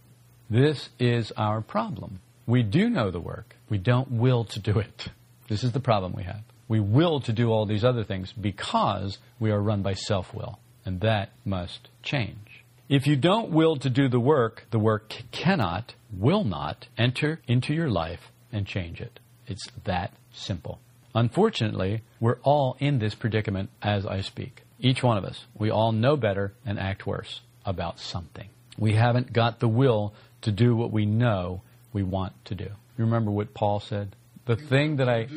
This 0.49 0.89
is 0.99 1.31
our 1.37 1.61
problem. 1.61 2.19
We 2.45 2.63
do 2.63 2.89
know 2.89 3.11
the 3.11 3.19
work, 3.19 3.55
we 3.69 3.77
don't 3.77 4.09
will 4.11 4.45
to 4.45 4.59
do 4.59 4.79
it. 4.79 5.09
This 5.47 5.63
is 5.63 5.71
the 5.71 5.79
problem 5.79 6.13
we 6.13 6.23
have. 6.23 6.41
We 6.67 6.79
will 6.79 7.21
to 7.21 7.33
do 7.33 7.49
all 7.49 7.65
these 7.65 7.85
other 7.85 8.03
things 8.03 8.33
because 8.33 9.17
we 9.39 9.51
are 9.51 9.61
run 9.61 9.81
by 9.81 9.93
self 9.93 10.33
will, 10.33 10.59
and 10.85 10.99
that 11.01 11.31
must 11.45 11.89
change. 12.03 12.65
If 12.89 13.07
you 13.07 13.15
don't 13.15 13.51
will 13.51 13.77
to 13.77 13.89
do 13.89 14.07
the 14.07 14.19
work, 14.19 14.65
the 14.71 14.79
work 14.79 15.13
cannot, 15.31 15.95
will 16.11 16.43
not 16.43 16.87
enter 16.97 17.41
into 17.47 17.73
your 17.73 17.89
life 17.89 18.31
and 18.51 18.65
change 18.65 19.01
it. 19.01 19.19
It's 19.45 19.67
that 19.85 20.13
simple. 20.31 20.79
Unfortunately, 21.13 22.03
we're 22.19 22.39
all 22.43 22.77
in 22.79 22.99
this 22.99 23.15
predicament 23.15 23.69
as 23.81 24.05
I 24.05 24.21
speak. 24.21 24.63
Each 24.79 25.01
one 25.01 25.17
of 25.17 25.25
us. 25.25 25.45
We 25.57 25.71
all 25.71 25.91
know 25.91 26.15
better 26.15 26.53
and 26.65 26.79
act 26.79 27.07
worse 27.07 27.41
about 27.65 27.99
something. 27.99 28.49
We 28.77 28.93
haven't 28.93 29.33
got 29.33 29.59
the 29.59 29.67
will 29.67 30.13
to 30.41 30.51
do 30.51 30.75
what 30.75 30.91
we 30.91 31.05
know 31.05 31.61
we 31.91 32.03
want 32.03 32.33
to 32.45 32.55
do. 32.55 32.65
You 32.65 33.05
remember 33.05 33.31
what 33.31 33.53
Paul 33.53 33.79
said? 33.79 34.15
The 34.47 34.55
thing 34.55 34.95
that 34.97 35.09
I, 35.09 35.27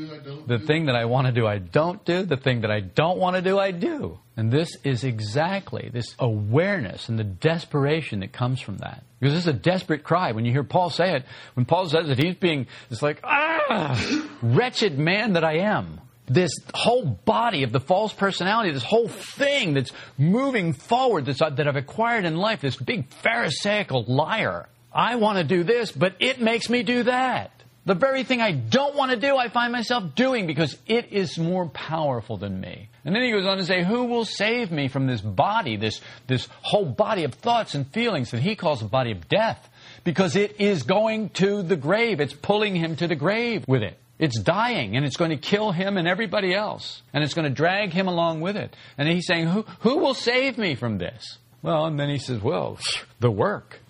the 0.46 0.61
thing 0.61 0.87
that 0.87 0.94
I 0.94 1.07
want 1.07 1.27
to 1.27 1.33
do, 1.33 1.44
I 1.44 1.59
don't 1.59 2.05
do. 2.05 2.23
The 2.23 2.37
thing 2.37 2.61
that 2.61 2.70
I 2.70 2.79
don't 2.79 3.18
want 3.18 3.35
to 3.35 3.42
do, 3.42 3.59
I 3.59 3.73
do. 3.73 4.20
And 4.37 4.53
this 4.53 4.77
is 4.85 5.03
exactly 5.03 5.90
this 5.92 6.14
awareness 6.18 7.09
and 7.09 7.18
the 7.18 7.25
desperation 7.25 8.20
that 8.20 8.33
comes 8.33 8.61
from 8.61 8.79
that. 8.79 9.03
Because 9.18 9.35
this 9.35 9.42
is 9.42 9.49
a 9.49 9.53
desperate 9.53 10.05
cry. 10.05 10.31
When 10.31 10.44
you 10.44 10.53
hear 10.53 10.62
Paul 10.62 10.90
say 10.90 11.16
it, 11.16 11.25
when 11.55 11.66
Paul 11.66 11.88
says 11.88 12.09
it, 12.09 12.18
he's 12.18 12.37
being, 12.37 12.68
it's 12.88 13.03
like, 13.03 13.20
ah, 13.25 14.29
wretched 14.42 14.96
man 14.96 15.33
that 15.33 15.44
I 15.44 15.59
am. 15.59 16.01
This 16.27 16.53
whole 16.73 17.05
body 17.05 17.64
of 17.64 17.73
the 17.73 17.81
false 17.81 18.12
personality, 18.12 18.70
this 18.70 18.85
whole 18.85 19.09
thing 19.09 19.75
that's 19.75 19.90
moving 20.16 20.73
forward 20.73 21.27
that's, 21.27 21.40
that 21.40 21.66
I've 21.66 21.75
acquired 21.75 22.25
in 22.25 22.37
life, 22.37 22.61
this 22.61 22.77
big 22.77 23.11
Pharisaical 23.11 24.05
liar. 24.07 24.68
I 24.92 25.16
want 25.16 25.38
to 25.38 25.44
do 25.44 25.64
this, 25.64 25.90
but 25.90 26.14
it 26.20 26.40
makes 26.40 26.70
me 26.70 26.85
do 26.85 27.03
that. 27.03 27.60
The 27.86 27.94
very 27.94 28.24
thing 28.24 28.42
I 28.42 28.52
don't 28.52 28.94
want 28.94 29.10
to 29.10 29.16
do, 29.16 29.36
I 29.36 29.48
find 29.48 29.72
myself 29.72 30.14
doing 30.14 30.46
because 30.46 30.76
it 30.86 31.12
is 31.12 31.38
more 31.38 31.66
powerful 31.66 32.36
than 32.36 32.60
me. 32.60 32.90
And 33.04 33.14
then 33.14 33.22
he 33.22 33.30
goes 33.30 33.46
on 33.46 33.56
to 33.56 33.64
say, 33.64 33.82
Who 33.82 34.04
will 34.04 34.26
save 34.26 34.70
me 34.70 34.88
from 34.88 35.06
this 35.06 35.22
body, 35.22 35.76
this, 35.76 36.00
this 36.26 36.46
whole 36.60 36.84
body 36.84 37.24
of 37.24 37.34
thoughts 37.34 37.74
and 37.74 37.90
feelings 37.90 38.32
that 38.32 38.40
he 38.40 38.54
calls 38.54 38.82
a 38.82 38.86
body 38.86 39.12
of 39.12 39.28
death? 39.28 39.66
Because 40.04 40.36
it 40.36 40.60
is 40.60 40.82
going 40.82 41.30
to 41.30 41.62
the 41.62 41.76
grave. 41.76 42.20
It's 42.20 42.34
pulling 42.34 42.74
him 42.74 42.96
to 42.96 43.08
the 43.08 43.16
grave 43.16 43.64
with 43.66 43.82
it. 43.82 43.98
It's 44.18 44.38
dying 44.38 44.96
and 44.96 45.06
it's 45.06 45.16
going 45.16 45.30
to 45.30 45.38
kill 45.38 45.72
him 45.72 45.96
and 45.96 46.06
everybody 46.06 46.54
else. 46.54 47.00
And 47.14 47.24
it's 47.24 47.32
going 47.32 47.48
to 47.48 47.54
drag 47.54 47.92
him 47.92 48.06
along 48.06 48.42
with 48.42 48.56
it. 48.56 48.76
And 48.98 49.08
he's 49.08 49.26
saying, 49.26 49.46
Who, 49.46 49.62
who 49.80 49.96
will 49.96 50.14
save 50.14 50.58
me 50.58 50.74
from 50.74 50.98
this? 50.98 51.38
Well, 51.62 51.86
and 51.86 51.98
then 51.98 52.10
he 52.10 52.18
says, 52.18 52.42
Well, 52.42 52.78
the 53.20 53.30
work. 53.30 53.80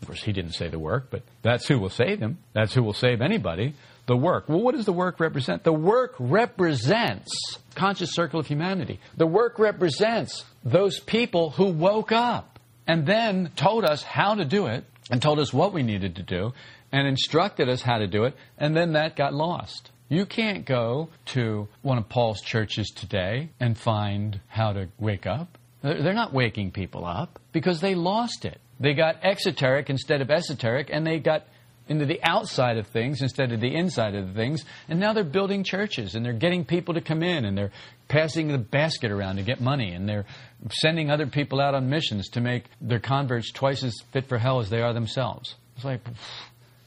Of 0.00 0.08
course, 0.08 0.22
he 0.22 0.32
didn't 0.32 0.52
say 0.52 0.68
the 0.68 0.78
work, 0.78 1.08
but 1.10 1.22
that's 1.42 1.66
who 1.66 1.78
will 1.78 1.90
save 1.90 2.20
him. 2.20 2.38
That's 2.52 2.74
who 2.74 2.82
will 2.82 2.92
save 2.92 3.20
anybody. 3.20 3.74
The 4.06 4.16
work. 4.16 4.48
Well, 4.48 4.60
what 4.60 4.74
does 4.74 4.86
the 4.86 4.92
work 4.92 5.20
represent? 5.20 5.64
The 5.64 5.72
work 5.72 6.14
represents 6.18 7.30
conscious 7.74 8.12
circle 8.12 8.40
of 8.40 8.46
humanity. 8.46 9.00
The 9.16 9.26
work 9.26 9.58
represents 9.58 10.44
those 10.64 10.98
people 11.00 11.50
who 11.50 11.66
woke 11.66 12.12
up 12.12 12.58
and 12.86 13.06
then 13.06 13.50
told 13.54 13.84
us 13.84 14.02
how 14.02 14.34
to 14.34 14.44
do 14.44 14.66
it 14.66 14.84
and 15.10 15.20
told 15.20 15.38
us 15.38 15.52
what 15.52 15.72
we 15.72 15.82
needed 15.82 16.16
to 16.16 16.22
do 16.22 16.52
and 16.90 17.06
instructed 17.06 17.68
us 17.68 17.82
how 17.82 17.98
to 17.98 18.06
do 18.06 18.24
it, 18.24 18.34
and 18.56 18.74
then 18.74 18.92
that 18.92 19.14
got 19.14 19.34
lost. 19.34 19.90
You 20.08 20.24
can't 20.24 20.64
go 20.64 21.10
to 21.26 21.68
one 21.82 21.98
of 21.98 22.08
Paul's 22.08 22.40
churches 22.40 22.88
today 22.96 23.50
and 23.60 23.76
find 23.76 24.40
how 24.48 24.72
to 24.72 24.88
wake 24.98 25.26
up. 25.26 25.58
They're 25.82 26.14
not 26.14 26.32
waking 26.32 26.70
people 26.70 27.04
up 27.04 27.38
because 27.52 27.80
they 27.80 27.94
lost 27.94 28.46
it. 28.46 28.58
They 28.80 28.94
got 28.94 29.16
exoteric 29.22 29.90
instead 29.90 30.20
of 30.20 30.30
esoteric, 30.30 30.88
and 30.92 31.06
they 31.06 31.18
got 31.18 31.44
into 31.88 32.04
the 32.04 32.20
outside 32.22 32.76
of 32.76 32.86
things 32.88 33.22
instead 33.22 33.50
of 33.50 33.60
the 33.60 33.74
inside 33.74 34.14
of 34.14 34.34
things. 34.34 34.64
And 34.88 35.00
now 35.00 35.12
they're 35.14 35.24
building 35.24 35.64
churches, 35.64 36.14
and 36.14 36.24
they're 36.24 36.32
getting 36.32 36.64
people 36.64 36.94
to 36.94 37.00
come 37.00 37.22
in, 37.22 37.44
and 37.44 37.56
they're 37.56 37.72
passing 38.08 38.48
the 38.48 38.58
basket 38.58 39.10
around 39.10 39.36
to 39.36 39.42
get 39.42 39.60
money, 39.60 39.92
and 39.92 40.08
they're 40.08 40.26
sending 40.80 41.10
other 41.10 41.26
people 41.26 41.60
out 41.60 41.74
on 41.74 41.88
missions 41.88 42.28
to 42.30 42.40
make 42.40 42.64
their 42.80 43.00
converts 43.00 43.50
twice 43.52 43.82
as 43.82 43.94
fit 44.12 44.28
for 44.28 44.38
hell 44.38 44.60
as 44.60 44.70
they 44.70 44.80
are 44.80 44.92
themselves. 44.92 45.54
It's 45.76 45.84
like, 45.84 46.00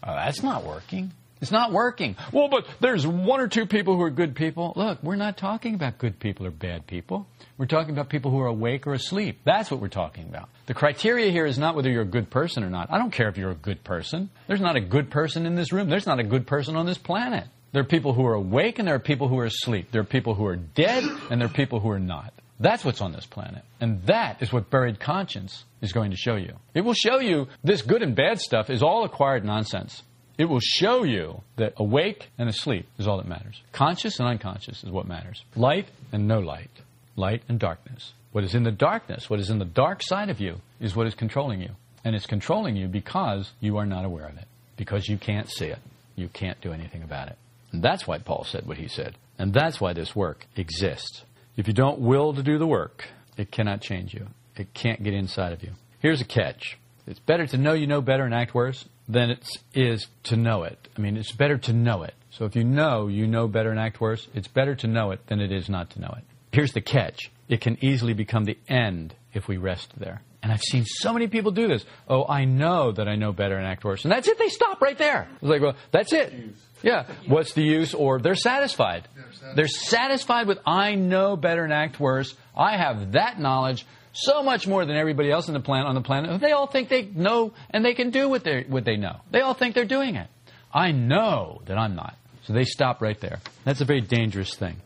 oh, 0.04 0.16
that's 0.16 0.44
not 0.44 0.66
working. 0.66 1.12
It's 1.42 1.52
not 1.52 1.72
working. 1.72 2.16
Well, 2.32 2.50
but 2.50 2.68
there's 2.80 3.06
one 3.06 3.40
or 3.40 3.48
two 3.48 3.66
people 3.66 3.96
who 3.96 4.04
are 4.04 4.12
good 4.12 4.36
people. 4.36 4.74
Look, 4.76 5.02
we're 5.02 5.16
not 5.16 5.38
talking 5.38 5.74
about 5.74 5.98
good 5.98 6.20
people 6.20 6.46
or 6.46 6.52
bad 6.52 6.86
people. 6.86 7.26
We're 7.58 7.66
talking 7.66 7.92
about 7.92 8.10
people 8.10 8.30
who 8.30 8.40
are 8.40 8.48
awake 8.48 8.86
or 8.86 8.94
asleep. 8.94 9.40
That's 9.44 9.72
what 9.72 9.80
we're 9.80 9.88
talking 9.88 10.26
about. 10.30 10.50
The 10.68 10.76
criteria 10.76 11.32
here 11.32 11.48
is 11.48 11.58
not 11.58 11.76
whether 11.76 11.90
you're 11.90 12.04
a 12.04 12.06
good 12.06 12.30
person 12.30 12.64
or 12.64 12.70
not. 12.70 12.92
I 12.92 13.00
don't 13.00 13.12
care 13.12 13.28
if 13.28 13.38
you're 13.38 13.52
a 13.52 13.56
good 13.56 13.84
person. 13.84 14.30
There's 14.48 14.62
not 14.62 14.76
a 14.76 14.82
good 14.82 15.10
person 15.10 15.48
in 15.48 15.56
this 15.56 15.74
room. 15.74 15.90
There's 15.90 16.06
not 16.06 16.20
a 16.20 16.24
good 16.24 16.46
person 16.46 16.76
on 16.76 16.86
this 16.86 17.00
planet. 17.00 17.46
There 17.72 17.82
are 17.82 17.86
people 17.86 18.14
who 18.14 18.26
are 18.26 18.34
awake 18.34 18.80
and 18.80 18.88
there 18.88 18.96
are 18.96 19.00
people 19.00 19.28
who 19.28 19.40
are 19.40 19.46
asleep. 19.46 19.92
There 19.92 20.02
are 20.02 20.06
people 20.06 20.36
who 20.36 20.46
are 20.46 20.58
dead 20.58 21.04
and 21.30 21.42
there 21.42 21.48
are 21.48 21.54
people 21.54 21.80
who 21.80 21.90
are 21.90 22.00
not. 22.00 22.34
That's 22.60 22.86
what's 22.86 23.02
on 23.02 23.12
this 23.14 23.26
planet. 23.26 23.64
And 23.80 24.04
that 24.04 24.44
is 24.44 24.54
what 24.54 24.70
buried 24.70 25.00
conscience 25.00 25.64
is 25.82 25.94
going 25.94 26.12
to 26.12 26.18
show 26.18 26.36
you. 26.36 26.54
It 26.76 26.82
will 26.82 26.94
show 26.94 27.20
you 27.20 27.48
this 27.64 27.82
good 27.82 28.04
and 28.04 28.16
bad 28.16 28.40
stuff 28.40 28.70
is 28.70 28.84
all 28.84 29.04
acquired 29.04 29.44
nonsense. 29.44 30.04
It 30.42 30.50
will 30.50 30.60
show 30.60 31.04
you 31.04 31.44
that 31.58 31.74
awake 31.78 32.32
and 32.40 32.50
asleep 32.50 32.88
is 32.98 33.06
all 33.06 33.18
that 33.18 33.28
matters. 33.28 33.62
Conscious 33.74 34.20
and 34.20 34.28
unconscious 34.28 34.84
is 34.84 34.90
what 34.90 35.08
matters. 35.08 35.46
Light 35.56 35.88
and 36.12 36.28
no 36.28 36.40
light. 36.40 36.72
Light 37.16 37.44
and 37.48 37.60
darkness. 37.60 38.14
What 38.32 38.44
is 38.44 38.56
in 38.56 38.64
the 38.64 38.72
darkness, 38.72 39.30
what 39.30 39.40
is 39.40 39.52
in 39.52 39.60
the 39.60 39.66
dark 39.66 40.02
side 40.02 40.32
of 40.32 40.40
you, 40.40 40.56
is 40.80 40.96
what 40.96 41.06
is 41.06 41.14
controlling 41.14 41.62
you. 41.62 41.70
And 42.04 42.16
it's 42.16 42.26
controlling 42.26 42.76
you 42.76 42.88
because 42.88 43.52
you 43.60 43.78
are 43.78 43.86
not 43.86 44.04
aware 44.04 44.26
of 44.26 44.36
it. 44.36 44.48
Because 44.78 45.08
you 45.08 45.20
can't 45.20 45.48
see 45.48 45.68
it. 45.68 45.78
You 46.16 46.28
can't 46.28 46.60
do 46.60 46.74
anything 46.74 47.04
about 47.04 47.28
it. 47.28 47.38
And 47.72 47.84
that's 47.84 48.08
why 48.08 48.18
Paul 48.18 48.44
said 48.44 48.66
what 48.66 48.78
he 48.78 48.88
said. 48.88 49.14
And 49.38 49.54
that's 49.54 49.80
why 49.80 49.94
this 49.94 50.16
work 50.16 50.48
exists. 50.56 51.24
If 51.56 51.68
you 51.68 51.74
don't 51.76 52.00
will 52.00 52.34
to 52.34 52.42
do 52.42 52.58
the 52.58 52.66
work, 52.66 53.10
it 53.38 53.52
cannot 53.52 53.82
change 53.82 54.16
you. 54.16 54.26
It 54.56 54.74
can't 54.74 55.04
get 55.04 55.14
inside 55.14 55.54
of 55.54 55.62
you. 55.62 55.74
Here's 56.00 56.20
a 56.20 56.26
catch. 56.26 56.80
It's 57.06 57.20
better 57.20 57.46
to 57.46 57.58
know 57.58 57.74
you 57.74 57.86
know 57.86 58.02
better 58.02 58.24
and 58.26 58.34
act 58.34 58.56
worse 58.56 58.86
than 59.12 59.32
it 59.32 59.46
is 59.74 60.08
to 60.24 60.36
know 60.36 60.64
it. 60.64 60.88
I 60.98 61.02
mean, 61.02 61.18
it's 61.18 61.32
better 61.32 61.58
to 61.58 61.74
know 61.74 62.04
it. 62.04 62.14
So 62.32 62.46
if 62.46 62.56
you 62.56 62.64
know 62.64 63.08
you 63.08 63.28
know 63.28 63.48
better 63.48 63.70
and 63.70 63.80
act 63.80 64.00
worse, 64.00 64.28
it's 64.34 64.48
better 64.48 64.74
to 64.76 64.88
know 64.88 65.12
it 65.12 65.28
than 65.28 65.42
it 65.42 65.52
is 65.52 65.70
not 65.70 65.92
to 65.92 66.02
know 66.02 66.14
it. 66.18 66.24
Here's 66.52 66.72
the 66.72 66.82
catch 66.82 67.30
it 67.50 67.62
can 67.62 67.78
easily 67.84 68.14
become 68.14 68.46
the 68.46 68.58
end 68.68 69.14
if 69.34 69.48
we 69.48 69.58
rest 69.58 69.92
there. 69.98 70.22
And 70.42 70.52
I've 70.52 70.62
seen 70.62 70.86
so 70.86 71.14
many 71.14 71.28
people 71.28 71.52
do 71.52 71.68
this. 71.68 71.86
Oh, 72.08 72.26
I 72.28 72.46
know 72.46 72.92
that 72.94 73.08
I 73.08 73.16
know 73.16 73.32
better 73.32 73.58
and 73.58 73.68
act 73.68 73.84
worse. 73.84 74.06
And 74.06 74.12
that's 74.12 74.28
it. 74.28 74.40
They 74.40 74.50
stop 74.50 74.82
right 74.82 74.98
there. 74.98 75.28
It's 75.34 75.44
like, 75.44 75.62
well, 75.62 75.76
that's 75.92 76.14
it. 76.14 76.34
Yeah. 76.82 77.06
What's 77.28 77.54
the 77.54 77.62
use? 77.62 77.94
Or 77.94 78.20
they're 78.20 78.34
satisfied. 78.36 79.08
They're 79.56 79.68
satisfied 79.68 80.48
with, 80.48 80.58
I 80.66 80.96
know 80.96 81.36
better 81.36 81.64
and 81.64 81.74
act 81.74 82.00
worse. 82.00 82.34
I 82.56 82.78
have 82.78 83.12
that 83.12 83.40
knowledge 83.40 83.86
so 84.14 84.44
much 84.44 84.68
more 84.68 84.86
than 84.86 84.96
everybody 84.96 85.32
else 85.32 85.48
on 85.48 85.54
the 85.54 85.60
planet. 85.60 85.88
On 85.88 85.96
the 85.96 86.02
planet, 86.02 86.42
they 86.42 86.52
all 86.52 86.68
think 86.68 86.90
they 86.90 87.04
know 87.04 87.54
and 87.70 87.84
they 87.84 87.94
can 87.94 88.12
do 88.12 88.30
what 88.30 88.44
they 88.44 88.66
what 88.68 88.86
they 88.86 88.98
know. 88.98 89.18
They 89.32 89.42
all 89.42 89.54
think 89.54 89.76
they're 89.76 89.86
doing 89.86 90.16
it. 90.16 90.28
I 90.74 90.92
know 90.92 91.62
that 91.66 91.78
I'm 91.78 91.96
not. 91.96 92.16
So 92.44 92.54
they 92.54 92.64
stop 92.64 93.02
right 93.02 93.20
there. 93.20 93.40
That's 93.66 93.82
a 93.82 93.86
very 93.86 94.02
dangerous 94.02 94.56
thing. 94.56 94.78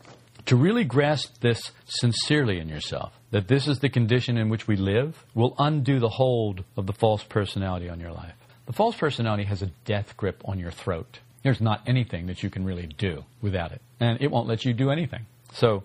To 0.46 0.56
really 0.56 0.84
grasp 0.84 1.40
this 1.40 1.72
sincerely 1.86 2.60
in 2.60 2.68
yourself, 2.68 3.12
that 3.30 3.48
this 3.48 3.66
is 3.66 3.80
the 3.80 3.88
condition 3.88 4.36
in 4.36 4.48
which 4.48 4.68
we 4.68 4.76
live, 4.76 5.24
will 5.34 5.54
undo 5.58 5.98
the 5.98 6.08
hold 6.08 6.64
of 6.76 6.86
the 6.86 6.92
false 6.92 7.24
personality 7.24 7.88
on 7.88 7.98
your 7.98 8.12
life. 8.12 8.34
The 8.66 8.72
false 8.72 8.96
personality 8.96 9.44
has 9.44 9.62
a 9.62 9.66
death 9.84 10.16
grip 10.16 10.42
on 10.44 10.58
your 10.58 10.70
throat. 10.70 11.18
There's 11.42 11.60
not 11.60 11.82
anything 11.86 12.26
that 12.26 12.42
you 12.42 12.50
can 12.50 12.64
really 12.64 12.86
do 12.86 13.24
without 13.40 13.72
it. 13.72 13.80
And 13.98 14.20
it 14.20 14.30
won't 14.30 14.48
let 14.48 14.64
you 14.64 14.72
do 14.72 14.90
anything. 14.90 15.26
So, 15.52 15.84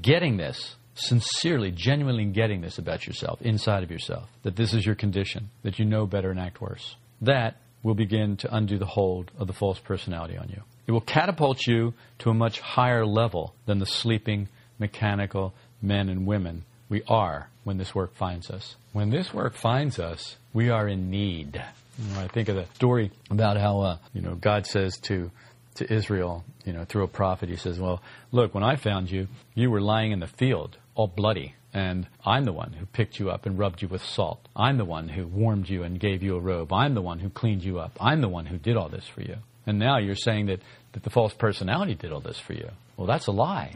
getting 0.00 0.36
this 0.36 0.76
sincerely, 0.94 1.70
genuinely 1.70 2.24
getting 2.26 2.60
this 2.60 2.78
about 2.78 3.06
yourself, 3.06 3.40
inside 3.42 3.82
of 3.82 3.90
yourself, 3.90 4.28
that 4.42 4.56
this 4.56 4.74
is 4.74 4.84
your 4.84 4.94
condition, 4.94 5.50
that 5.62 5.78
you 5.78 5.84
know 5.84 6.06
better 6.06 6.30
and 6.30 6.40
act 6.40 6.60
worse, 6.60 6.96
that 7.20 7.56
will 7.82 7.94
begin 7.94 8.36
to 8.36 8.54
undo 8.54 8.78
the 8.78 8.86
hold 8.86 9.30
of 9.38 9.46
the 9.46 9.52
false 9.52 9.78
personality 9.78 10.36
on 10.36 10.48
you. 10.48 10.62
It 10.86 10.92
will 10.92 11.00
catapult 11.00 11.66
you 11.66 11.94
to 12.20 12.30
a 12.30 12.34
much 12.34 12.60
higher 12.60 13.06
level 13.06 13.54
than 13.66 13.78
the 13.78 13.86
sleeping, 13.86 14.48
mechanical 14.78 15.54
men 15.80 16.08
and 16.08 16.26
women 16.26 16.64
we 16.88 17.02
are 17.08 17.48
when 17.64 17.78
this 17.78 17.94
work 17.94 18.14
finds 18.14 18.50
us. 18.50 18.76
When 18.92 19.08
this 19.08 19.32
work 19.32 19.54
finds 19.54 19.98
us, 19.98 20.36
we 20.52 20.68
are 20.68 20.86
in 20.86 21.10
need. 21.10 21.62
You 21.98 22.14
know, 22.14 22.20
I 22.20 22.28
think 22.28 22.48
of 22.48 22.56
the 22.56 22.66
story 22.74 23.10
about 23.30 23.56
how 23.56 23.80
uh, 23.80 23.98
you 24.12 24.20
know 24.20 24.34
God 24.34 24.66
says 24.66 24.98
to 25.04 25.30
to 25.76 25.90
Israel, 25.90 26.44
you 26.66 26.74
know, 26.74 26.84
through 26.84 27.04
a 27.04 27.08
prophet, 27.08 27.48
he 27.48 27.56
says, 27.56 27.80
"Well, 27.80 28.02
look, 28.30 28.54
when 28.54 28.62
I 28.62 28.76
found 28.76 29.10
you, 29.10 29.28
you 29.54 29.70
were 29.70 29.80
lying 29.80 30.12
in 30.12 30.20
the 30.20 30.26
field, 30.26 30.76
all 30.94 31.06
bloody, 31.06 31.54
and 31.72 32.06
I'm 32.24 32.44
the 32.44 32.52
one 32.52 32.72
who 32.72 32.86
picked 32.86 33.18
you 33.18 33.30
up 33.30 33.46
and 33.46 33.58
rubbed 33.58 33.82
you 33.82 33.88
with 33.88 34.04
salt. 34.04 34.46
I'm 34.54 34.76
the 34.76 34.84
one 34.84 35.08
who 35.08 35.26
warmed 35.26 35.68
you 35.68 35.82
and 35.82 35.98
gave 35.98 36.22
you 36.22 36.36
a 36.36 36.40
robe. 36.40 36.72
I'm 36.72 36.94
the 36.94 37.02
one 37.02 37.18
who 37.18 37.30
cleaned 37.30 37.64
you 37.64 37.78
up. 37.78 37.96
I'm 38.00 38.20
the 38.20 38.28
one 38.28 38.46
who 38.46 38.58
did 38.58 38.76
all 38.76 38.88
this 38.88 39.06
for 39.06 39.22
you. 39.22 39.36
And 39.66 39.78
now 39.78 39.98
you're 39.98 40.16
saying 40.16 40.46
that, 40.46 40.60
that 40.92 41.02
the 41.02 41.10
false 41.10 41.32
personality 41.34 41.94
did 41.94 42.12
all 42.12 42.20
this 42.20 42.38
for 42.38 42.52
you. 42.52 42.68
Well, 42.96 43.06
that's 43.06 43.26
a 43.26 43.32
lie. 43.32 43.74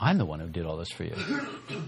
I'm 0.00 0.18
the 0.18 0.24
one 0.24 0.40
who 0.40 0.48
did 0.48 0.66
all 0.66 0.76
this 0.76 0.90
for 0.90 1.04
you. 1.04 1.14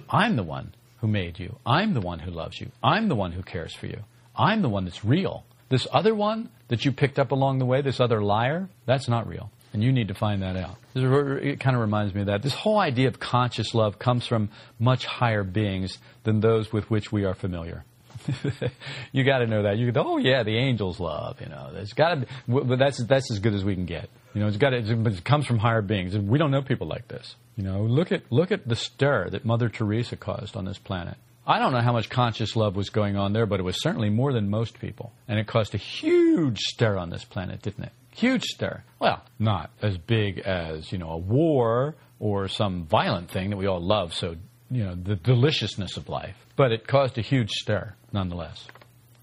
I'm 0.08 0.36
the 0.36 0.42
one 0.42 0.72
who 1.00 1.06
made 1.08 1.38
you. 1.38 1.56
I'm 1.66 1.94
the 1.94 2.00
one 2.00 2.20
who 2.20 2.30
loves 2.30 2.60
you. 2.60 2.70
I'm 2.82 3.08
the 3.08 3.14
one 3.14 3.32
who 3.32 3.42
cares 3.42 3.74
for 3.74 3.86
you. 3.86 4.00
I'm 4.36 4.62
the 4.62 4.68
one 4.68 4.84
that's 4.84 5.04
real. 5.04 5.44
This 5.68 5.86
other 5.92 6.14
one 6.14 6.50
that 6.68 6.84
you 6.84 6.92
picked 6.92 7.18
up 7.18 7.32
along 7.32 7.58
the 7.58 7.66
way, 7.66 7.82
this 7.82 8.00
other 8.00 8.22
liar, 8.22 8.68
that's 8.86 9.08
not 9.08 9.26
real. 9.26 9.50
And 9.72 9.82
you 9.82 9.92
need 9.92 10.08
to 10.08 10.14
find 10.14 10.42
that 10.42 10.56
out. 10.56 10.76
It 10.94 11.60
kind 11.60 11.74
of 11.74 11.80
reminds 11.80 12.14
me 12.14 12.20
of 12.20 12.26
that. 12.26 12.42
This 12.42 12.54
whole 12.54 12.78
idea 12.78 13.08
of 13.08 13.18
conscious 13.18 13.74
love 13.74 13.98
comes 13.98 14.26
from 14.26 14.50
much 14.78 15.06
higher 15.06 15.44
beings 15.44 15.98
than 16.24 16.40
those 16.40 16.72
with 16.72 16.90
which 16.90 17.10
we 17.10 17.24
are 17.24 17.34
familiar. 17.34 17.84
you 19.12 19.24
got 19.24 19.38
to 19.38 19.46
know 19.46 19.62
that. 19.62 19.78
You 19.78 19.90
go, 19.90 20.02
oh 20.04 20.18
yeah, 20.18 20.42
the 20.42 20.56
angels 20.56 21.00
love. 21.00 21.40
You 21.40 21.48
know, 21.48 21.72
it's 21.74 21.92
got 21.92 22.14
to. 22.14 22.26
But 22.46 22.78
that's 22.78 23.02
that's 23.04 23.30
as 23.30 23.38
good 23.38 23.54
as 23.54 23.64
we 23.64 23.74
can 23.74 23.86
get. 23.86 24.10
You 24.34 24.40
know, 24.40 24.46
it's 24.46 24.56
got 24.56 24.70
to. 24.70 24.78
It 24.78 25.24
comes 25.24 25.46
from 25.46 25.58
higher 25.58 25.82
beings. 25.82 26.16
We 26.16 26.38
don't 26.38 26.50
know 26.50 26.62
people 26.62 26.86
like 26.86 27.08
this. 27.08 27.34
You 27.56 27.64
know, 27.64 27.82
look 27.82 28.12
at 28.12 28.30
look 28.30 28.52
at 28.52 28.68
the 28.68 28.76
stir 28.76 29.30
that 29.30 29.44
Mother 29.44 29.68
Teresa 29.68 30.16
caused 30.16 30.56
on 30.56 30.64
this 30.64 30.78
planet. 30.78 31.16
I 31.46 31.58
don't 31.58 31.72
know 31.72 31.80
how 31.80 31.92
much 31.92 32.08
conscious 32.08 32.54
love 32.54 32.76
was 32.76 32.90
going 32.90 33.16
on 33.16 33.32
there, 33.32 33.46
but 33.46 33.58
it 33.58 33.64
was 33.64 33.80
certainly 33.82 34.10
more 34.10 34.32
than 34.32 34.48
most 34.48 34.78
people, 34.78 35.12
and 35.26 35.40
it 35.40 35.48
caused 35.48 35.74
a 35.74 35.78
huge 35.78 36.58
stir 36.60 36.96
on 36.96 37.10
this 37.10 37.24
planet, 37.24 37.62
didn't 37.62 37.84
it? 37.84 37.92
Huge 38.14 38.44
stir. 38.44 38.82
Well, 38.98 39.22
not 39.38 39.70
as 39.80 39.98
big 39.98 40.38
as, 40.40 40.92
you 40.92 40.98
know, 40.98 41.10
a 41.10 41.18
war 41.18 41.96
or 42.20 42.48
some 42.48 42.86
violent 42.86 43.30
thing 43.30 43.50
that 43.50 43.56
we 43.56 43.66
all 43.66 43.80
love, 43.80 44.14
so, 44.14 44.36
you 44.70 44.84
know, 44.84 44.94
the 44.94 45.16
deliciousness 45.16 45.96
of 45.96 46.08
life. 46.08 46.36
But 46.56 46.72
it 46.72 46.86
caused 46.86 47.18
a 47.18 47.22
huge 47.22 47.50
stir, 47.50 47.94
nonetheless. 48.12 48.66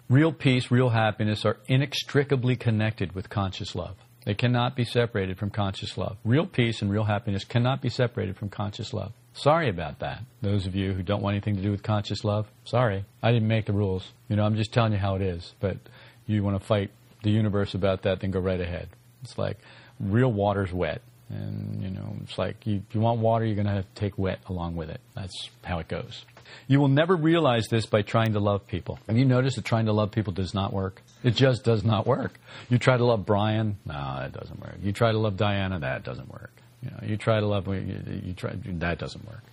Real 0.09 0.33
peace, 0.33 0.71
real 0.71 0.89
happiness 0.89 1.45
are 1.45 1.57
inextricably 1.67 2.55
connected 2.55 3.13
with 3.13 3.29
conscious 3.29 3.75
love. 3.75 3.95
They 4.25 4.33
cannot 4.33 4.75
be 4.75 4.83
separated 4.83 5.37
from 5.37 5.49
conscious 5.49 5.97
love. 5.97 6.17
Real 6.25 6.45
peace 6.45 6.81
and 6.81 6.91
real 6.91 7.03
happiness 7.03 7.45
cannot 7.45 7.81
be 7.81 7.89
separated 7.89 8.37
from 8.37 8.49
conscious 8.49 8.93
love. 8.93 9.13
Sorry 9.33 9.69
about 9.69 9.99
that. 9.99 10.23
Those 10.41 10.65
of 10.65 10.75
you 10.75 10.93
who 10.93 11.03
don't 11.03 11.21
want 11.21 11.35
anything 11.35 11.55
to 11.55 11.61
do 11.61 11.71
with 11.71 11.83
conscious 11.83 12.23
love, 12.23 12.47
sorry. 12.65 13.05
I 13.23 13.31
didn't 13.31 13.47
make 13.47 13.65
the 13.65 13.73
rules. 13.73 14.11
You 14.27 14.35
know, 14.35 14.43
I'm 14.43 14.55
just 14.55 14.73
telling 14.73 14.91
you 14.91 14.97
how 14.97 15.15
it 15.15 15.21
is. 15.21 15.53
But 15.59 15.77
you 16.25 16.43
want 16.43 16.59
to 16.59 16.65
fight 16.65 16.91
the 17.23 17.31
universe 17.31 17.73
about 17.73 18.03
that, 18.03 18.21
then 18.21 18.31
go 18.31 18.39
right 18.39 18.59
ahead. 18.59 18.89
It's 19.23 19.37
like, 19.37 19.57
real 19.99 20.31
water's 20.31 20.71
wet. 20.71 21.01
And, 21.29 21.83
you 21.83 21.89
know, 21.89 22.15
it's 22.23 22.37
like 22.37 22.65
you, 22.65 22.81
you 22.91 22.99
want 22.99 23.19
water, 23.19 23.45
you're 23.45 23.55
going 23.55 23.67
to 23.67 23.73
have 23.73 23.93
to 23.93 24.01
take 24.01 24.17
wet 24.17 24.39
along 24.47 24.75
with 24.75 24.89
it. 24.89 24.99
That's 25.15 25.49
how 25.63 25.79
it 25.79 25.87
goes. 25.87 26.25
You 26.67 26.79
will 26.79 26.87
never 26.87 27.15
realize 27.15 27.67
this 27.69 27.85
by 27.85 28.01
trying 28.01 28.33
to 28.33 28.39
love 28.39 28.65
people. 28.65 28.97
Have 29.07 29.17
you 29.17 29.25
noticed 29.25 29.55
that 29.57 29.65
trying 29.65 29.85
to 29.85 29.93
love 29.93 30.11
people 30.11 30.33
does 30.33 30.55
not 30.55 30.73
work? 30.73 31.03
It 31.23 31.35
just 31.35 31.63
does 31.63 31.83
not 31.83 32.07
work. 32.07 32.39
You 32.69 32.79
try 32.79 32.97
to 32.97 33.05
love 33.05 33.27
Brian, 33.27 33.77
no, 33.85 33.93
that 33.93 34.33
doesn't 34.33 34.59
work. 34.59 34.77
You 34.81 34.91
try 34.91 35.11
to 35.11 35.19
love 35.19 35.37
Diana, 35.37 35.79
that 35.79 36.03
doesn't 36.03 36.31
work. 36.31 36.51
You 36.81 36.89
know, 36.89 36.99
you 37.03 37.17
try 37.17 37.39
to 37.39 37.45
love, 37.45 37.67
you, 37.67 38.01
you 38.23 38.33
try, 38.33 38.53
that 38.55 38.97
doesn't 38.97 39.27
work. 39.27 39.43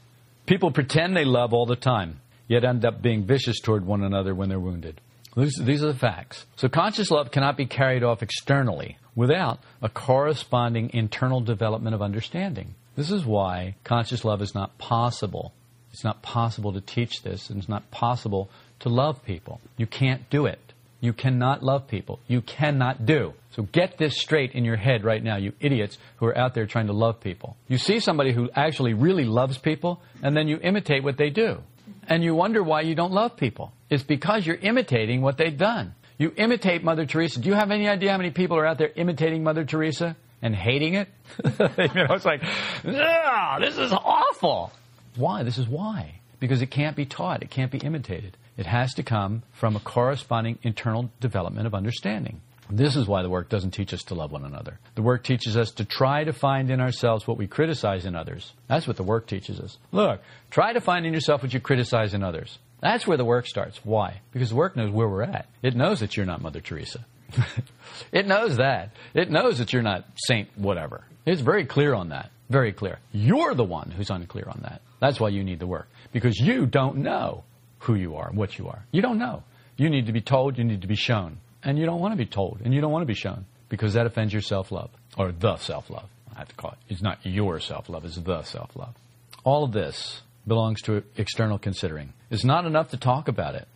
People 0.47 0.71
pretend 0.71 1.15
they 1.15 1.25
love 1.27 1.53
all 1.53 1.67
the 1.67 1.77
time, 1.77 2.21
yet 2.49 2.65
end 2.65 2.87
up 2.87 3.03
being 3.03 3.27
vicious 3.27 3.61
toward 3.61 3.85
one 3.85 4.03
another 4.03 4.35
when 4.35 4.49
they're 4.49 4.61
wounded. 4.61 5.01
These, 5.37 5.57
these 5.63 5.83
are 5.83 5.93
the 5.93 5.99
facts. 5.99 6.47
So 6.57 6.69
conscious 6.69 7.11
love 7.11 7.31
cannot 7.31 7.57
be 7.57 7.67
carried 7.67 8.03
off 8.03 8.23
externally 8.23 8.97
without 9.15 9.61
a 9.83 9.89
corresponding 9.89 10.91
internal 10.95 11.41
development 11.41 11.95
of 11.95 12.03
understanding. 12.03 12.75
This 12.97 13.11
is 13.11 13.27
why 13.27 13.77
conscious 13.85 14.25
love 14.25 14.41
is 14.41 14.55
not 14.55 14.79
possible. 14.79 15.53
It's 15.93 16.05
not 16.05 16.23
possible 16.23 16.73
to 16.73 16.81
teach 16.81 17.23
this, 17.23 17.51
and 17.51 17.59
it's 17.59 17.69
not 17.69 17.91
possible 17.91 18.51
to 18.81 18.89
love 18.89 19.25
people. 19.25 19.61
You 19.77 19.87
can't 19.87 20.29
do 20.31 20.47
it. 20.47 20.61
You 21.01 21.13
cannot 21.13 21.63
love 21.63 21.87
people. 21.87 22.21
You 22.27 22.41
cannot 22.41 23.05
do. 23.05 23.35
So 23.51 23.63
get 23.65 23.99
this 23.99 24.19
straight 24.19 24.53
in 24.53 24.65
your 24.65 24.77
head 24.77 25.05
right 25.05 25.23
now, 25.23 25.37
you 25.37 25.53
idiots 25.61 25.99
who 26.17 26.27
are 26.27 26.37
out 26.37 26.55
there 26.55 26.67
trying 26.67 26.87
to 26.87 26.93
love 26.95 27.21
people. 27.21 27.57
You 27.69 27.77
see 27.79 28.01
somebody 28.01 28.33
who 28.33 28.51
actually 28.55 28.95
really 28.95 29.25
loves 29.25 29.59
people, 29.59 30.01
and 30.23 30.35
then 30.35 30.49
you 30.49 30.59
imitate 30.63 31.05
what 31.05 31.19
they 31.19 31.31
do. 31.31 31.63
And 32.09 32.23
you 32.23 32.35
wonder 32.35 32.63
why 32.63 32.83
you 32.83 32.95
don't 32.95 33.13
love 33.13 33.37
people. 33.37 33.73
It's 33.91 34.03
because 34.03 34.47
you're 34.47 34.57
imitating 34.57 35.23
what 35.23 35.39
they've 35.39 35.57
done. 35.57 35.95
You 36.19 36.33
imitate 36.37 36.83
Mother 36.83 37.05
Teresa. 37.07 37.41
Do 37.41 37.49
you 37.49 37.55
have 37.55 37.71
any 37.71 37.89
idea 37.89 38.11
how 38.11 38.17
many 38.17 38.31
people 38.31 38.57
are 38.57 38.67
out 38.67 38.79
there 38.79 38.91
imitating 38.95 39.43
Mother 39.43 39.65
Teresa 39.65 40.17
and 40.41 40.55
hating 40.55 40.95
it? 40.95 41.09
you 41.45 41.49
know, 41.49 42.15
it's 42.15 42.25
like, 42.25 42.43
this 42.83 43.77
is 43.77 43.93
awful. 43.93 44.73
Why? 45.17 45.43
This 45.43 45.59
is 45.59 45.69
why. 45.69 46.21
Because 46.41 46.63
it 46.63 46.71
can't 46.71 46.97
be 46.97 47.07
taught. 47.07 47.43
It 47.43 47.51
can't 47.51 47.71
be 47.71 47.79
imitated. 47.79 48.37
It 48.57 48.67
has 48.67 48.95
to 48.95 49.03
come 49.03 49.43
from 49.53 49.77
a 49.77 49.81
corresponding 49.81 50.59
internal 50.63 51.11
development 51.21 51.67
of 51.67 51.75
understanding. 51.75 52.41
This 52.71 52.97
is 52.97 53.07
why 53.07 53.23
the 53.23 53.31
work 53.31 53.49
doesn't 53.49 53.73
teach 53.73 53.95
us 53.95 54.03
to 54.05 54.15
love 54.15 54.33
one 54.33 54.45
another. 54.45 54.79
The 54.95 55.03
work 55.03 55.23
teaches 55.23 55.57
us 55.57 55.71
to 55.73 55.85
try 55.85 56.25
to 56.25 56.33
find 56.33 56.71
in 56.71 56.81
ourselves 56.81 57.27
what 57.27 57.39
we 57.39 57.47
criticize 57.47 58.07
in 58.07 58.17
others. 58.17 58.53
That's 58.69 58.87
what 58.87 58.97
the 58.97 59.03
work 59.03 59.27
teaches 59.27 59.61
us. 59.61 59.79
Look, 59.93 60.21
try 60.51 60.73
to 60.73 60.81
find 60.81 61.07
in 61.07 61.13
yourself 61.13 61.43
what 61.43 61.55
you 61.55 61.61
criticize 61.61 62.15
in 62.15 62.23
others. 62.23 62.59
That's 62.81 63.07
where 63.07 63.17
the 63.17 63.25
work 63.25 63.47
starts. 63.47 63.81
Why? 63.85 64.21
Because 64.33 64.51
the 64.51 64.57
work 64.57 64.77
knows 64.77 64.91
where 64.91 65.09
we're 65.09 65.23
at. 65.23 65.47
It 65.63 65.75
knows 65.75 66.01
that 66.01 66.17
you're 66.17 66.27
not 66.27 66.43
Mother 66.43 66.61
Teresa. 66.61 67.05
it 68.13 68.27
knows 68.27 68.57
that. 68.57 68.93
It 69.15 69.31
knows 69.31 69.59
that 69.59 69.73
you're 69.73 69.83
not 69.83 70.05
Saint 70.27 70.49
whatever. 70.57 71.05
It's 71.25 71.41
very 71.41 71.67
clear 71.67 71.95
on 71.95 72.11
that. 72.11 72.31
Very 72.49 72.73
clear. 72.73 72.99
You're 73.13 73.55
the 73.55 73.65
one 73.65 73.91
who's 73.91 74.11
unclear 74.11 74.49
on 74.49 74.61
that. 74.63 74.83
That's 75.01 75.19
why 75.19 75.31
you 75.31 75.43
need 75.43 75.59
the 75.59 75.67
work. 75.67 75.89
Because 76.13 76.39
you 76.39 76.67
don't 76.67 76.99
know 76.99 77.45
who 77.81 77.95
you 77.95 78.17
are, 78.17 78.31
what 78.33 78.59
you 78.59 78.69
are. 78.69 78.85
You 78.93 79.03
don't 79.03 79.19
know. 79.19 79.43
You 79.77 79.91
need 79.91 80.07
to 80.07 80.13
be 80.13 80.21
told, 80.21 80.57
you 80.57 80.65
need 80.65 80.83
to 80.83 80.87
be 80.87 80.97
shown. 80.97 81.39
And 81.67 81.77
you 81.77 81.85
don't 81.85 81.99
want 81.99 82.13
to 82.13 82.17
be 82.17 82.27
told, 82.27 82.61
and 82.65 82.73
you 82.73 82.81
don't 82.81 82.93
want 82.93 83.03
to 83.03 83.07
be 83.07 83.19
shown, 83.19 83.45
because 83.69 83.95
that 83.95 84.07
offends 84.07 84.33
your 84.33 84.41
self 84.41 84.71
love, 84.71 84.89
or 85.19 85.33
the 85.33 85.57
self 85.57 85.91
love. 85.91 86.09
I 86.33 86.39
have 86.39 86.49
to 86.49 86.55
call 86.55 86.71
it. 86.71 86.79
It's 86.89 87.03
not 87.03 87.19
your 87.25 87.59
self 87.59 87.89
love, 87.89 88.05
it's 88.05 88.17
the 88.17 88.43
self 88.45 88.77
love. 88.77 88.95
All 89.43 89.65
of 89.65 89.73
this 89.73 90.23
belongs 90.47 90.81
to 90.83 91.03
external 91.17 91.59
considering. 91.59 92.13
It's 92.31 92.45
not 92.45 92.67
enough 92.67 92.91
to 92.91 92.97
talk 92.97 93.27
about 93.27 93.57
it. 93.57 93.67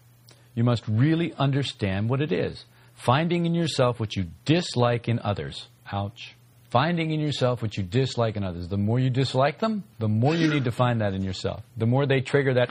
You 0.54 0.62
must 0.62 0.86
really 0.86 1.34
understand 1.34 2.08
what 2.08 2.20
it 2.20 2.30
is. 2.30 2.64
Finding 2.94 3.44
in 3.44 3.54
yourself 3.54 3.98
what 3.98 4.14
you 4.14 4.26
dislike 4.44 5.08
in 5.08 5.18
others. 5.18 5.66
Ouch. 5.92 6.36
Finding 6.70 7.10
in 7.10 7.18
yourself 7.18 7.60
what 7.60 7.76
you 7.76 7.82
dislike 7.82 8.36
in 8.36 8.44
others. 8.44 8.68
The 8.68 8.76
more 8.76 9.00
you 9.00 9.10
dislike 9.10 9.58
them, 9.58 9.82
the 9.98 10.06
more 10.06 10.36
you 10.36 10.46
need 10.46 10.64
to 10.64 10.70
find 10.70 11.00
that 11.00 11.12
in 11.12 11.24
yourself. 11.24 11.64
The 11.76 11.86
more 11.86 12.06
they 12.06 12.20
trigger 12.20 12.54
that 12.54 12.70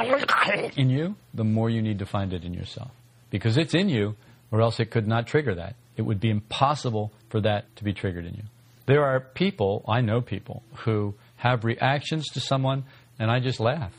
in 0.77 0.89
you, 0.89 1.15
the 1.33 1.43
more 1.43 1.69
you 1.69 1.81
need 1.81 1.99
to 1.99 2.05
find 2.05 2.31
it 2.31 2.45
in 2.45 2.53
yourself. 2.53 2.91
Because 3.29 3.57
it's 3.57 3.73
in 3.73 3.89
you, 3.89 4.15
or 4.51 4.61
else 4.61 4.79
it 4.79 4.91
could 4.91 5.07
not 5.07 5.27
trigger 5.27 5.55
that. 5.55 5.75
It 5.97 6.03
would 6.03 6.19
be 6.19 6.29
impossible 6.29 7.11
for 7.29 7.41
that 7.41 7.75
to 7.77 7.83
be 7.83 7.93
triggered 7.93 8.25
in 8.25 8.33
you. 8.35 8.43
There 8.85 9.03
are 9.03 9.19
people, 9.19 9.83
I 9.87 10.01
know 10.01 10.21
people, 10.21 10.63
who 10.85 11.13
have 11.35 11.63
reactions 11.63 12.27
to 12.29 12.39
someone, 12.39 12.85
and 13.19 13.29
I 13.29 13.39
just 13.39 13.59
laugh. 13.59 13.93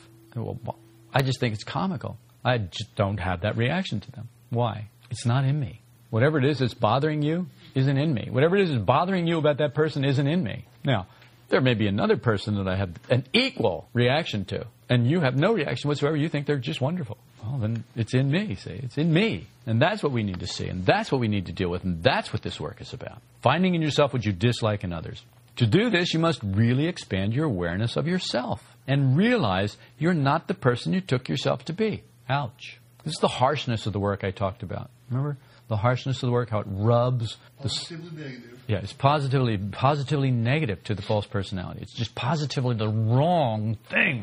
I 1.12 1.22
just 1.22 1.40
think 1.40 1.54
it's 1.54 1.64
comical. 1.64 2.16
I 2.44 2.58
just 2.58 2.94
don't 2.96 3.18
have 3.18 3.42
that 3.42 3.56
reaction 3.56 4.00
to 4.00 4.10
them. 4.12 4.28
Why? 4.50 4.88
It's 5.10 5.26
not 5.26 5.44
in 5.44 5.58
me. 5.58 5.80
Whatever 6.10 6.38
it 6.38 6.44
is 6.44 6.58
that's 6.58 6.74
bothering 6.74 7.22
you 7.22 7.46
isn't 7.74 7.96
in 7.96 8.12
me. 8.12 8.28
Whatever 8.30 8.56
it 8.56 8.62
is 8.62 8.70
that's 8.70 8.82
bothering 8.82 9.26
you 9.26 9.38
about 9.38 9.58
that 9.58 9.74
person 9.74 10.04
isn't 10.04 10.26
in 10.26 10.42
me. 10.42 10.64
Now, 10.84 11.06
there 11.50 11.60
may 11.60 11.74
be 11.74 11.86
another 11.86 12.16
person 12.16 12.56
that 12.56 12.68
I 12.68 12.76
have 12.76 12.90
an 13.10 13.24
equal 13.32 13.88
reaction 13.92 14.44
to, 14.46 14.66
and 14.88 15.08
you 15.08 15.20
have 15.20 15.36
no 15.36 15.52
reaction 15.52 15.88
whatsoever. 15.88 16.16
You 16.16 16.28
think 16.28 16.46
they're 16.46 16.56
just 16.56 16.80
wonderful. 16.80 17.18
Well, 17.44 17.58
then 17.58 17.84
it's 17.96 18.14
in 18.14 18.30
me, 18.30 18.54
see? 18.54 18.80
It's 18.82 18.98
in 18.98 19.12
me. 19.12 19.46
And 19.66 19.80
that's 19.80 20.02
what 20.02 20.12
we 20.12 20.22
need 20.22 20.40
to 20.40 20.46
see, 20.46 20.68
and 20.68 20.84
that's 20.84 21.12
what 21.12 21.20
we 21.20 21.28
need 21.28 21.46
to 21.46 21.52
deal 21.52 21.68
with, 21.68 21.84
and 21.84 22.02
that's 22.02 22.32
what 22.32 22.42
this 22.42 22.58
work 22.58 22.80
is 22.80 22.92
about. 22.92 23.20
Finding 23.42 23.74
in 23.74 23.82
yourself 23.82 24.12
what 24.12 24.24
you 24.24 24.32
dislike 24.32 24.84
in 24.84 24.92
others. 24.92 25.22
To 25.56 25.66
do 25.66 25.90
this, 25.90 26.14
you 26.14 26.20
must 26.20 26.40
really 26.42 26.86
expand 26.86 27.34
your 27.34 27.44
awareness 27.44 27.96
of 27.96 28.06
yourself 28.06 28.62
and 28.86 29.16
realize 29.16 29.76
you're 29.98 30.14
not 30.14 30.48
the 30.48 30.54
person 30.54 30.92
you 30.92 31.00
took 31.00 31.28
yourself 31.28 31.64
to 31.66 31.72
be. 31.72 32.02
Ouch. 32.28 32.78
This 33.04 33.14
is 33.14 33.20
the 33.20 33.28
harshness 33.28 33.86
of 33.86 33.92
the 33.92 34.00
work 34.00 34.24
I 34.24 34.30
talked 34.30 34.62
about. 34.62 34.90
Remember? 35.10 35.36
The 35.70 35.76
harshness 35.76 36.16
of 36.16 36.26
the 36.26 36.32
work, 36.32 36.50
how 36.50 36.58
it 36.58 36.66
rubs. 36.68 37.36
Positively 37.62 38.10
negative. 38.24 38.58
Yeah, 38.66 38.78
it's 38.78 38.92
positively 38.92 39.56
positively 39.56 40.32
negative 40.32 40.82
to 40.84 40.96
the 40.96 41.02
false 41.02 41.26
personality. 41.26 41.82
It's 41.82 41.94
just 41.94 42.12
positively 42.16 42.74
the 42.74 42.88
wrong 42.88 43.76
thing. 43.88 44.20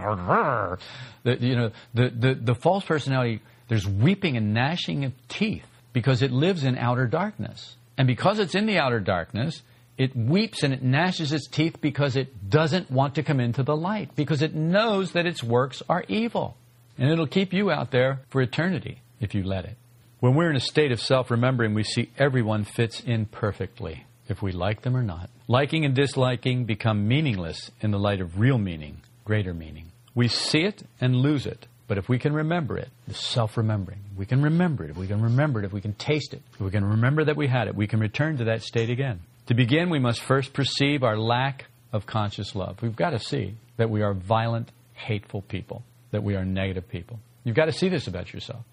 The, 1.24 1.38
you 1.40 1.56
know, 1.56 1.72
the, 1.94 2.10
the, 2.10 2.36
the 2.36 2.54
false 2.54 2.84
personality, 2.84 3.40
there's 3.70 3.88
weeping 3.88 4.36
and 4.36 4.54
gnashing 4.54 5.06
of 5.06 5.14
teeth 5.30 5.66
because 5.94 6.22
it 6.22 6.34
lives 6.34 6.66
in 6.66 6.78
outer 6.78 7.08
darkness. 7.08 7.78
And 7.98 8.08
because 8.08 8.40
it's 8.40 8.54
in 8.54 8.66
the 8.66 8.78
outer 8.78 9.00
darkness, 9.00 9.62
it 9.98 10.18
weeps 10.18 10.64
and 10.64 10.74
it 10.74 10.84
gnashes 10.84 11.32
its 11.32 11.48
teeth 11.48 11.80
because 11.80 12.18
it 12.18 12.50
doesn't 12.50 12.92
want 12.92 13.16
to 13.16 13.24
come 13.24 13.40
into 13.40 13.64
the 13.64 13.76
light, 13.78 14.18
because 14.18 14.42
it 14.42 14.54
knows 14.54 15.14
that 15.14 15.26
its 15.26 15.42
works 15.42 15.82
are 15.88 16.04
evil. 16.10 16.58
And 16.98 17.10
it'll 17.10 17.26
keep 17.26 17.54
you 17.54 17.72
out 17.72 17.92
there 17.92 18.20
for 18.32 18.42
eternity 18.42 19.00
if 19.22 19.34
you 19.34 19.44
let 19.44 19.64
it. 19.64 19.78
When 20.20 20.34
we're 20.34 20.50
in 20.50 20.56
a 20.56 20.62
state 20.62 20.92
of 20.92 21.00
self 21.00 21.30
remembering, 21.30 21.76
we 21.76 21.84
see 21.84 22.10
everyone 22.18 22.64
fits 22.64 23.02
in 23.02 23.28
perfectly, 23.28 24.06
if 24.28 24.42
we 24.42 24.52
like 24.52 24.82
them 24.82 24.98
or 24.98 25.04
not. 25.04 25.30
Liking 25.48 25.86
and 25.86 25.94
disliking 25.94 26.66
become 26.66 27.08
meaningless 27.08 27.70
in 27.82 27.92
the 27.92 28.00
light 28.00 28.20
of 28.20 28.40
real 28.40 28.58
meaning, 28.58 29.02
greater 29.26 29.54
meaning. 29.54 29.92
We 30.16 30.28
see 30.28 30.64
it 30.64 30.82
and 31.00 31.16
lose 31.16 31.46
it. 31.46 31.68
But 31.88 32.00
if 32.00 32.10
we 32.10 32.18
can 32.18 32.34
remember 32.34 32.80
it, 32.80 32.90
the 33.08 33.14
self 33.14 33.58
remembering, 33.58 34.00
we 34.18 34.26
can 34.26 34.42
remember 34.42 34.86
it. 34.86 34.90
If 34.90 34.98
we 34.98 35.06
can 35.06 35.22
remember 35.22 35.60
it, 35.60 35.66
if 35.66 35.72
we 35.72 35.82
can 35.82 35.94
taste 35.94 36.34
it, 36.34 36.42
if 36.52 36.62
we 36.62 36.72
can 36.72 36.84
remember 36.84 37.24
that 37.26 37.38
we 37.38 37.48
had 37.48 37.68
it, 37.68 37.76
we 37.76 37.86
can 37.86 38.00
return 38.00 38.38
to 38.38 38.46
that 38.46 38.64
state 38.64 38.90
again. 38.90 39.20
To 39.46 39.54
begin, 39.54 39.92
we 39.92 40.00
must 40.00 40.24
first 40.24 40.52
perceive 40.52 41.04
our 41.04 41.16
lack 41.18 41.66
of 41.94 42.08
conscious 42.08 42.56
love. 42.56 42.82
We've 42.82 42.96
got 42.96 43.12
to 43.12 43.20
see 43.20 43.54
that 43.78 43.92
we 43.92 44.02
are 44.02 44.16
violent, 44.16 44.72
hateful 44.96 45.44
people, 45.44 45.84
that 46.10 46.24
we 46.24 46.36
are 46.36 46.44
negative 46.44 46.90
people. 46.90 47.20
You've 47.44 47.56
got 47.56 47.66
to 47.66 47.72
see 47.72 47.88
this 47.88 48.08
about 48.08 48.34
yourself. 48.34 48.66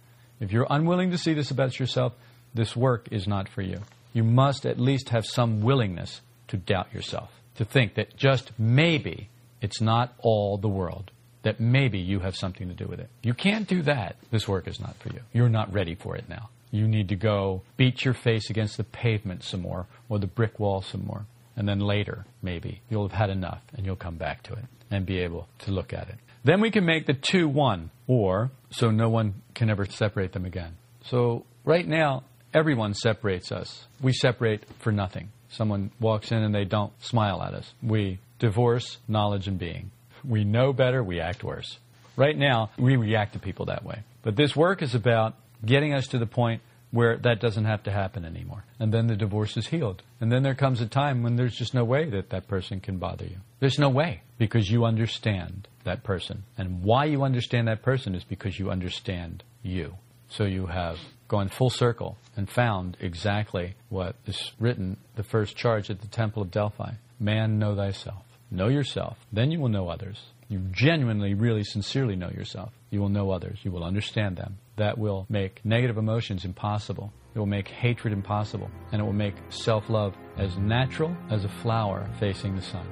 If 0.45 0.53
you're 0.53 0.67
unwilling 0.69 1.11
to 1.13 1.17
see 1.17 1.33
this 1.33 1.51
about 1.51 1.81
yourself, 1.81 2.13
this 2.53 2.77
work 2.77 3.09
is 3.11 3.27
not 3.27 3.49
for 3.49 3.63
you. 3.63 3.81
You 4.13 4.25
must 4.25 4.67
at 4.67 4.79
least 4.79 5.09
have 5.09 5.25
some 5.25 5.63
willingness 5.63 6.21
to 6.49 6.59
doubt 6.59 6.93
yourself, 6.93 7.31
to 7.55 7.65
think 7.65 7.95
that 7.95 8.15
just 8.15 8.53
maybe 8.59 9.31
it's 9.63 9.81
not 9.81 10.13
all 10.19 10.59
the 10.59 10.69
world, 10.69 11.11
that 11.45 11.61
maybe 11.61 11.99
you 11.99 12.21
have 12.21 12.37
something 12.37 12.69
to 12.69 12.75
do 12.75 12.87
with 12.87 13.01
it. 13.01 13.09
You 13.23 13.33
can't 13.33 13.67
do 13.67 13.81
that. 13.85 14.17
This 14.31 14.47
work 14.47 14.69
is 14.69 14.79
not 14.79 14.97
for 14.97 15.09
you. 15.15 15.21
You're 15.33 15.49
not 15.49 15.73
ready 15.73 15.95
for 15.95 16.15
it 16.15 16.29
now. 16.29 16.51
You 16.71 16.87
need 16.87 17.09
to 17.09 17.17
go 17.17 17.63
beat 17.79 18.05
your 18.05 18.13
face 18.13 18.51
against 18.51 18.77
the 18.77 18.85
pavement 18.85 19.45
some 19.45 19.63
more 19.63 19.87
or 20.11 20.19
the 20.19 20.27
brick 20.27 20.61
wall 20.61 20.83
some 20.83 21.07
more. 21.07 21.25
And 21.57 21.67
then 21.67 21.81
later, 21.81 22.27
maybe, 22.43 22.83
you'll 22.91 23.09
have 23.09 23.19
had 23.19 23.31
enough 23.31 23.63
and 23.75 23.87
you'll 23.87 23.97
come 23.97 24.17
back 24.17 24.43
to 24.43 24.53
it 24.53 24.65
and 24.91 25.07
be 25.07 25.21
able 25.21 25.49
to 25.61 25.71
look 25.71 25.95
at 25.95 26.11
it. 26.11 26.17
Then 26.45 26.61
we 26.61 26.71
can 26.71 26.85
make 26.85 27.07
the 27.07 27.15
two 27.15 27.49
one, 27.49 27.91
or 28.07 28.51
so 28.75 28.91
no 28.91 29.09
one 29.09 29.35
can 29.55 29.71
ever 29.71 29.87
separate 29.87 30.33
them 30.33 30.45
again. 30.45 30.77
So 31.05 31.45
right 31.65 31.87
now, 31.87 32.25
everyone 32.53 32.95
separates 32.95 33.53
us. 33.53 33.87
We 34.01 34.13
separate 34.13 34.65
for 34.81 34.91
nothing. 34.93 35.31
Someone 35.49 35.93
walks 36.01 36.33
in 36.33 36.39
and 36.39 36.55
they 36.55 36.65
don't 36.65 36.93
smile 37.03 37.41
at 37.43 37.55
us. 37.55 37.73
We 37.83 38.19
divorce 38.39 38.99
knowledge 39.07 39.47
and 39.47 39.59
being. 39.59 39.91
We 40.25 40.45
know 40.45 40.73
better, 40.73 41.03
we 41.05 41.21
act 41.21 41.45
worse. 41.45 41.79
Right 42.17 42.37
now, 42.37 42.71
we 42.77 42.97
react 42.97 43.35
to 43.35 43.39
people 43.39 43.67
that 43.67 43.85
way. 43.85 44.03
But 44.23 44.37
this 44.37 44.57
work 44.57 44.83
is 44.83 44.95
about 44.95 45.35
getting 45.65 45.95
us 45.95 46.09
to 46.09 46.19
the 46.19 46.27
point 46.27 46.63
where 46.95 47.17
that 47.17 47.41
doesn't 47.41 47.65
have 47.65 47.83
to 47.83 47.91
happen 47.91 48.25
anymore. 48.25 48.65
And 48.79 48.95
then 48.95 49.09
the 49.09 49.17
divorce 49.17 49.57
is 49.57 49.67
healed. 49.67 50.05
And 50.21 50.31
then 50.31 50.45
there 50.45 50.55
comes 50.55 50.81
a 50.81 50.87
time 50.87 51.25
when 51.25 51.35
there's 51.35 51.57
just 51.57 51.75
no 51.75 51.85
way 51.85 52.09
that 52.11 52.31
that 52.31 52.47
person 52.47 52.79
can 52.79 52.99
bother 52.99 53.25
you. 53.25 53.39
There's 53.59 53.81
no 53.81 53.89
way 53.89 54.23
because 54.39 54.71
you 54.71 54.85
understand 54.85 55.67
that 55.83 56.05
person. 56.05 56.45
And 56.57 56.85
why 56.85 57.07
you 57.07 57.25
understand 57.25 57.67
that 57.67 57.83
person 57.83 58.15
is 58.15 58.23
because 58.23 58.61
you 58.61 58.71
understand 58.71 59.43
you. 59.61 59.95
So 60.29 60.45
you 60.45 60.67
have 60.67 60.99
gone 61.27 61.49
full 61.49 61.71
circle 61.71 62.17
and 62.37 62.49
found 62.49 62.97
exactly 63.01 63.75
what 63.89 64.15
is 64.27 64.53
written 64.61 64.97
the 65.17 65.25
first 65.25 65.57
charge 65.57 65.91
at 65.91 66.01
the 66.01 66.07
Temple 66.07 66.43
of 66.43 66.53
Delphi. 66.53 66.93
Man, 67.19 67.59
know 67.59 67.75
thyself. 67.75 68.23
Know 68.53 68.69
yourself. 68.69 69.19
Then 69.33 69.51
you 69.51 69.59
will 69.59 69.69
know 69.69 69.89
others. 69.89 70.21
You 70.49 70.61
genuinely, 70.71 71.35
really, 71.35 71.65
sincerely 71.65 72.15
know 72.15 72.31
yourself. 72.31 72.73
You 72.91 73.01
will 73.01 73.09
know 73.09 73.33
others. 73.33 73.59
You 73.65 73.73
will 73.73 73.83
understand 73.83 74.37
them. 74.37 74.59
That 74.77 74.99
will 74.99 75.27
make 75.29 75.65
negative 75.65 75.99
emotions 75.99 76.45
impossible. 76.45 77.13
It 77.35 77.39
will 77.39 77.47
make 77.47 77.69
hatred 77.69 78.13
impossible. 78.13 78.71
And 78.93 79.01
it 79.01 79.05
will 79.05 79.13
make 79.13 79.35
self 79.49 79.89
love 79.89 80.17
as 80.37 80.57
natural 80.59 81.17
as 81.31 81.45
a 81.45 81.49
flower 81.49 82.09
facing 82.19 82.57
the 82.57 82.63
sun. 82.63 82.87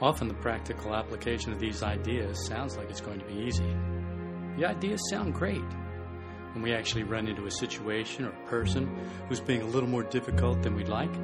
Often 0.00 0.28
the 0.28 0.34
practical 0.34 0.94
application 0.94 1.52
of 1.52 1.58
these 1.58 1.82
ideas 1.82 2.46
sounds 2.46 2.76
like 2.76 2.88
it's 2.88 3.00
going 3.00 3.18
to 3.18 3.26
be 3.26 3.34
easy. 3.34 3.76
The 4.56 4.66
ideas 4.66 5.00
sound 5.10 5.34
great. 5.34 5.62
When 6.52 6.62
we 6.62 6.72
actually 6.72 7.02
run 7.02 7.28
into 7.28 7.46
a 7.46 7.50
situation 7.50 8.24
or 8.24 8.30
a 8.30 8.46
person 8.46 8.86
who's 9.28 9.40
being 9.40 9.62
a 9.62 9.66
little 9.66 9.88
more 9.88 10.02
difficult 10.02 10.62
than 10.62 10.74
we'd 10.74 10.88
like, 10.88 11.14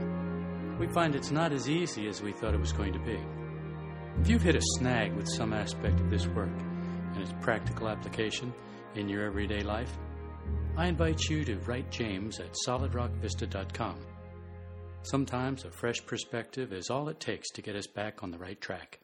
we 0.79 0.87
find 0.89 1.15
it's 1.15 1.31
not 1.31 1.53
as 1.53 1.69
easy 1.69 2.07
as 2.07 2.23
we 2.23 2.33
thought 2.33 2.55
it 2.55 2.61
was 2.61 2.73
going 2.73 2.93
to 2.93 2.99
be. 2.99 3.19
If 4.21 4.29
you've 4.29 4.43
hit 4.43 4.57
a 4.57 4.63
snag 4.79 5.15
with 5.15 5.29
some 5.29 5.53
aspect 5.53 6.01
of 6.01 6.11
this 6.11 6.27
work 6.27 6.49
and 7.15 7.23
its 7.23 7.33
practical 7.41 7.89
application 7.89 8.53
in 8.97 9.09
your 9.09 9.25
everyday 9.25 9.63
life, 9.63 9.97
I 10.77 10.87
invite 10.87 11.21
you 11.29 11.45
to 11.45 11.57
write 11.61 11.91
James 11.91 12.41
at 12.41 12.55
solidrockvista.com. 12.67 13.97
Sometimes 15.03 15.65
a 15.65 15.71
fresh 15.71 16.05
perspective 16.05 16.73
is 16.73 16.91
all 16.91 17.09
it 17.09 17.21
takes 17.21 17.51
to 17.51 17.63
get 17.63 17.77
us 17.77 17.87
back 17.87 18.23
on 18.23 18.31
the 18.31 18.39
right 18.39 18.61
track. 18.61 18.99